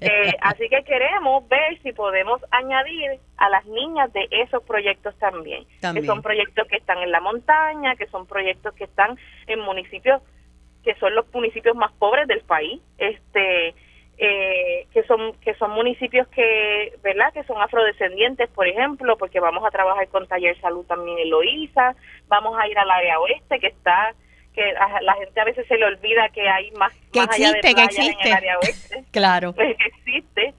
Eh, 0.00 0.34
así 0.42 0.68
que 0.68 0.84
queremos 0.84 1.48
ver 1.48 1.80
si 1.82 1.92
podemos 1.92 2.40
añadir 2.50 3.18
a 3.38 3.48
las 3.48 3.64
niñas 3.64 4.12
de 4.12 4.28
esos 4.30 4.62
proyectos 4.62 5.18
también, 5.18 5.64
también, 5.80 6.02
que 6.02 6.06
son 6.06 6.22
proyectos 6.22 6.68
que 6.68 6.76
están 6.76 6.98
en 6.98 7.10
la 7.10 7.20
montaña, 7.20 7.96
que 7.96 8.06
son 8.08 8.26
proyectos 8.26 8.74
que 8.74 8.84
están 8.84 9.18
en 9.46 9.60
municipios 9.60 10.22
que 10.84 10.94
son 10.96 11.14
los 11.14 11.32
municipios 11.32 11.76
más 11.76 11.92
pobres 11.92 12.26
del 12.28 12.40
país. 12.40 12.80
Este, 12.98 13.74
eh, 14.20 14.86
que 14.92 15.04
son 15.04 15.32
que 15.34 15.54
son 15.54 15.70
municipios 15.70 16.26
que 16.28 16.92
verdad 17.04 17.32
que 17.32 17.44
son 17.44 17.62
afrodescendientes 17.62 18.48
por 18.48 18.66
ejemplo 18.66 19.16
porque 19.16 19.38
vamos 19.38 19.64
a 19.64 19.70
trabajar 19.70 20.08
con 20.08 20.26
taller 20.26 20.60
salud 20.60 20.84
también 20.86 21.18
en 21.18 21.30
Loíza 21.30 21.94
vamos 22.26 22.58
a 22.58 22.66
ir 22.66 22.76
al 22.76 22.90
área 22.90 23.20
oeste 23.20 23.60
que 23.60 23.68
está 23.68 24.12
que 24.58 24.76
a 24.76 25.00
la 25.02 25.14
gente 25.14 25.40
a 25.40 25.44
veces 25.44 25.66
se 25.68 25.76
le 25.76 25.84
olvida 25.84 26.28
que 26.30 26.48
hay 26.48 26.72
más, 26.72 26.92
que 27.12 27.20
existe 27.20 27.74
que 27.74 27.84
existe 27.84 28.22
en 28.22 28.26
el 28.26 28.32
área 28.32 28.58
oeste. 28.58 29.04
Claro. 29.12 29.52
Pues 29.54 29.76
existe. 29.86 30.54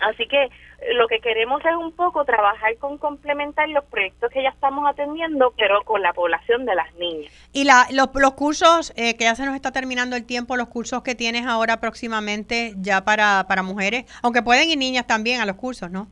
Así 0.00 0.26
que 0.26 0.48
lo 0.92 1.08
que 1.08 1.20
queremos 1.20 1.64
es 1.64 1.74
un 1.74 1.92
poco 1.92 2.24
trabajar 2.24 2.76
con 2.78 2.98
complementar 2.98 3.68
los 3.68 3.84
proyectos 3.84 4.30
que 4.30 4.42
ya 4.42 4.50
estamos 4.50 4.88
atendiendo, 4.88 5.52
pero 5.56 5.82
con 5.84 6.02
la 6.02 6.12
población 6.12 6.64
de 6.66 6.74
las 6.74 6.94
niñas. 6.94 7.32
Y 7.52 7.64
la, 7.64 7.86
los, 7.90 8.08
los 8.14 8.34
cursos, 8.34 8.92
eh, 8.96 9.16
que 9.16 9.24
ya 9.24 9.34
se 9.34 9.46
nos 9.46 9.54
está 9.54 9.72
terminando 9.72 10.16
el 10.16 10.26
tiempo, 10.26 10.56
los 10.56 10.68
cursos 10.68 11.02
que 11.02 11.14
tienes 11.14 11.46
ahora 11.46 11.80
próximamente 11.80 12.74
ya 12.76 13.04
para, 13.04 13.46
para 13.48 13.62
mujeres, 13.62 14.04
aunque 14.22 14.42
pueden 14.42 14.68
ir 14.70 14.78
niñas 14.78 15.06
también 15.06 15.40
a 15.40 15.46
los 15.46 15.56
cursos, 15.56 15.90
¿no? 15.90 16.08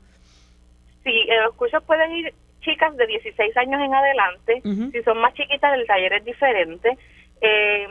Sí, 1.05 1.11
eh, 1.11 1.43
los 1.45 1.55
cursos 1.55 1.83
pueden 1.85 2.13
ir 2.13 2.35
chicas 2.61 2.97
de 2.97 3.07
16 3.07 3.57
años 3.57 3.81
en 3.81 3.95
adelante, 3.95 4.63
si 4.93 5.03
son 5.03 5.19
más 5.19 5.35
chiquitas 5.35 5.75
el 5.75 5.87
taller 5.87 6.13
es 6.15 6.25
diferente. 6.25 6.97
Eh, 7.41 7.89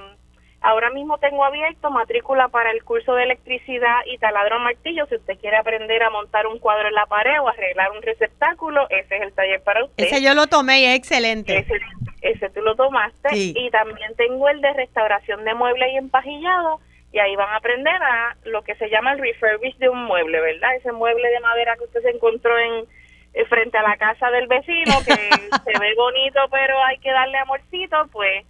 Ahora 0.62 0.91
mismo 0.91 1.18
tengo 1.18 1.43
abierto 1.43 1.89
matrícula 1.89 2.47
para 2.49 2.70
el 2.70 2.84
curso 2.84 3.16
de 3.16 3.24
electricidad 3.24 4.01
y 4.05 4.20
taladro 4.20 4.59
martillo. 4.59 5.07
Si 5.07 5.16
usted 5.16 5.39
quiere 5.39 5.57
aprender 5.57 6.03
a 6.03 6.12
montar 6.12 6.45
un 6.45 6.59
cuadro 6.59 6.88
en 6.88 6.93
la 6.93 7.07
pared 7.07 7.41
o 7.41 7.49
arreglar 7.49 7.89
un 7.91 8.01
receptáculo, 8.03 8.88
ese 8.91 9.18
es 9.18 9.22
el 9.24 9.34
taller 9.34 9.64
para 9.64 9.84
usted. 9.84 10.03
Ese 10.03 10.22
yo 10.22 10.36
lo 10.36 10.45
tomé 10.45 10.82
y 10.82 10.86
es 10.86 10.95
excelente. 10.95 11.57
Ese, 11.57 11.80
ese 12.22 12.49
tú 12.51 12.62
lo 12.62 12.76
tomaste. 12.76 13.30
Y 13.34 13.72
también 13.72 14.16
tengo 14.16 14.49
el 14.49 14.62
de 14.62 14.72
restauración 14.74 15.43
de 15.45 15.55
muebles 15.55 15.93
y 15.93 15.97
empajillado. 15.97 16.80
Y 17.12 17.18
ahí 17.18 17.36
van 17.36 17.49
a 17.49 17.55
aprender 17.55 17.95
a 17.95 18.38
lo 18.43 18.62
que 18.62 18.76
se 18.76 18.88
llama 18.89 19.14
el 19.14 19.20
refurbish 19.20 19.78
de 19.80 19.89
un 19.89 20.03
mueble, 20.03 20.39
¿verdad? 20.39 20.76
Ese 20.76 20.91
mueble 20.91 21.28
de 21.28 21.39
madera 21.39 21.76
que 21.76 21.86
usted 21.86 22.03
se 22.03 22.12
encontró 22.12 22.57
en 22.59 22.86
eh, 23.34 23.45
frente 23.45 23.80
a 23.80 23.82
la 23.82 23.97
casa 23.97 24.30
del 24.30 24.47
vecino, 24.47 24.93
que 25.05 25.14
se 25.74 25.80
ve 25.80 25.95
bonito, 25.95 26.39
pero 26.51 26.84
hay 26.84 26.99
que 26.99 27.12
darle 27.12 27.39
amorcito, 27.39 28.07
pues 28.12 28.45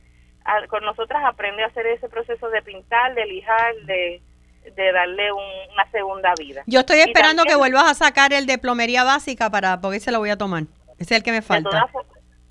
con 0.69 0.83
nosotras 0.83 1.23
aprende 1.25 1.63
a 1.63 1.67
hacer 1.67 1.85
ese 1.87 2.09
proceso 2.09 2.49
de 2.49 2.61
pintar, 2.61 3.13
de 3.15 3.25
lijar, 3.25 3.75
de, 3.85 4.21
darle 4.75 5.31
una 5.31 5.89
segunda 5.91 6.33
vida. 6.37 6.63
Yo 6.67 6.81
estoy 6.81 6.99
esperando 6.99 7.43
que 7.43 7.55
vuelvas 7.55 7.89
a 7.89 7.93
sacar 7.93 8.33
el 8.33 8.45
de 8.45 8.57
plomería 8.57 9.03
básica 9.03 9.49
para 9.49 9.81
porque 9.81 9.99
se 9.99 10.11
lo 10.11 10.19
voy 10.19 10.29
a 10.29 10.37
tomar. 10.37 10.63
Ese 10.99 11.15
es 11.15 11.19
el 11.19 11.23
que 11.23 11.31
me 11.31 11.41
falta. 11.41 11.89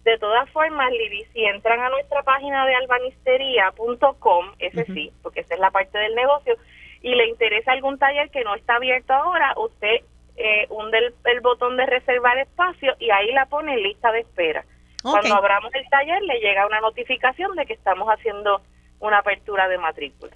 De 0.04 0.16
todas, 0.18 0.48
formas, 0.50 0.90
Lili, 0.90 1.24
si 1.32 1.44
entran 1.44 1.78
a 1.78 1.90
nuestra 1.90 2.22
página 2.22 2.66
de 2.66 2.74
albanistería.com, 2.74 4.46
ese 4.58 4.84
sí, 4.86 5.12
porque 5.22 5.40
esa 5.40 5.54
es 5.54 5.60
la 5.60 5.70
parte 5.70 5.98
del 5.98 6.14
negocio, 6.14 6.56
y 7.02 7.14
le 7.14 7.28
interesa 7.28 7.72
algún 7.72 7.98
taller 7.98 8.30
que 8.30 8.42
no 8.42 8.54
está 8.54 8.76
abierto 8.76 9.12
ahora, 9.12 9.52
usted 9.56 10.00
eh, 10.36 10.66
hunde 10.70 10.98
el, 10.98 11.14
el 11.26 11.40
botón 11.40 11.76
de 11.76 11.84
reservar 11.84 12.38
espacio 12.38 12.94
y 12.98 13.10
ahí 13.10 13.30
la 13.32 13.46
pone 13.46 13.74
en 13.74 13.82
lista 13.82 14.10
de 14.10 14.20
espera. 14.20 14.64
Cuando 15.02 15.34
abramos 15.34 15.72
el 15.74 15.88
taller 15.88 16.22
le 16.22 16.40
llega 16.40 16.66
una 16.66 16.80
notificación 16.80 17.54
de 17.56 17.66
que 17.66 17.72
estamos 17.72 18.08
haciendo 18.08 18.62
una 18.98 19.18
apertura 19.18 19.68
de 19.68 19.78
matrícula. 19.78 20.32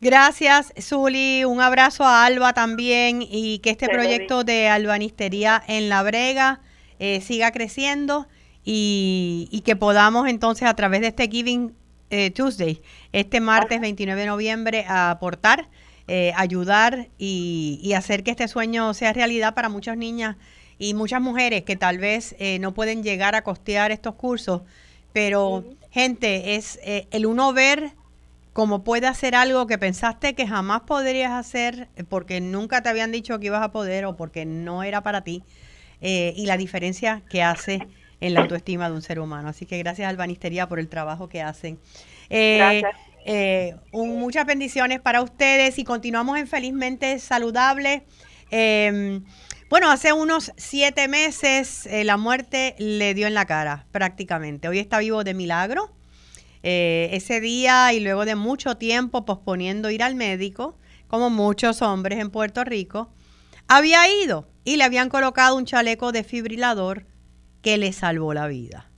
Gracias, 0.00 0.72
Zuli. 0.80 1.44
Un 1.44 1.60
abrazo 1.60 2.04
a 2.04 2.26
Alba 2.26 2.52
también 2.52 3.20
y 3.22 3.60
que 3.60 3.70
este 3.70 3.88
proyecto 3.88 4.44
de 4.44 4.68
albanistería 4.68 5.62
en 5.66 5.88
La 5.88 6.02
Brega 6.02 6.60
eh, 6.98 7.20
siga 7.20 7.52
creciendo 7.52 8.26
y, 8.64 9.62
que 9.64 9.76
podamos 9.76 10.28
entonces 10.28 10.68
a 10.68 10.74
través 10.74 11.00
de 11.00 11.08
este 11.08 11.28
Giving 11.28 11.74
eh, 12.10 12.30
Tuesday, 12.30 12.82
este 13.12 13.40
martes 13.40 13.80
29 13.80 14.20
de 14.20 14.26
noviembre, 14.26 14.84
aportar, 14.88 15.68
eh, 16.06 16.32
ayudar 16.36 17.08
y, 17.18 17.80
y 17.82 17.94
hacer 17.94 18.22
que 18.22 18.30
este 18.30 18.46
sueño 18.46 18.92
sea 18.94 19.12
realidad 19.12 19.54
para 19.54 19.68
muchas 19.68 19.96
niñas 19.96 20.36
y 20.78 20.94
muchas 20.94 21.20
mujeres 21.20 21.62
que 21.62 21.76
tal 21.76 21.98
vez 21.98 22.34
eh, 22.38 22.58
no 22.58 22.74
pueden 22.74 23.02
llegar 23.02 23.34
a 23.34 23.42
costear 23.42 23.92
estos 23.92 24.14
cursos, 24.14 24.62
pero 25.12 25.64
gente, 25.90 26.56
es 26.56 26.80
eh, 26.82 27.06
el 27.10 27.26
uno 27.26 27.52
ver 27.52 27.92
cómo 28.52 28.84
puede 28.84 29.06
hacer 29.06 29.34
algo 29.34 29.66
que 29.66 29.78
pensaste 29.78 30.34
que 30.34 30.46
jamás 30.46 30.82
podrías 30.82 31.32
hacer 31.32 31.88
eh, 31.96 32.04
porque 32.04 32.40
nunca 32.40 32.82
te 32.82 32.88
habían 32.88 33.12
dicho 33.12 33.38
que 33.38 33.46
ibas 33.46 33.62
a 33.62 33.70
poder 33.70 34.04
o 34.04 34.16
porque 34.16 34.44
no 34.44 34.82
era 34.82 35.02
para 35.02 35.22
ti, 35.22 35.42
y 36.06 36.44
la 36.44 36.58
diferencia 36.58 37.22
que 37.30 37.42
hace 37.42 37.78
en 38.20 38.34
la 38.34 38.40
autoestima 38.40 38.90
de 38.90 38.94
un 38.94 39.00
ser 39.00 39.18
humano. 39.20 39.48
Así 39.48 39.64
que 39.64 39.78
gracias 39.78 40.06
Albanistería 40.06 40.68
por 40.68 40.78
el 40.78 40.88
trabajo 40.88 41.30
que 41.30 41.40
hacen. 41.40 41.78
gracias. 42.28 42.92
muchas 43.90 44.44
bendiciones 44.44 45.00
para 45.00 45.22
ustedes 45.22 45.78
y 45.78 45.84
continuamos 45.84 46.36
en 46.36 46.46
Felizmente 46.46 47.18
Saludable. 47.20 48.02
Bueno, 49.74 49.90
hace 49.90 50.12
unos 50.12 50.52
siete 50.56 51.08
meses 51.08 51.86
eh, 51.86 52.04
la 52.04 52.16
muerte 52.16 52.76
le 52.78 53.12
dio 53.12 53.26
en 53.26 53.34
la 53.34 53.44
cara, 53.44 53.86
prácticamente. 53.90 54.68
Hoy 54.68 54.78
está 54.78 55.00
vivo 55.00 55.24
de 55.24 55.34
milagro. 55.34 55.90
Eh, 56.62 57.08
ese 57.10 57.40
día 57.40 57.92
y 57.92 57.98
luego 57.98 58.24
de 58.24 58.36
mucho 58.36 58.76
tiempo 58.76 59.24
posponiendo 59.24 59.90
ir 59.90 60.04
al 60.04 60.14
médico, 60.14 60.78
como 61.08 61.28
muchos 61.28 61.82
hombres 61.82 62.20
en 62.20 62.30
Puerto 62.30 62.62
Rico, 62.62 63.10
había 63.66 64.08
ido 64.22 64.46
y 64.62 64.76
le 64.76 64.84
habían 64.84 65.08
colocado 65.08 65.56
un 65.56 65.64
chaleco 65.64 66.12
defibrilador 66.12 67.04
que 67.60 67.76
le 67.76 67.92
salvó 67.92 68.32
la 68.32 68.46
vida. 68.46 68.88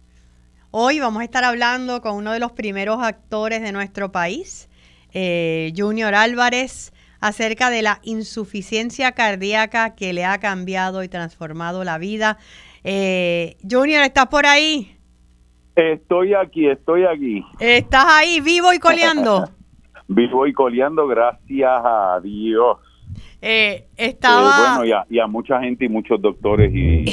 Hoy 0.72 1.00
vamos 1.00 1.22
a 1.22 1.24
estar 1.24 1.44
hablando 1.44 2.02
con 2.02 2.16
uno 2.16 2.32
de 2.32 2.38
los 2.38 2.52
primeros 2.52 3.02
actores 3.02 3.62
de 3.62 3.72
nuestro 3.72 4.12
país, 4.12 4.68
eh, 5.14 5.72
Junior 5.74 6.14
Álvarez, 6.14 6.92
acerca 7.26 7.70
de 7.70 7.82
la 7.82 8.00
insuficiencia 8.02 9.12
cardíaca 9.12 9.94
que 9.94 10.12
le 10.12 10.24
ha 10.24 10.38
cambiado 10.38 11.02
y 11.02 11.08
transformado 11.08 11.84
la 11.84 11.98
vida. 11.98 12.38
Eh, 12.84 13.56
Junior, 13.68 14.02
¿estás 14.02 14.26
por 14.26 14.46
ahí? 14.46 14.96
Estoy 15.74 16.34
aquí, 16.34 16.68
estoy 16.68 17.04
aquí. 17.04 17.44
¿Estás 17.60 18.06
ahí 18.08 18.40
vivo 18.40 18.72
y 18.72 18.78
coleando? 18.78 19.50
vivo 20.08 20.46
y 20.46 20.52
coleando, 20.52 21.06
gracias 21.06 21.82
a 21.84 22.20
Dios. 22.22 22.78
Eh, 23.42 23.86
estaba... 23.96 24.84
Eh, 24.84 24.88
bueno, 24.88 25.04
y 25.08 25.18
a, 25.18 25.26
mucha 25.26 25.60
gente 25.60 25.84
y 25.84 25.88
muchos 25.88 26.20
doctores 26.20 26.72
y, 26.74 27.04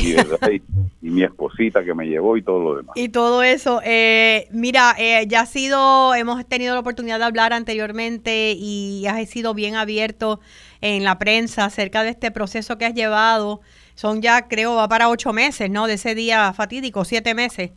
y, 1.01 1.09
mi 1.09 1.23
esposita 1.23 1.83
que 1.83 1.93
me 1.93 2.07
llevó 2.07 2.37
y 2.37 2.41
todo 2.41 2.59
lo 2.59 2.75
demás. 2.77 2.95
Y 2.95 3.09
todo 3.09 3.43
eso. 3.43 3.81
Eh, 3.83 4.47
mira, 4.51 4.95
eh, 4.97 5.25
ya 5.27 5.41
ha 5.41 5.45
sido, 5.45 6.15
hemos 6.15 6.45
tenido 6.47 6.73
la 6.73 6.79
oportunidad 6.79 7.19
de 7.19 7.25
hablar 7.25 7.53
anteriormente 7.53 8.53
y 8.57 9.05
has 9.07 9.29
sido 9.29 9.53
bien 9.53 9.75
abierto 9.75 10.39
en 10.81 11.03
la 11.03 11.19
prensa 11.19 11.65
acerca 11.65 12.03
de 12.03 12.09
este 12.09 12.31
proceso 12.31 12.77
que 12.77 12.85
has 12.85 12.93
llevado. 12.93 13.61
Son 13.95 14.21
ya, 14.21 14.47
creo, 14.47 14.75
va 14.75 14.87
para 14.87 15.09
ocho 15.09 15.33
meses, 15.33 15.69
¿no? 15.69 15.87
De 15.87 15.93
ese 15.93 16.15
día 16.15 16.51
fatídico, 16.53 17.05
siete 17.05 17.35
meses. 17.35 17.71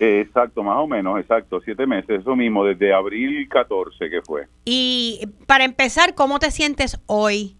Exacto, 0.00 0.62
más 0.62 0.78
o 0.78 0.86
menos, 0.86 1.20
exacto, 1.20 1.60
siete 1.62 1.86
meses, 1.86 2.20
eso 2.20 2.34
mismo, 2.34 2.64
desde 2.64 2.92
abril 2.92 3.46
14 3.50 4.08
que 4.08 4.22
fue. 4.22 4.46
Y 4.64 5.28
para 5.46 5.64
empezar, 5.64 6.14
¿cómo 6.14 6.38
te 6.38 6.50
sientes 6.50 6.98
hoy? 7.04 7.59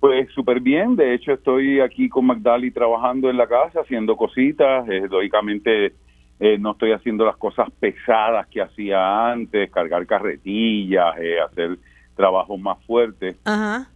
Pues 0.00 0.30
súper 0.32 0.60
bien, 0.60 0.94
de 0.94 1.14
hecho 1.14 1.32
estoy 1.32 1.80
aquí 1.80 2.08
con 2.08 2.26
Magdali 2.26 2.70
trabajando 2.70 3.30
en 3.30 3.36
la 3.36 3.48
casa, 3.48 3.80
haciendo 3.80 4.16
cositas, 4.16 4.88
eh, 4.88 5.08
lógicamente 5.10 5.92
eh, 6.40 6.56
no 6.58 6.72
estoy 6.72 6.92
haciendo 6.92 7.24
las 7.24 7.36
cosas 7.36 7.68
pesadas 7.80 8.46
que 8.46 8.62
hacía 8.62 9.30
antes, 9.30 9.70
cargar 9.72 10.06
carretillas, 10.06 11.16
eh, 11.18 11.40
hacer 11.40 11.78
trabajos 12.14 12.60
más 12.60 12.78
fuertes. 12.84 13.36
Ajá. 13.44 13.88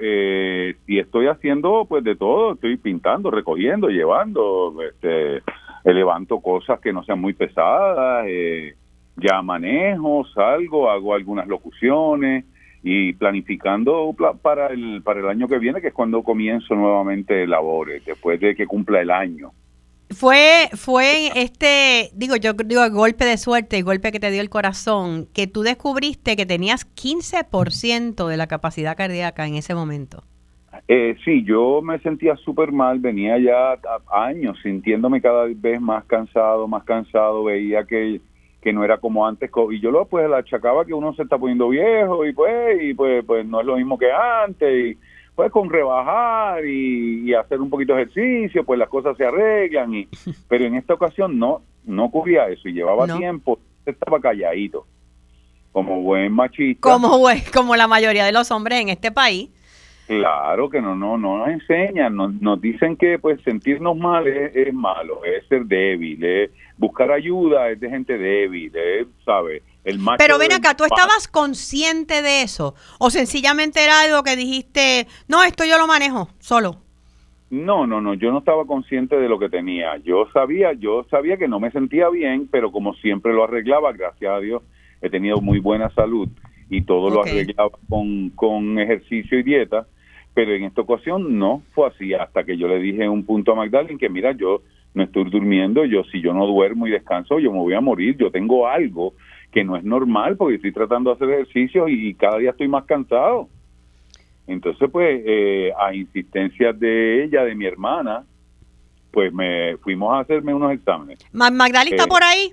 eh, 0.00 0.74
y 0.86 0.98
estoy 0.98 1.26
haciendo 1.28 1.84
pues 1.88 2.02
de 2.02 2.16
todo, 2.16 2.54
estoy 2.54 2.76
pintando, 2.76 3.30
recogiendo, 3.30 3.88
llevando, 3.88 4.74
este, 4.82 5.42
levanto 5.84 6.40
cosas 6.40 6.80
que 6.80 6.92
no 6.92 7.04
sean 7.04 7.20
muy 7.20 7.32
pesadas, 7.32 8.26
ya 9.16 9.42
manejo, 9.42 10.24
salgo, 10.34 10.90
hago 10.90 11.14
algunas 11.14 11.46
locuciones, 11.46 12.44
y 12.86 13.14
planificando 13.14 14.14
para 14.42 14.66
el, 14.66 15.00
para 15.02 15.20
el 15.20 15.28
año 15.28 15.48
que 15.48 15.58
viene, 15.58 15.80
que 15.80 15.88
es 15.88 15.94
cuando 15.94 16.22
comienzo 16.22 16.74
nuevamente 16.74 17.46
labores, 17.46 18.04
después 18.04 18.38
de 18.38 18.54
que 18.54 18.66
cumpla 18.66 19.00
el 19.00 19.10
año. 19.10 19.52
Fue, 20.10 20.68
fue 20.74 21.30
este, 21.34 22.10
digo, 22.14 22.36
yo 22.36 22.52
digo, 22.52 22.88
golpe 22.90 23.24
de 23.24 23.38
suerte, 23.38 23.78
el 23.78 23.84
golpe 23.84 24.12
que 24.12 24.20
te 24.20 24.30
dio 24.30 24.42
el 24.42 24.50
corazón, 24.50 25.26
que 25.32 25.46
tú 25.46 25.62
descubriste 25.62 26.36
que 26.36 26.44
tenías 26.44 26.86
15% 26.94 28.28
de 28.28 28.36
la 28.36 28.46
capacidad 28.46 28.98
cardíaca 28.98 29.46
en 29.46 29.54
ese 29.54 29.74
momento. 29.74 30.22
Eh, 30.86 31.16
sí, 31.24 31.42
yo 31.42 31.80
me 31.80 31.98
sentía 32.00 32.36
súper 32.36 32.70
mal, 32.70 32.98
venía 32.98 33.38
ya 33.38 33.78
años 34.12 34.58
sintiéndome 34.62 35.22
cada 35.22 35.46
vez 35.56 35.80
más 35.80 36.04
cansado, 36.04 36.68
más 36.68 36.84
cansado, 36.84 37.44
veía 37.44 37.84
que 37.84 38.20
que 38.64 38.72
no 38.72 38.82
era 38.82 38.96
como 38.96 39.26
antes 39.26 39.50
y 39.70 39.80
yo 39.80 39.90
lo 39.90 40.06
pues 40.06 40.28
la 40.28 40.38
achacaba 40.38 40.86
que 40.86 40.94
uno 40.94 41.14
se 41.14 41.22
está 41.22 41.36
poniendo 41.36 41.68
viejo 41.68 42.24
y 42.24 42.32
pues 42.32 42.82
y 42.82 42.94
pues 42.94 43.22
pues 43.24 43.44
no 43.44 43.60
es 43.60 43.66
lo 43.66 43.76
mismo 43.76 43.98
que 43.98 44.10
antes 44.10 44.96
y 44.96 44.98
pues 45.34 45.52
con 45.52 45.68
rebajar 45.68 46.64
y, 46.64 47.34
hacer 47.34 47.60
un 47.60 47.68
poquito 47.68 47.94
de 47.94 48.02
ejercicio 48.02 48.64
pues 48.64 48.78
las 48.78 48.88
cosas 48.88 49.16
se 49.18 49.26
arreglan 49.26 49.94
y 49.94 50.08
pero 50.48 50.64
en 50.64 50.76
esta 50.76 50.94
ocasión 50.94 51.38
no 51.38 51.60
no 51.84 52.06
ocurría 52.06 52.48
eso 52.48 52.66
y 52.68 52.72
llevaba 52.72 53.06
tiempo 53.06 53.58
estaba 53.84 54.18
calladito 54.18 54.86
como 55.70 56.00
buen 56.00 56.32
machista. 56.32 56.80
Como 56.80 57.28
como 57.52 57.76
la 57.76 57.86
mayoría 57.86 58.24
de 58.24 58.32
los 58.32 58.50
hombres 58.50 58.80
en 58.80 58.88
este 58.88 59.12
país 59.12 59.50
Claro 60.06 60.68
que 60.68 60.82
no, 60.82 60.94
no, 60.94 61.16
no 61.16 61.38
nos 61.38 61.48
enseñan, 61.48 62.14
nos, 62.14 62.34
nos 62.34 62.60
dicen 62.60 62.96
que 62.96 63.18
pues 63.18 63.40
sentirnos 63.42 63.96
mal 63.96 64.26
es, 64.26 64.72
malo, 64.74 65.24
es 65.24 65.46
ser 65.48 65.64
débil, 65.64 66.22
es 66.22 66.50
buscar 66.76 67.10
ayuda 67.10 67.70
es 67.70 67.80
de 67.80 67.88
gente 67.88 68.18
débil, 68.18 68.70
es, 68.76 69.06
¿sabe? 69.24 69.62
El 69.82 69.98
macho 69.98 70.18
Pero 70.18 70.38
ven 70.38 70.52
acá, 70.52 70.74
¿tú 70.76 70.84
estabas 70.84 71.26
consciente 71.26 72.20
de 72.20 72.42
eso? 72.42 72.74
¿O 72.98 73.08
sencillamente 73.08 73.82
era 73.82 74.02
algo 74.02 74.22
que 74.22 74.36
dijiste, 74.36 75.06
no, 75.26 75.42
esto 75.42 75.64
yo 75.64 75.78
lo 75.78 75.86
manejo 75.86 76.28
solo? 76.38 76.76
No, 77.48 77.86
no, 77.86 78.00
no, 78.02 78.12
yo 78.14 78.30
no 78.30 78.38
estaba 78.38 78.66
consciente 78.66 79.16
de 79.16 79.28
lo 79.28 79.38
que 79.38 79.48
tenía. 79.48 79.96
Yo 79.98 80.26
sabía, 80.32 80.72
yo 80.74 81.06
sabía 81.10 81.36
que 81.38 81.48
no 81.48 81.60
me 81.60 81.70
sentía 81.70 82.10
bien, 82.10 82.48
pero 82.50 82.72
como 82.72 82.94
siempre 82.94 83.32
lo 83.32 83.44
arreglaba, 83.44 83.92
gracias 83.92 84.30
a 84.30 84.40
Dios, 84.40 84.62
he 85.00 85.08
tenido 85.08 85.40
muy 85.40 85.60
buena 85.60 85.88
salud 85.90 86.28
y 86.76 86.82
todo 86.82 87.08
lo 87.10 87.22
arreglaba 87.22 87.70
con, 87.88 88.30
con 88.30 88.78
ejercicio 88.78 89.38
y 89.38 89.42
dieta, 89.42 89.86
pero 90.34 90.52
en 90.54 90.64
esta 90.64 90.80
ocasión 90.80 91.38
no 91.38 91.62
fue 91.74 91.88
así, 91.88 92.12
hasta 92.14 92.44
que 92.44 92.56
yo 92.56 92.66
le 92.68 92.78
dije 92.78 93.08
un 93.08 93.24
punto 93.24 93.52
a 93.52 93.54
Magdalene 93.54 93.98
que 93.98 94.08
mira, 94.08 94.32
yo 94.32 94.62
no 94.94 95.02
estoy 95.04 95.24
durmiendo, 95.30 95.84
yo 95.84 96.02
si 96.04 96.20
yo 96.20 96.32
no 96.34 96.46
duermo 96.46 96.86
y 96.86 96.90
descanso, 96.90 97.38
yo 97.38 97.52
me 97.52 97.58
voy 97.58 97.74
a 97.74 97.80
morir, 97.80 98.16
yo 98.16 98.30
tengo 98.30 98.66
algo 98.66 99.14
que 99.52 99.62
no 99.64 99.76
es 99.76 99.84
normal 99.84 100.36
porque 100.36 100.56
estoy 100.56 100.72
tratando 100.72 101.10
de 101.10 101.16
hacer 101.16 101.30
ejercicio 101.30 101.88
y 101.88 102.14
cada 102.14 102.38
día 102.38 102.50
estoy 102.50 102.68
más 102.68 102.84
cansado. 102.84 103.48
Entonces, 104.46 104.90
pues, 104.90 105.22
eh, 105.24 105.72
a 105.78 105.94
insistencias 105.94 106.78
de 106.78 107.24
ella, 107.24 107.44
de 107.44 107.54
mi 107.54 107.64
hermana, 107.66 108.24
pues 109.10 109.32
me 109.32 109.76
fuimos 109.78 110.12
a 110.12 110.20
hacerme 110.20 110.52
unos 110.52 110.72
exámenes. 110.72 111.18
Ma- 111.32 111.50
Magdali 111.50 111.90
está 111.90 112.04
Eh, 112.04 112.08
por 112.08 112.22
ahí. 112.22 112.52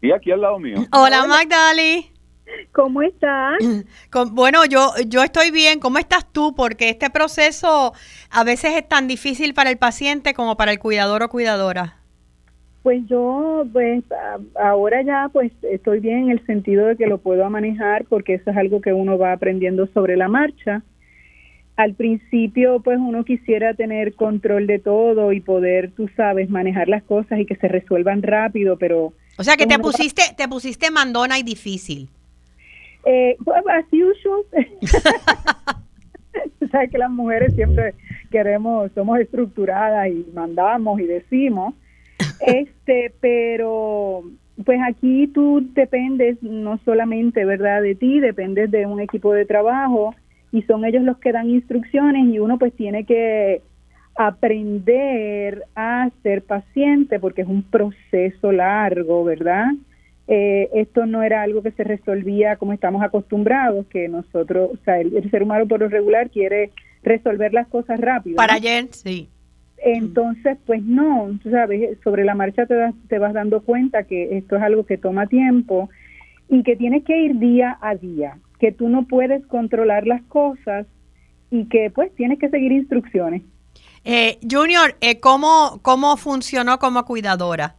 Y 0.00 0.10
aquí 0.10 0.30
al 0.32 0.40
lado 0.40 0.58
mío. 0.58 0.78
Hola, 0.92 1.24
Magdali. 1.26 2.06
¿Cómo 2.72 3.02
estás? 3.02 3.58
Bueno, 4.32 4.64
yo, 4.66 4.92
yo 5.06 5.22
estoy 5.22 5.50
bien. 5.50 5.80
¿Cómo 5.80 5.98
estás 5.98 6.30
tú? 6.32 6.54
Porque 6.54 6.90
este 6.90 7.10
proceso 7.10 7.92
a 8.30 8.44
veces 8.44 8.74
es 8.76 8.88
tan 8.88 9.08
difícil 9.08 9.54
para 9.54 9.70
el 9.70 9.78
paciente 9.78 10.34
como 10.34 10.56
para 10.56 10.72
el 10.72 10.78
cuidador 10.78 11.22
o 11.22 11.28
cuidadora. 11.28 11.96
Pues 12.82 13.06
yo, 13.06 13.64
pues 13.72 14.02
ahora 14.60 15.02
ya, 15.02 15.30
pues 15.32 15.52
estoy 15.62 16.00
bien 16.00 16.24
en 16.24 16.30
el 16.30 16.46
sentido 16.46 16.86
de 16.86 16.96
que 16.96 17.06
lo 17.06 17.18
puedo 17.18 17.48
manejar 17.48 18.04
porque 18.08 18.34
eso 18.34 18.50
es 18.50 18.56
algo 18.56 18.80
que 18.80 18.92
uno 18.92 19.16
va 19.18 19.32
aprendiendo 19.32 19.86
sobre 19.94 20.16
la 20.16 20.28
marcha. 20.28 20.82
Al 21.76 21.94
principio, 21.94 22.80
pues 22.80 22.98
uno 22.98 23.24
quisiera 23.24 23.74
tener 23.74 24.14
control 24.14 24.66
de 24.66 24.78
todo 24.78 25.32
y 25.32 25.40
poder, 25.40 25.92
tú 25.92 26.08
sabes, 26.16 26.50
manejar 26.50 26.88
las 26.88 27.02
cosas 27.04 27.38
y 27.38 27.46
que 27.46 27.56
se 27.56 27.68
resuelvan 27.68 28.22
rápido, 28.22 28.76
pero 28.76 29.12
O 29.38 29.44
sea 29.44 29.56
que 29.56 29.66
te 29.66 29.78
pusiste, 29.78 30.22
te 30.36 30.48
pusiste 30.48 30.90
mandona 30.90 31.38
y 31.38 31.44
difícil. 31.44 32.10
Eh, 33.04 33.36
as 33.68 33.84
usual. 33.92 34.44
Tú 36.58 36.68
sabes 36.68 36.90
que 36.90 36.98
las 36.98 37.10
mujeres 37.10 37.54
siempre 37.54 37.94
queremos, 38.30 38.90
somos 38.92 39.18
estructuradas 39.18 40.08
y 40.08 40.26
mandamos 40.32 41.00
y 41.00 41.04
decimos. 41.04 41.74
Este, 42.40 43.12
pero 43.20 44.22
pues 44.64 44.80
aquí 44.86 45.26
tú 45.28 45.66
dependes 45.74 46.42
no 46.42 46.78
solamente, 46.84 47.44
¿verdad?, 47.44 47.82
de 47.82 47.94
ti, 47.94 48.20
dependes 48.20 48.70
de 48.70 48.86
un 48.86 49.00
equipo 49.00 49.32
de 49.32 49.44
trabajo 49.44 50.14
y 50.52 50.62
son 50.62 50.84
ellos 50.84 51.02
los 51.02 51.18
que 51.18 51.32
dan 51.32 51.50
instrucciones 51.50 52.26
y 52.26 52.38
uno 52.38 52.58
pues 52.58 52.72
tiene 52.74 53.04
que 53.04 53.62
aprender 54.14 55.64
a 55.74 56.10
ser 56.22 56.42
paciente 56.42 57.18
porque 57.18 57.42
es 57.42 57.48
un 57.48 57.62
proceso 57.62 58.52
largo, 58.52 59.24
¿verdad? 59.24 59.68
Eh, 60.28 60.68
esto 60.74 61.04
no 61.06 61.22
era 61.22 61.42
algo 61.42 61.62
que 61.62 61.72
se 61.72 61.84
resolvía 61.84 62.56
como 62.56 62.72
estamos 62.72 63.02
acostumbrados, 63.02 63.86
que 63.86 64.08
nosotros, 64.08 64.70
o 64.72 64.84
sea, 64.84 65.00
el, 65.00 65.16
el 65.16 65.30
ser 65.30 65.42
humano 65.42 65.66
por 65.66 65.80
lo 65.80 65.88
regular 65.88 66.30
quiere 66.30 66.70
resolver 67.02 67.52
las 67.52 67.66
cosas 67.68 68.00
rápido. 68.00 68.36
Para 68.36 68.52
¿no? 68.52 68.56
ayer, 68.58 68.86
sí. 68.92 69.28
Entonces, 69.84 70.58
pues 70.64 70.82
no, 70.84 71.28
tú 71.42 71.50
sabes, 71.50 71.98
sobre 72.04 72.24
la 72.24 72.36
marcha 72.36 72.66
te, 72.66 72.74
das- 72.74 72.94
te 73.08 73.18
vas 73.18 73.32
dando 73.34 73.62
cuenta 73.62 74.04
que 74.04 74.38
esto 74.38 74.56
es 74.56 74.62
algo 74.62 74.86
que 74.86 74.96
toma 74.96 75.26
tiempo 75.26 75.90
y 76.48 76.62
que 76.62 76.76
tienes 76.76 77.02
que 77.04 77.20
ir 77.20 77.38
día 77.38 77.78
a 77.80 77.96
día, 77.96 78.38
que 78.60 78.70
tú 78.70 78.88
no 78.88 79.06
puedes 79.08 79.44
controlar 79.46 80.06
las 80.06 80.22
cosas 80.22 80.86
y 81.50 81.64
que 81.64 81.90
pues 81.90 82.14
tienes 82.14 82.38
que 82.38 82.48
seguir 82.48 82.70
instrucciones. 82.70 83.42
Eh, 84.04 84.38
Junior, 84.48 84.94
eh, 85.00 85.18
¿cómo, 85.18 85.80
¿cómo 85.82 86.16
funcionó 86.16 86.78
como 86.78 87.04
cuidadora? 87.04 87.74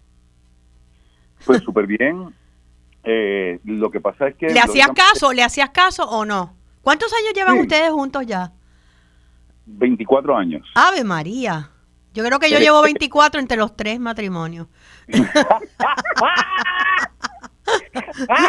Pues 1.46 1.62
súper 1.64 1.86
bien. 1.88 2.34
Eh, 3.04 3.60
lo 3.66 3.92
que 3.92 4.00
pasa 4.00 4.28
es 4.30 4.36
que... 4.36 4.48
¿Le 4.48 4.60
hacías 4.60 4.90
caso? 4.96 5.34
¿Le 5.34 5.44
hacías 5.44 5.70
caso 5.72 6.04
o 6.10 6.24
no? 6.26 6.56
¿Cuántos 6.82 7.12
años 7.14 7.34
llevan 7.36 7.56
Sí. 7.56 7.62
ustedes 7.62 7.92
juntos 7.92 8.26
ya? 8.26 8.52
24 9.66 10.36
años. 10.38 10.68
Ave 10.76 11.04
María. 11.04 11.70
Yo 12.14 12.24
creo 12.24 12.38
que 12.40 12.50
yo 12.52 12.60
llevo 12.60 12.82
24 12.84 13.40
entre 13.42 13.58
los 13.58 13.76
tres 13.76 14.00
matrimonios. 14.00 14.68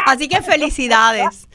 Así 0.05 0.27
que 0.27 0.41
felicidades. 0.41 1.47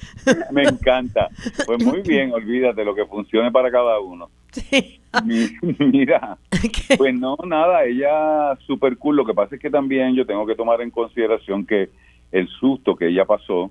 Me 0.51 0.63
encanta. 0.65 1.29
Pues 1.67 1.85
muy 1.85 2.01
bien, 2.03 2.33
olvídate 2.33 2.85
lo 2.85 2.95
que 2.95 3.05
funcione 3.07 3.51
para 3.53 3.71
cada 3.71 4.01
uno. 4.01 4.31
Sí. 4.53 5.01
Mi- 5.25 5.49
Mira, 5.79 6.37
Pues 6.99 7.15
no, 7.15 7.37
nada, 7.47 7.85
ella 7.85 8.57
súper 8.67 8.97
cool. 8.97 9.17
Lo 9.17 9.25
que 9.25 9.35
pasa 9.35 9.55
es 9.55 9.61
que 9.61 9.71
también 9.71 10.15
yo 10.15 10.27
tengo 10.27 10.47
que 10.47 10.55
tomar 10.55 10.81
en 10.81 10.91
consideración 10.91 11.67
que 11.67 11.91
el 12.33 12.49
susto 12.49 12.97
que 12.97 13.09
ella 13.09 13.25
pasó, 13.25 13.71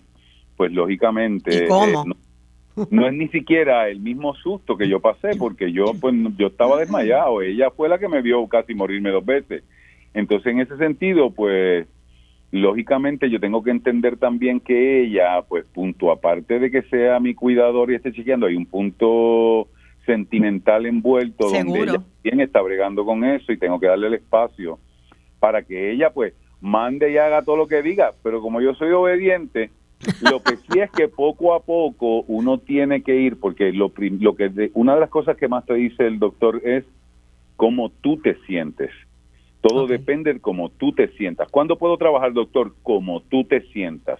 pues 0.57 0.71
lógicamente 0.71 1.65
¿Y 1.65 1.67
cómo? 1.67 1.85
eh, 1.85 1.93
no, 2.05 2.15
no 2.89 3.07
es 3.07 3.13
ni 3.13 3.27
siquiera 3.29 3.89
el 3.89 3.99
mismo 3.99 4.35
susto 4.35 4.77
que 4.77 4.87
yo 4.87 4.99
pasé, 4.99 5.35
porque 5.37 5.71
yo 5.71 5.85
pues 5.99 6.15
yo 6.37 6.47
estaba 6.47 6.79
desmayado. 6.79 7.41
Ella 7.41 7.71
fue 7.71 7.89
la 7.89 7.99
que 7.99 8.07
me 8.07 8.21
vio 8.21 8.47
casi 8.47 8.73
morirme 8.73 9.11
dos 9.11 9.25
veces. 9.25 9.63
Entonces, 10.13 10.53
en 10.53 10.59
ese 10.61 10.77
sentido, 10.77 11.31
pues 11.31 11.87
lógicamente 12.51 13.29
yo 13.29 13.39
tengo 13.39 13.63
que 13.63 13.71
entender 13.71 14.17
también 14.17 14.59
que 14.59 15.03
ella, 15.03 15.41
pues 15.47 15.65
punto, 15.67 16.11
aparte 16.11 16.59
de 16.59 16.71
que 16.71 16.81
sea 16.83 17.19
mi 17.19 17.35
cuidador 17.35 17.91
y 17.91 17.95
esté 17.95 18.11
chequeando, 18.11 18.47
hay 18.47 18.55
un 18.55 18.65
punto 18.65 19.67
sentimental 20.13 20.85
envuelto 20.87 21.45
donde 21.45 21.79
ella 21.93 22.03
también 22.23 22.39
está 22.41 22.61
bregando 22.61 23.05
con 23.05 23.23
eso 23.23 23.51
y 23.51 23.57
tengo 23.57 23.79
que 23.79 23.87
darle 23.87 24.07
el 24.07 24.13
espacio 24.15 24.79
para 25.39 25.61
que 25.63 25.91
ella 25.91 26.09
pues 26.11 26.33
mande 26.61 27.11
y 27.11 27.17
haga 27.17 27.43
todo 27.43 27.55
lo 27.57 27.67
que 27.67 27.81
diga, 27.81 28.13
pero 28.23 28.41
como 28.41 28.59
yo 28.59 28.73
soy 28.75 28.91
obediente, 28.91 29.69
lo 30.21 30.41
que 30.41 30.55
sí 30.57 30.79
es 30.79 30.89
que 30.91 31.07
poco 31.07 31.53
a 31.53 31.61
poco 31.61 32.21
uno 32.23 32.57
tiene 32.57 33.01
que 33.03 33.15
ir, 33.15 33.39
porque 33.39 33.71
lo, 33.71 33.91
lo 33.97 34.35
que 34.35 34.49
de- 34.49 34.71
una 34.73 34.95
de 34.95 35.01
las 35.01 35.09
cosas 35.09 35.37
que 35.37 35.47
más 35.47 35.65
te 35.65 35.75
dice 35.75 36.07
el 36.07 36.17
doctor 36.19 36.61
es 36.65 36.83
cómo 37.55 37.89
tú 37.89 38.17
te 38.17 38.35
sientes. 38.47 38.89
Todo 39.61 39.87
depende 39.87 40.33
de 40.33 40.39
cómo 40.39 40.69
tú 40.69 40.93
te 40.93 41.09
sientas. 41.17 41.49
¿Cuándo 41.51 41.77
puedo 41.77 41.97
trabajar, 41.97 42.31
doctor? 42.33 42.73
Como 42.81 43.21
tú 43.23 43.43
te 43.43 43.61
sientas. 43.73 44.19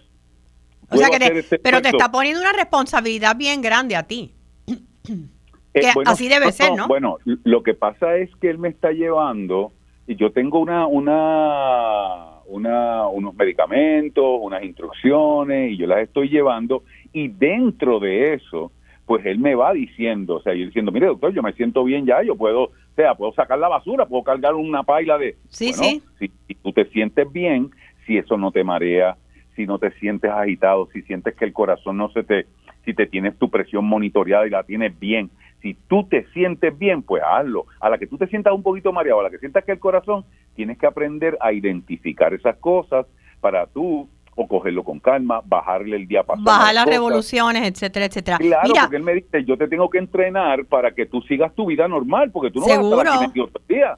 o 0.90 0.98
sea 0.98 1.08
¿Puedo 1.08 1.10
que 1.12 1.16
hacer 1.16 1.34
te- 1.34 1.40
este 1.40 1.60
pero 1.60 1.82
te 1.82 1.90
está 1.90 2.12
poniendo 2.12 2.42
una 2.42 2.52
responsabilidad 2.54 3.36
bien 3.38 3.62
grande 3.62 3.96
a 3.96 4.04
ti. 4.04 4.34
Eh, 5.74 5.82
que 5.82 5.92
así 6.06 6.28
debe 6.28 6.52
ser, 6.52 6.76
¿no? 6.76 6.88
Bueno, 6.88 7.18
lo 7.26 7.64
que 7.64 7.74
pasa 7.74 8.18
es 8.18 8.34
que 8.38 8.50
él 8.50 8.58
me 8.58 8.70
está 8.70 8.92
llevando 8.92 9.72
y 10.08 10.16
yo 10.16 10.32
tengo 10.32 10.60
una, 10.60 10.88
una, 10.88 12.40
una, 12.48 13.08
unos 13.08 13.36
medicamentos, 13.36 14.26
unas 14.42 14.64
instrucciones 14.64 15.72
y 15.72 15.78
yo 15.78 15.86
las 15.86 16.00
estoy 16.00 16.30
llevando 16.30 16.84
y 17.14 17.28
dentro 17.28 18.00
de 18.00 18.34
eso, 18.34 18.72
pues 19.06 19.26
él 19.26 19.40
me 19.40 19.56
va 19.56 19.74
diciendo, 19.74 20.36
o 20.36 20.42
sea, 20.42 20.54
yo 20.54 20.66
diciendo, 20.66 20.92
mire 20.92 21.08
doctor, 21.08 21.34
yo 21.34 21.44
me 21.44 21.54
siento 21.54 21.84
bien 21.84 22.06
ya, 22.06 22.24
yo 22.24 22.36
puedo, 22.36 22.64
o 22.64 22.72
sea, 22.96 23.14
puedo 23.16 23.34
sacar 23.34 23.60
la 23.60 23.68
basura, 23.68 24.08
puedo 24.08 24.24
cargar 24.24 24.56
una 24.56 24.84
paila 24.84 25.18
de, 25.18 25.36
Sí, 25.50 25.72
bueno, 25.78 25.84
sí. 25.84 26.04
Si, 26.20 26.32
si 26.48 26.56
tú 26.56 26.74
te 26.74 26.86
sientes 26.86 27.32
bien, 27.32 27.70
si 28.08 28.18
eso 28.18 28.38
no 28.38 28.52
te 28.52 28.64
marea, 28.64 29.18
si 29.56 29.66
no 29.66 29.78
te 29.78 29.92
sientes 30.00 30.32
agitado, 30.32 30.88
si 30.94 31.02
sientes 31.04 31.36
que 31.36 31.46
el 31.46 31.54
corazón 31.54 31.98
no 31.98 32.10
se 32.12 32.24
te, 32.24 32.48
si 32.86 32.94
te 32.94 33.06
tienes 33.06 33.38
tu 33.38 33.50
presión 33.50 33.86
monitoreada 33.86 34.48
y 34.48 34.50
la 34.50 34.64
tienes 34.64 34.98
bien, 34.98 35.30
si 35.62 35.74
tú 35.88 36.06
te 36.06 36.26
sientes 36.34 36.78
bien, 36.78 37.02
pues 37.04 37.22
hazlo. 37.26 37.66
A 37.80 37.90
la 37.90 37.98
que 37.98 38.08
tú 38.08 38.18
te 38.18 38.28
sientas 38.28 38.54
un 38.54 38.64
poquito 38.64 38.92
mareado, 38.94 39.20
a 39.20 39.24
la 39.24 39.30
que 39.30 39.40
sientas 39.40 39.64
que 39.66 39.72
el 39.74 39.80
corazón, 39.80 40.24
tienes 40.56 40.78
que 40.78 40.86
aprender 40.88 41.38
a 41.42 41.52
identificar 41.54 42.34
esas 42.34 42.58
cosas 42.58 43.06
para 43.42 43.66
tú 43.68 44.08
o 44.36 44.48
cogerlo 44.48 44.86
con 44.86 45.00
calma, 45.02 45.42
bajarle 45.44 45.98
el 45.98 46.08
diapasón. 46.08 46.48
a 46.48 46.52
Bajar 46.52 46.74
las 46.74 46.84
cosas. 46.86 46.96
revoluciones, 46.98 47.68
etcétera, 47.68 48.06
etcétera. 48.06 48.38
Claro, 48.38 48.68
Mira, 48.70 48.82
porque 48.84 48.96
él 48.96 49.04
me 49.04 49.14
dice, 49.16 49.44
yo 49.44 49.58
te 49.58 49.68
tengo 49.68 49.90
que 49.90 49.98
entrenar 49.98 50.64
para 50.66 50.92
que 50.92 51.06
tú 51.06 51.22
sigas 51.24 51.54
tu 51.56 51.66
vida 51.66 51.90
normal, 51.90 52.32
porque 52.32 52.50
tú 52.52 52.62
no 52.62 52.66
vas 52.68 52.78
a 52.78 52.82
Seguro. 52.82 52.98
estar 53.02 53.14
aquí 53.16 53.28
metido 53.28 53.48
todo 53.48 53.64
el 53.68 53.76
día. 53.76 53.98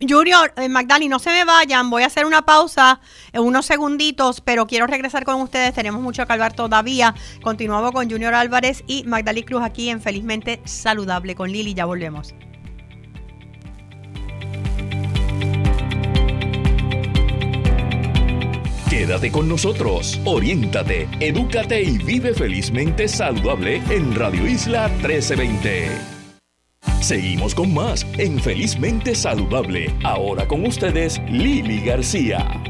Junior, 0.00 0.52
eh, 0.56 0.68
Magdali, 0.68 1.08
no 1.08 1.18
se 1.18 1.30
me 1.30 1.44
vayan. 1.44 1.88
Voy 1.88 2.02
a 2.02 2.06
hacer 2.06 2.26
una 2.26 2.42
pausa 2.42 3.00
en 3.32 3.42
unos 3.42 3.64
segunditos, 3.64 4.40
pero 4.40 4.66
quiero 4.66 4.86
regresar 4.86 5.24
con 5.24 5.40
ustedes. 5.40 5.74
Tenemos 5.74 6.02
mucho 6.02 6.26
que 6.26 6.32
hablar 6.32 6.52
todavía. 6.52 7.14
Continuamos 7.42 7.92
con 7.92 8.10
Junior 8.10 8.34
Álvarez 8.34 8.84
y 8.86 9.04
Magdali 9.04 9.42
Cruz 9.42 9.62
aquí 9.62 9.88
en 9.88 10.02
Felizmente 10.02 10.60
Saludable 10.64 11.34
con 11.34 11.50
Lili. 11.50 11.72
Ya 11.72 11.86
volvemos. 11.86 12.34
Quédate 18.90 19.30
con 19.30 19.48
nosotros, 19.48 20.18
oriéntate, 20.24 21.08
edúcate 21.20 21.82
y 21.82 21.98
vive 21.98 22.32
felizmente 22.32 23.08
saludable 23.08 23.82
en 23.90 24.14
Radio 24.14 24.46
Isla 24.46 24.88
1320. 24.88 26.15
Seguimos 27.00 27.54
con 27.54 27.72
más 27.72 28.04
en 28.18 28.40
Felizmente 28.40 29.14
Saludable. 29.14 29.94
Ahora 30.02 30.48
con 30.48 30.66
ustedes, 30.66 31.20
Lili 31.30 31.80
García. 31.80 32.62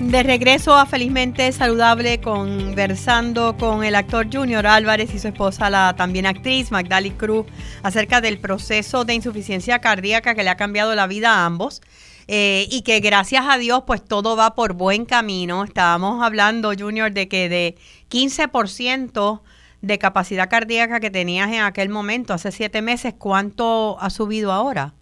De 0.00 0.22
regreso 0.22 0.76
a 0.76 0.84
Felizmente 0.84 1.50
Saludable 1.52 2.20
conversando 2.20 3.56
con 3.56 3.82
el 3.82 3.94
actor 3.94 4.28
Junior 4.30 4.66
Álvarez 4.66 5.14
y 5.14 5.18
su 5.18 5.28
esposa, 5.28 5.70
la 5.70 5.96
también 5.96 6.26
actriz 6.26 6.70
Magdali 6.70 7.10
Cruz, 7.10 7.46
acerca 7.82 8.20
del 8.20 8.38
proceso 8.38 9.04
de 9.04 9.14
insuficiencia 9.14 9.78
cardíaca 9.78 10.34
que 10.34 10.44
le 10.44 10.50
ha 10.50 10.56
cambiado 10.56 10.94
la 10.94 11.06
vida 11.06 11.30
a 11.32 11.46
ambos. 11.46 11.80
Eh, 12.28 12.66
y 12.70 12.82
que 12.82 12.98
gracias 12.98 13.44
a 13.48 13.56
Dios 13.56 13.84
pues 13.86 14.04
todo 14.04 14.36
va 14.36 14.54
por 14.54 14.74
buen 14.74 15.04
camino. 15.04 15.64
Estábamos 15.64 16.22
hablando, 16.22 16.72
Junior, 16.76 17.12
de 17.12 17.28
que 17.28 17.48
de 17.48 17.76
15% 18.10 19.40
de 19.82 19.98
capacidad 19.98 20.48
cardíaca 20.48 21.00
que 21.00 21.10
tenías 21.10 21.52
en 21.52 21.60
aquel 21.60 21.88
momento, 21.88 22.32
hace 22.32 22.50
siete 22.50 22.82
meses, 22.82 23.14
¿cuánto 23.14 23.96
ha 24.00 24.10
subido 24.10 24.52
ahora? 24.52 24.92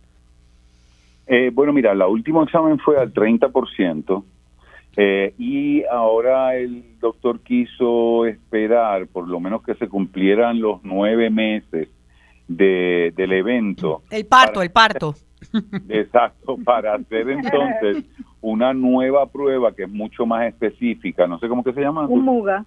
Eh, 1.27 1.51
bueno, 1.53 1.73
mira, 1.73 1.93
el 1.93 2.03
último 2.03 2.43
examen 2.43 2.79
fue 2.79 2.99
al 2.99 3.13
30%. 3.13 4.25
Eh, 4.97 5.35
y 5.39 5.83
ahora 5.85 6.57
el 6.57 6.99
doctor 7.01 7.41
quiso 7.41 8.27
esperar 8.27 9.09
por 9.09 9.27
lo 9.29 9.41
menos 9.41 9.63
que 9.63 9.75
se 9.75 9.89
cumplieran 9.89 10.61
los 10.61 10.85
nueve 10.85 11.31
meses 11.31 11.89
de, 12.47 13.13
del 13.17 13.33
evento. 13.33 14.03
El 14.11 14.27
parto, 14.27 14.63
el 14.63 14.71
parto. 14.71 15.15
Exacto, 15.89 16.57
para 16.65 16.95
hacer 16.95 17.29
entonces 17.29 18.05
una 18.41 18.73
nueva 18.73 19.27
prueba 19.27 19.75
que 19.75 19.85
es 19.85 19.91
mucho 19.91 20.27
más 20.27 20.47
específica, 20.47 21.27
no 21.27 21.39
sé 21.39 21.49
cómo 21.49 21.65
que 21.65 21.73
se 21.73 21.81
llama. 21.81 22.07
Un 22.07 22.25
MUGA. 22.25 22.65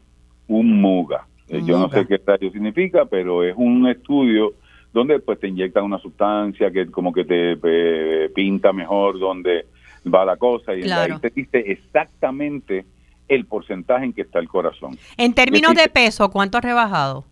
Un 0.47 0.81
MUGA. 0.81 1.25
Eh, 1.49 1.61
yo 1.63 1.77
no 1.79 1.89
sé 1.89 2.05
qué 2.05 2.19
radio 2.25 2.51
significa, 2.51 3.05
pero 3.05 3.43
es 3.43 3.55
un 3.55 3.87
estudio 3.87 4.53
donde 4.93 5.19
pues 5.19 5.39
te 5.39 5.47
inyectan 5.47 5.83
una 5.83 5.99
sustancia 5.99 6.71
que 6.71 6.87
como 6.87 7.13
que 7.13 7.23
te 7.23 7.57
eh, 7.63 8.29
pinta 8.33 8.73
mejor 8.73 9.19
donde 9.19 9.65
va 10.13 10.25
la 10.25 10.37
cosa 10.37 10.73
y 10.75 10.89
ahí 10.89 11.11
te 11.19 11.29
dice 11.29 11.59
exactamente 11.59 12.85
el 13.27 13.45
porcentaje 13.45 14.05
en 14.05 14.13
que 14.13 14.21
está 14.21 14.39
el 14.39 14.47
corazón. 14.47 14.97
En 15.17 15.33
términos 15.33 15.75
de 15.75 15.87
peso, 15.89 16.29
¿cuánto 16.29 16.57
has 16.57 16.63
rebajado? 16.63 17.25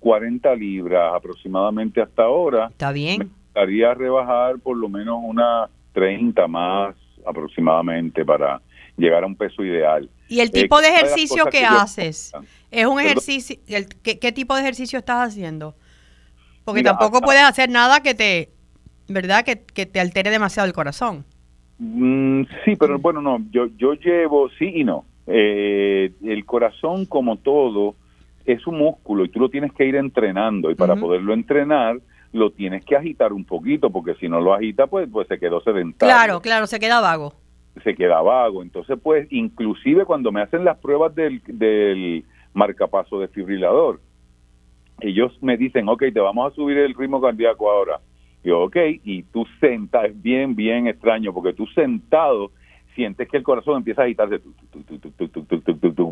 40 0.00 0.54
libras 0.56 1.14
aproximadamente 1.14 2.00
hasta 2.00 2.24
ahora. 2.24 2.68
Está 2.70 2.92
bien. 2.92 3.18
Me 3.18 3.24
gustaría 3.24 3.94
rebajar 3.94 4.58
por 4.58 4.76
lo 4.76 4.88
menos 4.88 5.18
unas 5.22 5.70
30 5.92 6.46
más 6.48 6.94
aproximadamente 7.26 8.24
para 8.24 8.60
llegar 8.96 9.24
a 9.24 9.26
un 9.26 9.36
peso 9.36 9.64
ideal. 9.64 10.08
¿Y 10.28 10.40
el 10.40 10.50
tipo 10.50 10.80
de 10.80 10.88
ejercicio 10.88 11.46
que, 11.46 11.64
haces? 11.64 12.32
¿Es 12.74 12.86
un 12.86 13.00
ejercicio? 13.00 13.56
¿qué, 14.02 14.32
tipo 14.32 14.54
de 14.54 14.62
ejercicio 14.62 14.98
estás 14.98 15.28
haciendo? 15.28 15.74
Porque 16.64 16.82
tampoco 16.82 17.20
puedes 17.20 17.42
hacer 17.42 17.70
nada 17.70 18.00
que 18.00 18.14
te, 18.14 18.50
¿verdad? 19.08 19.44
Que, 19.44 19.62
que 19.62 19.86
te 19.86 20.00
altere 20.00 20.30
demasiado 20.30 20.66
el 20.66 20.72
corazón. 20.72 21.24
Mm, 21.78 22.42
sí, 22.64 22.76
pero 22.76 22.98
bueno, 22.98 23.20
no, 23.20 23.38
yo, 23.50 23.66
yo 23.76 23.94
llevo, 23.94 24.48
sí 24.58 24.72
y 24.74 24.84
no. 24.84 25.04
Eh, 25.26 26.12
el 26.24 26.44
corazón, 26.44 27.06
como 27.06 27.36
todo, 27.36 27.94
es 28.44 28.66
un 28.66 28.78
músculo 28.78 29.24
y 29.24 29.28
tú 29.28 29.40
lo 29.40 29.48
tienes 29.48 29.72
que 29.72 29.86
ir 29.86 29.96
entrenando 29.96 30.70
y 30.70 30.74
para 30.74 30.96
poderlo 30.96 31.32
entrenar 31.32 31.98
lo 32.32 32.50
tienes 32.50 32.84
que 32.84 32.96
agitar 32.96 33.32
un 33.32 33.44
poquito 33.44 33.90
porque 33.90 34.14
si 34.16 34.28
no 34.28 34.40
lo 34.40 34.52
agita 34.52 34.86
pues 34.86 35.08
pues 35.10 35.26
se 35.28 35.38
quedó 35.38 35.62
sedentario. 35.62 36.14
Claro, 36.14 36.40
claro, 36.40 36.66
se 36.66 36.78
queda 36.78 37.00
vago. 37.00 37.32
Se 37.82 37.94
queda 37.94 38.20
vago. 38.20 38.62
Entonces 38.62 38.98
pues 39.02 39.26
inclusive 39.30 40.04
cuando 40.04 40.30
me 40.30 40.42
hacen 40.42 40.64
las 40.64 40.76
pruebas 40.78 41.14
del, 41.14 41.40
del 41.46 42.24
marcapaso 42.54 43.20
desfibrilador, 43.20 44.00
ellos 45.00 45.36
me 45.42 45.56
dicen, 45.56 45.88
ok, 45.88 46.04
te 46.12 46.20
vamos 46.20 46.50
a 46.50 46.54
subir 46.54 46.78
el 46.78 46.94
ritmo 46.94 47.20
cardíaco 47.20 47.70
ahora 47.70 48.00
yo, 48.44 48.64
ok, 48.64 48.76
y 49.04 49.22
tú 49.22 49.46
sentas, 49.58 50.04
es 50.04 50.22
bien, 50.22 50.54
bien 50.54 50.86
extraño, 50.86 51.32
porque 51.32 51.54
tú 51.54 51.66
sentado 51.68 52.50
sientes 52.94 53.26
que 53.28 53.38
el 53.38 53.42
corazón 53.42 53.78
empieza 53.78 54.02
a 54.02 54.04
agitarse 54.04 54.40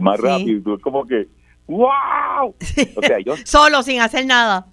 más 0.01 0.19
rápido, 0.19 0.59
y 0.59 0.63
tú 0.63 0.75
es 0.75 0.81
como 0.81 1.07
que, 1.07 1.29
¡wow! 1.69 2.55
O 2.97 3.03
sea, 3.03 3.19
ellos... 3.19 3.43
solo, 3.45 3.83
sin 3.83 4.01
hacer 4.01 4.25
nada. 4.25 4.67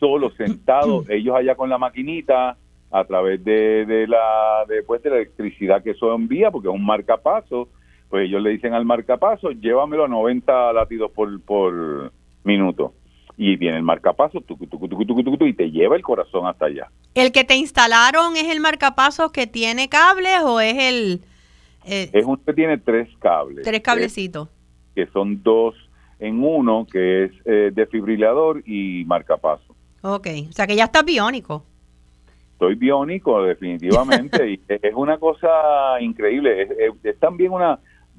Solo, 0.00 0.30
sentados, 0.30 1.08
ellos 1.08 1.36
allá 1.36 1.54
con 1.54 1.70
la 1.70 1.78
maquinita, 1.78 2.56
a 2.90 3.04
través 3.04 3.44
de, 3.44 3.84
de 3.86 4.06
la 4.08 4.64
después 4.66 5.02
de 5.02 5.10
la 5.10 5.16
electricidad 5.16 5.82
que 5.82 5.90
eso 5.90 6.12
envía, 6.14 6.50
porque 6.50 6.68
es 6.68 6.74
un 6.74 6.84
marcapaso, 6.84 7.68
pues 8.08 8.26
ellos 8.26 8.42
le 8.42 8.50
dicen 8.50 8.74
al 8.74 8.84
marcapaso, 8.84 9.50
llévamelo 9.50 10.04
a 10.04 10.08
90 10.08 10.72
latidos 10.72 11.10
por, 11.10 11.40
por 11.42 12.12
minuto 12.44 12.94
y 13.38 13.56
viene 13.56 13.76
el 13.76 13.84
marcapaso 13.84 14.42
y 15.40 15.52
te 15.52 15.70
lleva 15.70 15.94
el 15.94 16.02
corazón 16.02 16.46
hasta 16.46 16.66
allá. 16.66 16.90
¿El 17.14 17.30
que 17.30 17.44
te 17.44 17.54
instalaron 17.54 18.36
es 18.36 18.48
el 18.48 18.58
marcapasos 18.58 19.30
que 19.30 19.46
tiene 19.46 19.88
cables 19.88 20.40
o 20.44 20.60
es 20.60 20.74
el...? 20.76 21.20
Eh, 21.84 22.10
es 22.12 22.24
uno 22.24 22.40
que 22.44 22.52
tiene 22.52 22.78
tres 22.78 23.08
cables. 23.20 23.64
Tres 23.64 23.80
cablecitos. 23.80 24.48
Que 24.94 25.06
son 25.06 25.40
dos 25.44 25.76
en 26.18 26.42
uno, 26.42 26.84
que 26.90 27.26
es 27.26 27.32
eh, 27.44 27.70
defibrilador 27.72 28.62
y 28.66 29.04
marcapaso. 29.06 29.72
Ok, 30.02 30.26
o 30.48 30.52
sea 30.52 30.66
que 30.66 30.74
ya 30.74 30.84
estás 30.84 31.04
biónico. 31.04 31.64
Estoy 32.54 32.74
biónico, 32.74 33.40
definitivamente, 33.44 34.50
y 34.50 34.60
es 34.68 34.94
una 34.94 35.16
cosa 35.18 36.00
increíble. 36.00 36.68
es 37.04 37.18
también 37.20 37.52
una 37.52 37.78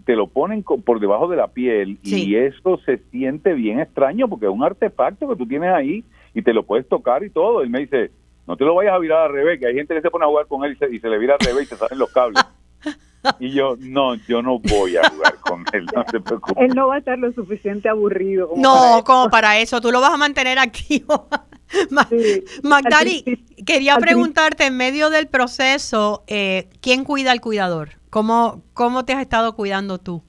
te 0.10 0.16
lo 0.16 0.26
ponen 0.26 0.64
por 0.64 0.99
debajo 0.99 1.28
de 1.28 1.38
la 1.38 1.49
piel 1.49 1.99
y 2.01 2.36
eso 2.36 2.80
se 2.84 2.97
siente 3.12 3.53
bien 3.53 3.80
extraño 3.80 4.28
porque 4.28 4.47
es 4.47 4.51
un 4.51 4.64
artefacto 4.64 5.30
que 5.30 5.36
tú 5.36 5.45
tienes 5.45 5.72
ahí 5.72 6.03
y 6.34 6.41
te 6.41 6.51
lo 6.51 6.64
puedes 6.64 6.89
tocar 6.89 7.24
y 7.24 7.30
todo. 7.30 7.62
Él 7.62 7.70
me 7.70 7.82
dice, 7.82 8.10
no 8.47 8.57
te 8.57 8.66
lo 8.66 8.74
vayas 8.74 8.93
a 8.93 8.97
virar 8.97 9.28
al 9.28 9.34
revés, 9.34 9.60
que 9.60 9.68
hay 9.68 9.76
gente 9.76 9.93
que 9.93 10.01
se 10.01 10.10
pone 10.10 10.26
a 10.26 10.28
jugar 10.28 10.47
con 10.47 10.66
él 10.66 10.76
y 10.91 10.97
se, 10.97 11.10
le 11.10 11.20
vira 11.20 11.36
al 11.36 11.45
revés 11.45 11.66
y 11.66 11.66
se 11.68 11.76
salen 11.76 11.99
los 11.99 12.12
cables. 12.12 12.43
Y 13.38 13.51
yo, 13.51 13.76
no, 13.80 14.16
yo 14.16 14.41
no 14.41 14.60
voy 14.60 14.95
a 14.95 15.07
jugar 15.10 15.36
con 15.41 15.66
él, 15.74 15.86
no 15.93 16.05
se 16.10 16.22
preocupe. 16.22 16.64
Él 16.64 16.74
no 16.74 16.88
va 16.88 16.95
a 16.95 16.97
estar 16.99 17.20
lo 17.20 17.32
suficiente 17.34 17.89
aburrido. 17.89 18.49
no, 18.55 19.03
como 19.05 19.30
para 19.30 19.60
eso, 19.60 19.82
tú 19.82 19.91
lo 19.91 19.99
vas 19.99 20.14
a 20.14 20.18
mantener 20.18 20.57
activo. 20.57 21.28
Magdali, 22.63 23.24
quería 23.65 23.97
preguntarte 23.97 24.65
en 24.65 24.78
medio 24.78 25.09
del 25.09 25.28
proceso, 25.28 26.24
eh, 26.28 26.70
¿quién 26.82 27.03
cuida 27.03 27.32
al 27.32 27.41
cuidador? 27.41 27.89
¿Cómo, 28.09 28.63
¿Cómo 28.74 29.05
te 29.05 29.13
has 29.13 29.22
estado 29.22 29.55
cuidando 29.55 29.99
tú? 29.99 30.24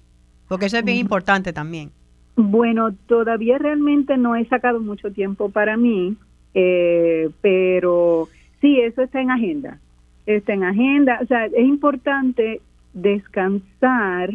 Porque 0.49 0.67
eso 0.67 0.79
es 0.79 0.85
bien 0.85 0.99
importante 0.99 1.53
también. 1.53 1.93
Bueno, 2.37 2.95
todavía 3.07 3.59
realmente 3.59 4.17
no 4.17 4.35
he 4.35 4.45
sacado 4.47 4.81
mucho 4.81 5.13
tiempo 5.13 5.51
para 5.51 5.77
mí, 5.77 6.17
eh, 6.55 7.31
pero 7.41 8.29
sí, 8.61 8.81
eso 8.81 9.03
está 9.03 9.21
en 9.21 9.31
agenda. 9.31 9.79
Está 10.27 10.55
en 10.55 10.65
agenda. 10.65 11.21
O 11.23 11.27
sea, 11.27 11.47
es 11.47 11.67
importante 11.67 12.61
descansar, 12.93 14.33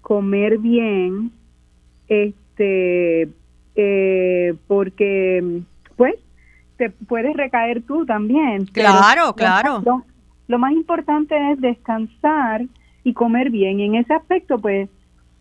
comer 0.00 0.58
bien, 0.58 1.30
este, 2.08 3.28
eh, 3.76 4.54
porque, 4.66 5.62
pues, 5.98 6.14
te 6.78 6.88
puedes 6.88 7.36
recaer 7.36 7.82
tú 7.82 8.06
también. 8.06 8.64
Claro, 8.66 9.34
claro 9.34 9.82
lo 10.48 10.58
más 10.58 10.72
importante 10.72 11.52
es 11.52 11.60
descansar 11.60 12.64
y 13.04 13.12
comer 13.12 13.50
bien. 13.50 13.78
Y 13.78 13.84
en 13.84 13.94
ese 13.94 14.14
aspecto, 14.14 14.58
pues, 14.58 14.88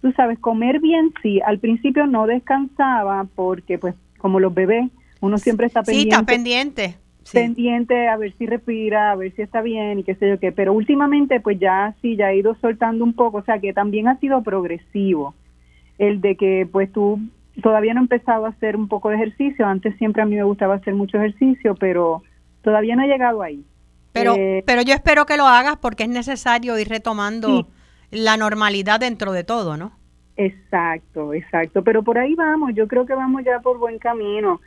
tú 0.01 0.11
sabes, 0.11 0.37
comer 0.37 0.79
bien, 0.79 1.13
sí. 1.23 1.39
Al 1.41 1.59
principio 1.59 2.05
no 2.05 2.27
descansaba 2.27 3.25
porque, 3.35 3.79
pues, 3.79 3.95
como 4.19 4.39
los 4.39 4.53
bebés, 4.53 4.91
uno 5.21 5.37
siempre 5.37 5.65
está 5.65 5.81
pendiente. 5.81 6.09
Sí, 6.09 6.13
está 6.13 6.25
pendiente. 6.25 6.95
Pendiente 7.33 8.07
a 8.07 8.15
ver 8.17 8.33
si 8.37 8.45
respira, 8.45 9.11
a 9.11 9.15
ver 9.15 9.33
si 9.35 9.41
está 9.41 9.61
bien 9.61 9.99
y 9.99 10.03
qué 10.03 10.15
sé 10.15 10.29
yo 10.29 10.39
qué. 10.39 10.51
Pero 10.51 10.73
últimamente, 10.73 11.41
pues 11.41 11.59
ya 11.59 11.95
sí, 12.01 12.15
ya 12.15 12.31
he 12.31 12.37
ido 12.37 12.55
soltando 12.61 13.03
un 13.03 13.13
poco. 13.13 13.39
O 13.39 13.43
sea, 13.43 13.59
que 13.59 13.73
también 13.73 14.07
ha 14.07 14.19
sido 14.19 14.43
progresivo. 14.43 15.33
El 15.97 16.21
de 16.21 16.35
que, 16.35 16.67
pues, 16.69 16.91
tú 16.91 17.19
todavía 17.61 17.93
no 17.93 18.01
he 18.01 18.03
empezado 18.03 18.45
a 18.45 18.49
hacer 18.49 18.75
un 18.75 18.87
poco 18.87 19.09
de 19.09 19.15
ejercicio. 19.15 19.65
Antes 19.65 19.95
siempre 19.97 20.21
a 20.21 20.25
mí 20.25 20.35
me 20.35 20.43
gustaba 20.43 20.75
hacer 20.75 20.93
mucho 20.93 21.17
ejercicio, 21.17 21.75
pero 21.75 22.23
todavía 22.61 22.95
no 22.95 23.03
he 23.03 23.07
llegado 23.07 23.41
ahí. 23.41 23.63
Pero, 24.13 24.35
eh, 24.35 24.63
pero 24.65 24.81
yo 24.81 24.93
espero 24.93 25.25
que 25.25 25.37
lo 25.37 25.45
hagas 25.45 25.77
porque 25.77 26.03
es 26.03 26.09
necesario 26.09 26.77
ir 26.79 26.89
retomando 26.89 27.67
la 28.11 28.37
normalidad 28.37 28.99
dentro 28.99 29.31
de 29.31 29.43
todo, 29.43 29.77
¿no? 29.77 29.91
Exacto, 30.37 31.33
exacto. 31.33 31.83
Pero 31.83 32.03
por 32.03 32.17
ahí 32.17 32.35
vamos, 32.35 32.71
yo 32.75 32.87
creo 32.87 33.05
que 33.05 33.13
vamos 33.13 33.43
ya 33.43 33.59
por 33.59 33.77
buen 33.77 33.99
camino. 33.99 34.61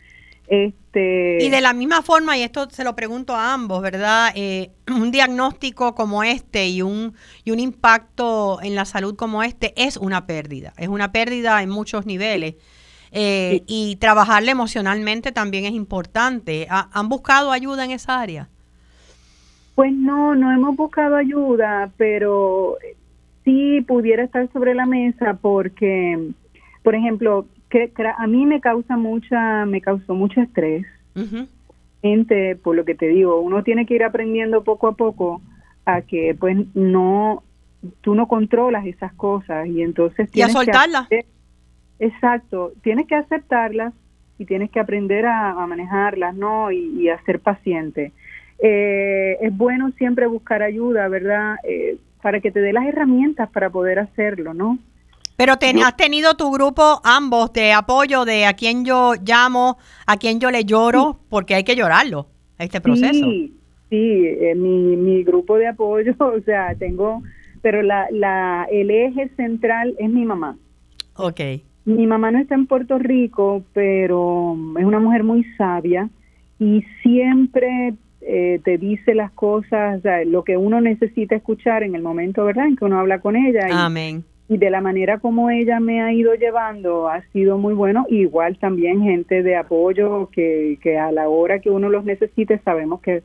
Este... 0.47 1.39
Y 1.41 1.49
de 1.49 1.61
la 1.61 1.73
misma 1.73 2.03
forma, 2.03 2.37
y 2.37 2.43
esto 2.43 2.69
se 2.71 2.83
lo 2.83 2.97
pregunto 2.97 3.37
a 3.37 3.55
ambos, 3.55 3.81
¿verdad? 3.83 4.33
Eh, 4.35 4.73
un 4.89 5.13
diagnóstico 5.13 5.95
como 5.95 6.25
este 6.25 6.69
y 6.69 6.83
un, 6.83 7.15
y 7.45 7.53
un 7.53 7.61
impacto 7.61 8.61
en 8.63 8.75
la 8.75 8.85
salud 8.85 9.15
como 9.15 9.45
este 9.45 9.73
es 9.77 9.97
una 9.97 10.27
pérdida, 10.27 10.73
es 10.77 10.89
una 10.89 11.13
pérdida 11.13 11.63
en 11.63 11.71
muchos 11.71 12.05
niveles. 12.05 12.57
Eh, 13.13 13.63
y 13.67 13.97
trabajarle 13.97 14.53
emocionalmente 14.53 15.33
también 15.33 15.65
es 15.65 15.73
importante. 15.73 16.67
¿Han 16.71 17.09
buscado 17.09 17.51
ayuda 17.51 17.85
en 17.85 17.91
esa 17.91 18.21
área? 18.21 18.49
Pues 19.75 19.93
no, 19.93 20.35
no 20.35 20.53
hemos 20.53 20.77
buscado 20.77 21.17
ayuda, 21.17 21.91
pero 21.97 22.77
sí 23.45 23.81
pudiera 23.87 24.23
estar 24.23 24.51
sobre 24.53 24.75
la 24.75 24.87
mesa 24.87 25.39
porque, 25.41 26.33
por 26.83 26.95
ejemplo, 26.95 27.47
que, 27.69 27.93
a 28.17 28.27
mí 28.27 28.47
me 28.47 28.61
causa 28.61 28.97
mucha, 28.97 29.65
me 29.67 29.81
causó 29.81 30.15
mucho 30.15 30.41
estrés. 30.41 30.87
Gente, 32.03 32.57
por 32.57 32.77
lo 32.77 32.85
que 32.85 32.95
te 32.95 33.09
digo, 33.09 33.41
uno 33.41 33.63
tiene 33.63 33.87
que 33.87 33.95
ir 33.95 34.05
aprendiendo 34.05 34.65
poco 34.65 34.89
a 34.89 34.93
poco 34.93 35.43
a 35.85 36.03
que 36.03 36.37
pues 36.39 36.57
no 36.75 37.43
tú 38.03 38.15
no 38.15 38.29
controlas 38.29 38.87
esas 38.87 39.13
cosas 39.15 39.67
y 39.67 39.83
entonces 39.83 40.29
y 40.33 40.43
a 40.43 40.49
soltarlas. 40.49 41.09
Exacto, 42.01 42.73
tienes 42.83 43.07
que 43.07 43.15
aceptarlas 43.15 43.93
y 44.39 44.47
tienes 44.47 44.71
que 44.71 44.81
aprender 44.81 45.27
a, 45.27 45.53
manejarlas, 45.67 46.35
¿no? 46.35 46.73
Y, 46.73 47.11
a 47.11 47.23
ser 47.25 47.41
paciente. 47.41 48.13
Eh, 48.59 49.37
es 49.41 49.55
bueno 49.55 49.93
siempre 49.99 50.27
buscar 50.27 50.63
ayuda, 50.63 51.09
¿verdad? 51.09 51.57
Eh, 51.63 51.99
para 52.23 52.41
que 52.41 52.51
te 52.51 52.61
dé 52.61 52.73
las 52.73 52.87
herramientas 52.87 53.51
para 53.51 53.69
poder 53.69 53.99
hacerlo, 53.99 54.55
¿no? 54.55 54.79
Pero 55.37 55.53
has 55.53 55.97
tenido 55.97 56.35
tu 56.35 56.51
grupo 56.51 57.01
ambos 57.05 57.53
de 57.53 57.73
apoyo 57.73 58.25
de 58.25 58.47
a 58.47 58.55
quién 58.55 58.85
yo 58.85 59.13
llamo, 59.23 59.77
a 60.07 60.17
quién 60.17 60.41
yo 60.41 60.51
le 60.51 60.65
lloro, 60.65 61.21
porque 61.29 61.55
hay 61.55 61.65
que 61.65 61.77
llorarlo, 61.77 62.27
este 62.59 62.81
proceso. 62.81 63.13
Sí, 63.13 63.55
sí, 63.91 64.27
eh, 64.27 64.55
mi, 64.55 64.97
mi 64.97 65.23
grupo 65.23 65.57
de 65.57 65.69
apoyo, 65.69 66.15
o 66.19 66.41
sea, 66.41 66.75
tengo, 66.75 67.23
pero 67.61 67.83
la, 67.83 68.07
la, 68.11 68.67
el 68.71 68.91
eje 68.91 69.29
central 69.37 69.95
es 69.99 70.09
mi 70.09 70.25
mamá. 70.25 70.57
Ok. 71.17 71.41
Mi 71.85 72.07
mamá 72.07 72.31
no 72.31 72.39
está 72.39 72.55
en 72.55 72.67
Puerto 72.67 72.99
Rico, 72.99 73.65
pero 73.73 74.57
es 74.79 74.85
una 74.85 75.01
mujer 75.01 75.25
muy 75.25 75.45
sabia 75.57 76.09
y 76.59 76.85
siempre 77.03 77.95
eh, 78.21 78.61
te 78.65 78.79
dice 78.79 79.15
las 79.15 79.31
cosas, 79.33 80.03
lo 80.27 80.45
que 80.45 80.57
uno 80.57 80.81
necesita 80.81 81.35
escuchar 81.35 81.83
en 81.83 81.95
el 81.95 82.03
momento, 82.03 82.45
¿verdad?, 82.45 82.67
en 82.67 82.77
que 82.77 82.85
uno 82.85 82.99
habla 82.99 83.21
con 83.21 83.37
ella. 83.37 83.67
Amén 83.73 84.25
y 84.51 84.59
de 84.59 84.69
la 84.69 84.81
manera 84.81 85.21
como 85.21 85.49
ella 85.49 85.79
me 85.79 86.03
ha 86.03 86.13
ido 86.13 86.35
llevando 86.35 87.09
ha 87.09 87.23
sido 87.33 87.57
muy 87.57 87.73
bueno. 87.73 88.05
Igual 88.09 88.59
también 88.59 89.01
gente 89.01 89.45
de 89.45 89.55
apoyo 89.55 90.29
que, 90.33 90.77
que 90.83 90.99
a 90.99 91.13
la 91.13 91.29
hora 91.29 91.61
que 91.61 91.71
uno 91.71 91.89
los 91.89 92.05
necesite 92.05 92.59
sabemos 92.65 93.01
que, 93.01 93.23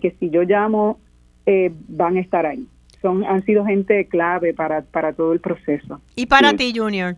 que 0.00 0.16
si 0.18 0.30
yo 0.30 0.44
llamo 0.44 0.98
eh, 1.44 1.70
van 1.88 2.16
a 2.16 2.20
estar 2.20 2.46
ahí. 2.46 2.66
Son, 3.02 3.22
han 3.26 3.44
sido 3.44 3.66
gente 3.66 4.06
clave 4.06 4.54
para, 4.54 4.80
para 4.80 5.12
todo 5.12 5.34
el 5.34 5.40
proceso. 5.40 6.00
¿Y 6.14 6.24
para 6.24 6.54
ti, 6.54 6.72
Junior? 6.74 7.16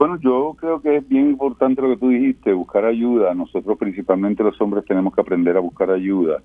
Bueno, 0.00 0.18
yo 0.18 0.56
creo 0.58 0.80
que 0.80 0.96
es 0.96 1.06
bien 1.06 1.26
importante 1.28 1.82
lo 1.82 1.90
que 1.90 1.98
tú 1.98 2.08
dijiste, 2.08 2.54
buscar 2.54 2.86
ayuda. 2.86 3.34
Nosotros 3.34 3.76
principalmente 3.76 4.42
los 4.42 4.58
hombres 4.58 4.86
tenemos 4.86 5.14
que 5.14 5.20
aprender 5.20 5.58
a 5.58 5.60
buscar 5.60 5.90
ayuda 5.90 6.42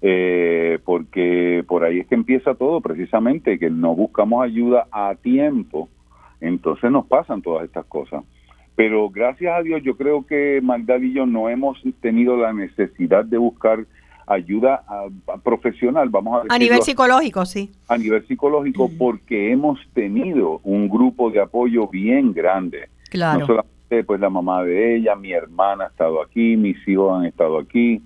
eh, 0.00 0.78
porque 0.84 1.64
por 1.66 1.82
ahí 1.82 1.98
es 1.98 2.06
que 2.06 2.14
empieza 2.14 2.54
todo 2.54 2.80
precisamente, 2.80 3.58
que 3.58 3.70
no 3.70 3.96
buscamos 3.96 4.44
ayuda 4.44 4.86
a 4.92 5.16
tiempo, 5.16 5.88
entonces 6.40 6.92
nos 6.92 7.06
pasan 7.06 7.42
todas 7.42 7.64
estas 7.64 7.86
cosas. 7.86 8.22
Pero 8.76 9.10
gracias 9.10 9.52
a 9.52 9.62
Dios 9.64 9.82
yo 9.82 9.96
creo 9.96 10.24
que 10.24 10.60
Magdalena 10.62 11.06
y 11.06 11.14
yo 11.14 11.26
no 11.26 11.48
hemos 11.48 11.82
tenido 12.00 12.36
la 12.36 12.52
necesidad 12.52 13.24
de 13.24 13.38
buscar 13.38 13.84
ayuda 14.26 14.84
profesional, 15.42 16.08
vamos 16.08 16.34
a 16.34 16.36
decirlo, 16.38 16.54
A 16.54 16.58
nivel 16.58 16.82
psicológico, 16.82 17.44
sí. 17.44 17.70
A 17.88 17.98
nivel 17.98 18.26
psicológico, 18.26 18.90
porque 18.98 19.52
hemos 19.52 19.78
tenido 19.94 20.60
un 20.64 20.88
grupo 20.88 21.30
de 21.30 21.40
apoyo 21.40 21.88
bien 21.88 22.32
grande. 22.32 22.88
Claro. 23.10 23.40
No 23.40 23.46
solamente 23.46 24.04
pues 24.06 24.20
la 24.20 24.30
mamá 24.30 24.62
de 24.64 24.96
ella, 24.96 25.14
mi 25.14 25.32
hermana 25.32 25.84
ha 25.84 25.88
estado 25.88 26.22
aquí, 26.22 26.56
mis 26.56 26.76
hijos 26.88 27.18
han 27.18 27.26
estado 27.26 27.58
aquí, 27.58 28.00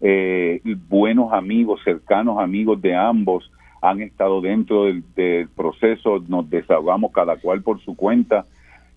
eh, 0.00 0.60
buenos 0.88 1.32
amigos, 1.32 1.80
cercanos 1.84 2.38
amigos 2.38 2.82
de 2.82 2.94
ambos 2.94 3.50
han 3.80 4.00
estado 4.00 4.40
dentro 4.40 4.84
del, 4.84 5.48
proceso, 5.56 6.22
nos 6.28 6.48
desahogamos 6.48 7.12
cada 7.12 7.36
cual 7.36 7.62
por 7.62 7.80
su 7.80 7.96
cuenta 7.96 8.46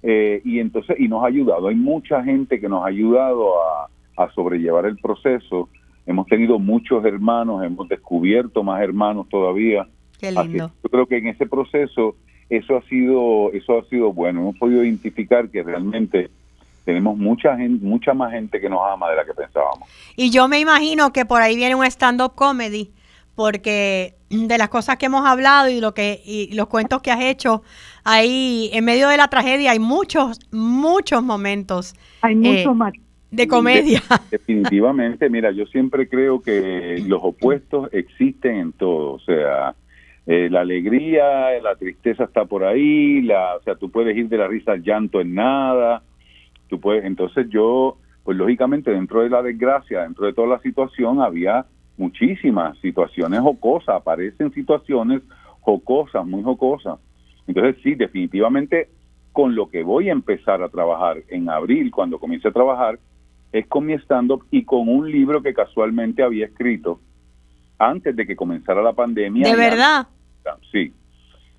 eh, 0.03 0.41
y 0.45 0.59
entonces 0.59 0.95
y 0.99 1.07
nos 1.07 1.23
ha 1.23 1.27
ayudado. 1.27 1.67
Hay 1.67 1.75
mucha 1.75 2.23
gente 2.23 2.59
que 2.59 2.69
nos 2.69 2.83
ha 2.83 2.87
ayudado 2.87 3.53
a, 4.17 4.29
sobrellevar 4.33 4.85
el 4.85 4.97
proceso. 4.97 5.67
Hemos 6.05 6.27
tenido 6.27 6.59
muchos 6.59 7.03
hermanos, 7.03 7.63
hemos 7.63 7.87
descubierto 7.89 8.63
más 8.63 8.81
hermanos 8.81 9.27
todavía. 9.29 9.87
Qué 10.19 10.31
lindo. 10.31 10.71
yo 10.83 10.89
creo 10.89 11.05
que 11.07 11.17
en 11.17 11.27
ese 11.27 11.45
proceso 11.45 12.15
eso 12.49 12.77
ha 12.77 12.81
sido 12.83 13.51
eso 13.53 13.79
ha 13.79 13.85
sido 13.85 14.13
bueno. 14.13 14.41
Hemos 14.41 14.57
podido 14.57 14.83
identificar 14.83 15.49
que 15.49 15.63
realmente 15.63 16.29
tenemos 16.85 17.17
mucha 17.17 17.57
gente, 17.57 17.83
mucha 17.83 18.13
más 18.13 18.31
gente 18.31 18.61
que 18.61 18.69
nos 18.69 18.79
ama 18.87 19.09
de 19.09 19.15
la 19.15 19.25
que 19.25 19.33
pensábamos. 19.33 19.89
Y 20.15 20.29
yo 20.29 20.47
me 20.47 20.59
imagino 20.59 21.11
que 21.11 21.25
por 21.25 21.41
ahí 21.41 21.55
viene 21.55 21.75
un 21.75 21.85
stand-up 21.85 22.35
comedy, 22.35 22.91
porque 23.33 24.15
de 24.29 24.57
las 24.57 24.69
cosas 24.69 24.97
que 24.97 25.07
hemos 25.07 25.25
hablado 25.25 25.69
y 25.69 25.79
lo 25.79 25.93
que 25.93 26.21
y 26.23 26.53
los 26.53 26.67
cuentos 26.67 27.01
que 27.01 27.11
has 27.11 27.21
hecho, 27.21 27.63
ahí 28.03 28.69
en 28.73 28.85
medio 28.85 29.09
de 29.09 29.17
la 29.17 29.27
tragedia 29.27 29.71
hay 29.71 29.79
muchos, 29.79 30.39
muchos 30.51 31.23
momentos. 31.23 31.95
Hay 32.21 32.35
mucho 32.35 32.71
eh, 32.71 32.75
más 32.75 32.93
de 33.35 33.47
comedia. 33.47 34.01
definitivamente, 34.31 35.29
mira, 35.29 35.51
yo 35.51 35.65
siempre 35.67 36.07
creo 36.07 36.41
que 36.41 37.03
los 37.07 37.21
opuestos 37.23 37.89
existen 37.93 38.55
en 38.57 38.71
todo, 38.73 39.13
o 39.13 39.19
sea, 39.19 39.75
eh, 40.25 40.49
la 40.49 40.61
alegría, 40.61 41.51
la 41.61 41.75
tristeza 41.75 42.23
está 42.23 42.45
por 42.45 42.63
ahí, 42.63 43.21
la, 43.21 43.55
o 43.55 43.61
sea, 43.63 43.75
tú 43.75 43.91
puedes 43.91 44.17
ir 44.17 44.27
de 44.27 44.37
la 44.37 44.47
risa 44.47 44.71
al 44.71 44.83
llanto 44.83 45.21
en 45.21 45.35
nada, 45.35 46.01
Tú 46.67 46.79
puedes, 46.79 47.05
entonces 47.05 47.47
yo, 47.49 47.97
pues 48.23 48.37
lógicamente 48.37 48.91
dentro 48.91 49.21
de 49.21 49.29
la 49.29 49.41
desgracia, 49.41 50.01
dentro 50.01 50.25
de 50.25 50.33
toda 50.33 50.47
la 50.47 50.59
situación, 50.59 51.21
había 51.21 51.65
muchísimas 51.97 52.77
situaciones 52.79 53.39
jocosas, 53.41 53.95
aparecen 53.95 54.51
situaciones 54.51 55.21
jocosas, 55.61 56.25
muy 56.25 56.43
jocosas. 56.43 56.99
Entonces 57.47 57.77
sí, 57.83 57.95
definitivamente 57.95 58.89
con 59.31 59.53
lo 59.53 59.69
que 59.69 59.83
voy 59.83 60.09
a 60.09 60.13
empezar 60.13 60.63
a 60.63 60.69
trabajar 60.69 61.17
en 61.27 61.49
abril, 61.49 61.91
cuando 61.91 62.19
comience 62.19 62.47
a 62.47 62.51
trabajar, 62.51 62.99
es 63.55 63.67
con 63.67 63.85
mi 63.85 63.93
stand-up 63.93 64.43
y 64.51 64.65
con 64.65 64.89
un 64.89 65.09
libro 65.09 65.41
que 65.41 65.53
casualmente 65.53 66.21
había 66.21 66.47
escrito 66.47 66.99
antes 67.79 68.13
de 68.13 68.27
que 68.27 68.35
comenzara 68.35 68.81
la 68.81 68.91
pandemia. 68.91 69.49
¿De 69.49 69.55
verdad? 69.55 70.07
Sí. 70.73 70.91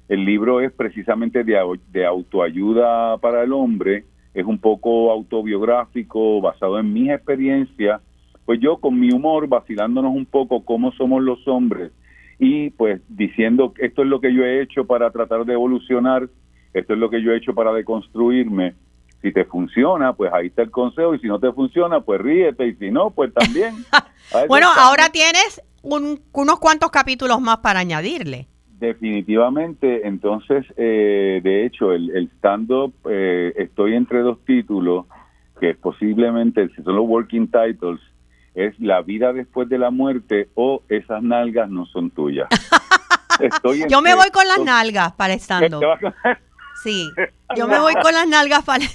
El 0.06 0.26
libro 0.26 0.60
es 0.60 0.72
precisamente 0.72 1.42
de, 1.42 1.58
de 1.90 2.04
autoayuda 2.04 3.16
para 3.16 3.42
el 3.42 3.52
hombre, 3.54 4.04
es 4.34 4.44
un 4.44 4.58
poco 4.58 5.10
autobiográfico, 5.10 6.42
basado 6.42 6.78
en 6.78 6.92
mis 6.92 7.10
experiencias, 7.10 8.02
pues 8.44 8.60
yo 8.60 8.76
con 8.76 9.00
mi 9.00 9.10
humor, 9.10 9.48
vacilándonos 9.48 10.14
un 10.14 10.26
poco 10.26 10.66
cómo 10.66 10.92
somos 10.92 11.22
los 11.22 11.48
hombres 11.48 11.92
y 12.38 12.68
pues 12.70 13.00
diciendo 13.08 13.72
esto 13.78 14.02
es 14.02 14.08
lo 14.08 14.20
que 14.20 14.34
yo 14.34 14.44
he 14.44 14.60
hecho 14.60 14.86
para 14.86 15.10
tratar 15.10 15.46
de 15.46 15.54
evolucionar, 15.54 16.28
esto 16.74 16.92
es 16.92 16.98
lo 16.98 17.08
que 17.08 17.22
yo 17.22 17.32
he 17.32 17.38
hecho 17.38 17.54
para 17.54 17.72
deconstruirme. 17.72 18.74
Si 19.26 19.32
te 19.32 19.44
funciona, 19.44 20.12
pues 20.12 20.32
ahí 20.32 20.46
está 20.46 20.62
el 20.62 20.70
consejo 20.70 21.12
y 21.16 21.18
si 21.18 21.26
no 21.26 21.40
te 21.40 21.50
funciona, 21.50 21.98
pues 21.98 22.20
ríete 22.20 22.64
y 22.64 22.76
si 22.76 22.92
no, 22.92 23.10
pues 23.10 23.34
también. 23.34 23.74
bueno, 24.48 24.68
ahora 24.76 25.08
tienes 25.10 25.60
unos 25.82 26.60
cuantos 26.60 26.92
capítulos 26.92 27.40
más 27.40 27.56
para 27.56 27.80
añadirle. 27.80 28.46
Definitivamente, 28.78 30.06
entonces, 30.06 30.64
eh, 30.76 31.40
de 31.42 31.66
hecho, 31.66 31.90
el, 31.90 32.30
stand-up, 32.36 32.94
eh, 33.10 33.52
estoy 33.56 33.96
entre 33.96 34.20
dos 34.20 34.38
títulos, 34.44 35.06
que 35.60 35.74
posiblemente, 35.74 36.68
si 36.76 36.84
son 36.84 36.94
los 36.94 37.08
working 37.08 37.50
titles, 37.50 37.98
es 38.54 38.78
La 38.78 39.02
vida 39.02 39.32
después 39.32 39.68
de 39.68 39.78
la 39.78 39.90
muerte 39.90 40.50
o 40.54 40.84
Esas 40.88 41.20
nalgas 41.20 41.68
no 41.68 41.84
son 41.86 42.10
tuyas. 42.10 42.48
yo 43.88 44.00
me 44.02 44.14
voy 44.14 44.30
con 44.30 44.46
las 44.46 44.60
nalgas 44.60 45.14
para 45.14 45.34
el 45.34 45.40
stand-up. 45.40 45.82
Sí, 46.82 47.10
yo 47.56 47.68
me 47.68 47.78
voy 47.78 47.94
con 47.94 48.14
las 48.14 48.28
nalgas 48.28 48.64
para 48.64 48.84
el 48.84 48.90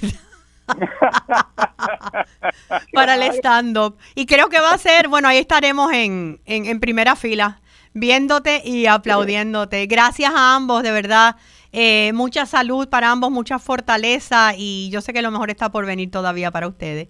para 2.93 3.15
el 3.15 3.23
stand-up. 3.33 3.97
Y 4.15 4.25
creo 4.25 4.49
que 4.49 4.59
va 4.59 4.73
a 4.73 4.77
ser, 4.77 5.07
bueno, 5.07 5.27
ahí 5.27 5.37
estaremos 5.37 5.91
en, 5.91 6.39
en, 6.45 6.65
en 6.65 6.79
primera 6.79 7.15
fila 7.15 7.61
viéndote 7.93 8.61
y 8.65 8.85
aplaudiéndote. 8.85 9.85
Gracias 9.87 10.31
a 10.33 10.55
ambos, 10.55 10.83
de 10.83 10.91
verdad. 10.91 11.35
Eh, 11.73 12.11
mucha 12.13 12.45
salud 12.45 12.89
para 12.89 13.11
ambos, 13.11 13.31
mucha 13.31 13.59
fortaleza 13.59 14.53
y 14.57 14.89
yo 14.91 15.01
sé 15.01 15.13
que 15.13 15.21
lo 15.21 15.31
mejor 15.31 15.49
está 15.49 15.71
por 15.71 15.85
venir 15.85 16.11
todavía 16.11 16.51
para 16.51 16.67
ustedes. 16.67 17.09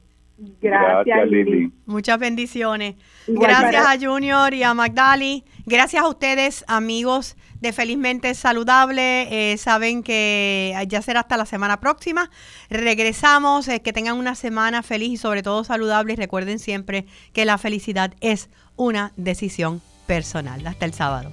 Gracias, 0.60 1.30
Lili. 1.30 1.72
Muchas 1.86 2.18
bendiciones. 2.18 2.96
Gracias 3.28 3.86
a 3.86 4.00
Junior 4.00 4.54
y 4.54 4.64
a 4.64 4.74
Magdali. 4.74 5.44
Gracias 5.66 6.04
a 6.04 6.08
ustedes, 6.08 6.66
amigos 6.68 7.36
de 7.62 7.72
Felizmente 7.72 8.34
Saludable. 8.36 9.54
Eh, 9.54 9.58
saben 9.58 10.04
que 10.04 10.76
ya 10.88 11.02
será 11.02 11.22
hasta 11.22 11.38
la 11.38 11.46
semana 11.46 11.80
próxima. 11.80 12.30
Regresamos. 12.70 13.68
Eh, 13.68 13.82
que 13.82 13.94
tengan 13.94 14.18
una 14.18 14.36
semana 14.36 14.84
feliz 14.84 15.12
y 15.12 15.18
sobre 15.18 15.44
todo 15.44 15.64
saludable. 15.64 16.14
Y 16.14 16.16
recuerden 16.16 16.60
siempre 16.60 17.06
que 17.34 17.46
la 17.46 17.58
felicidad 17.58 18.14
es 18.20 18.50
una 18.76 19.14
decisión 19.16 19.82
personal. 20.08 20.66
Hasta 20.68 20.86
el 20.86 20.94
sábado. 20.94 21.32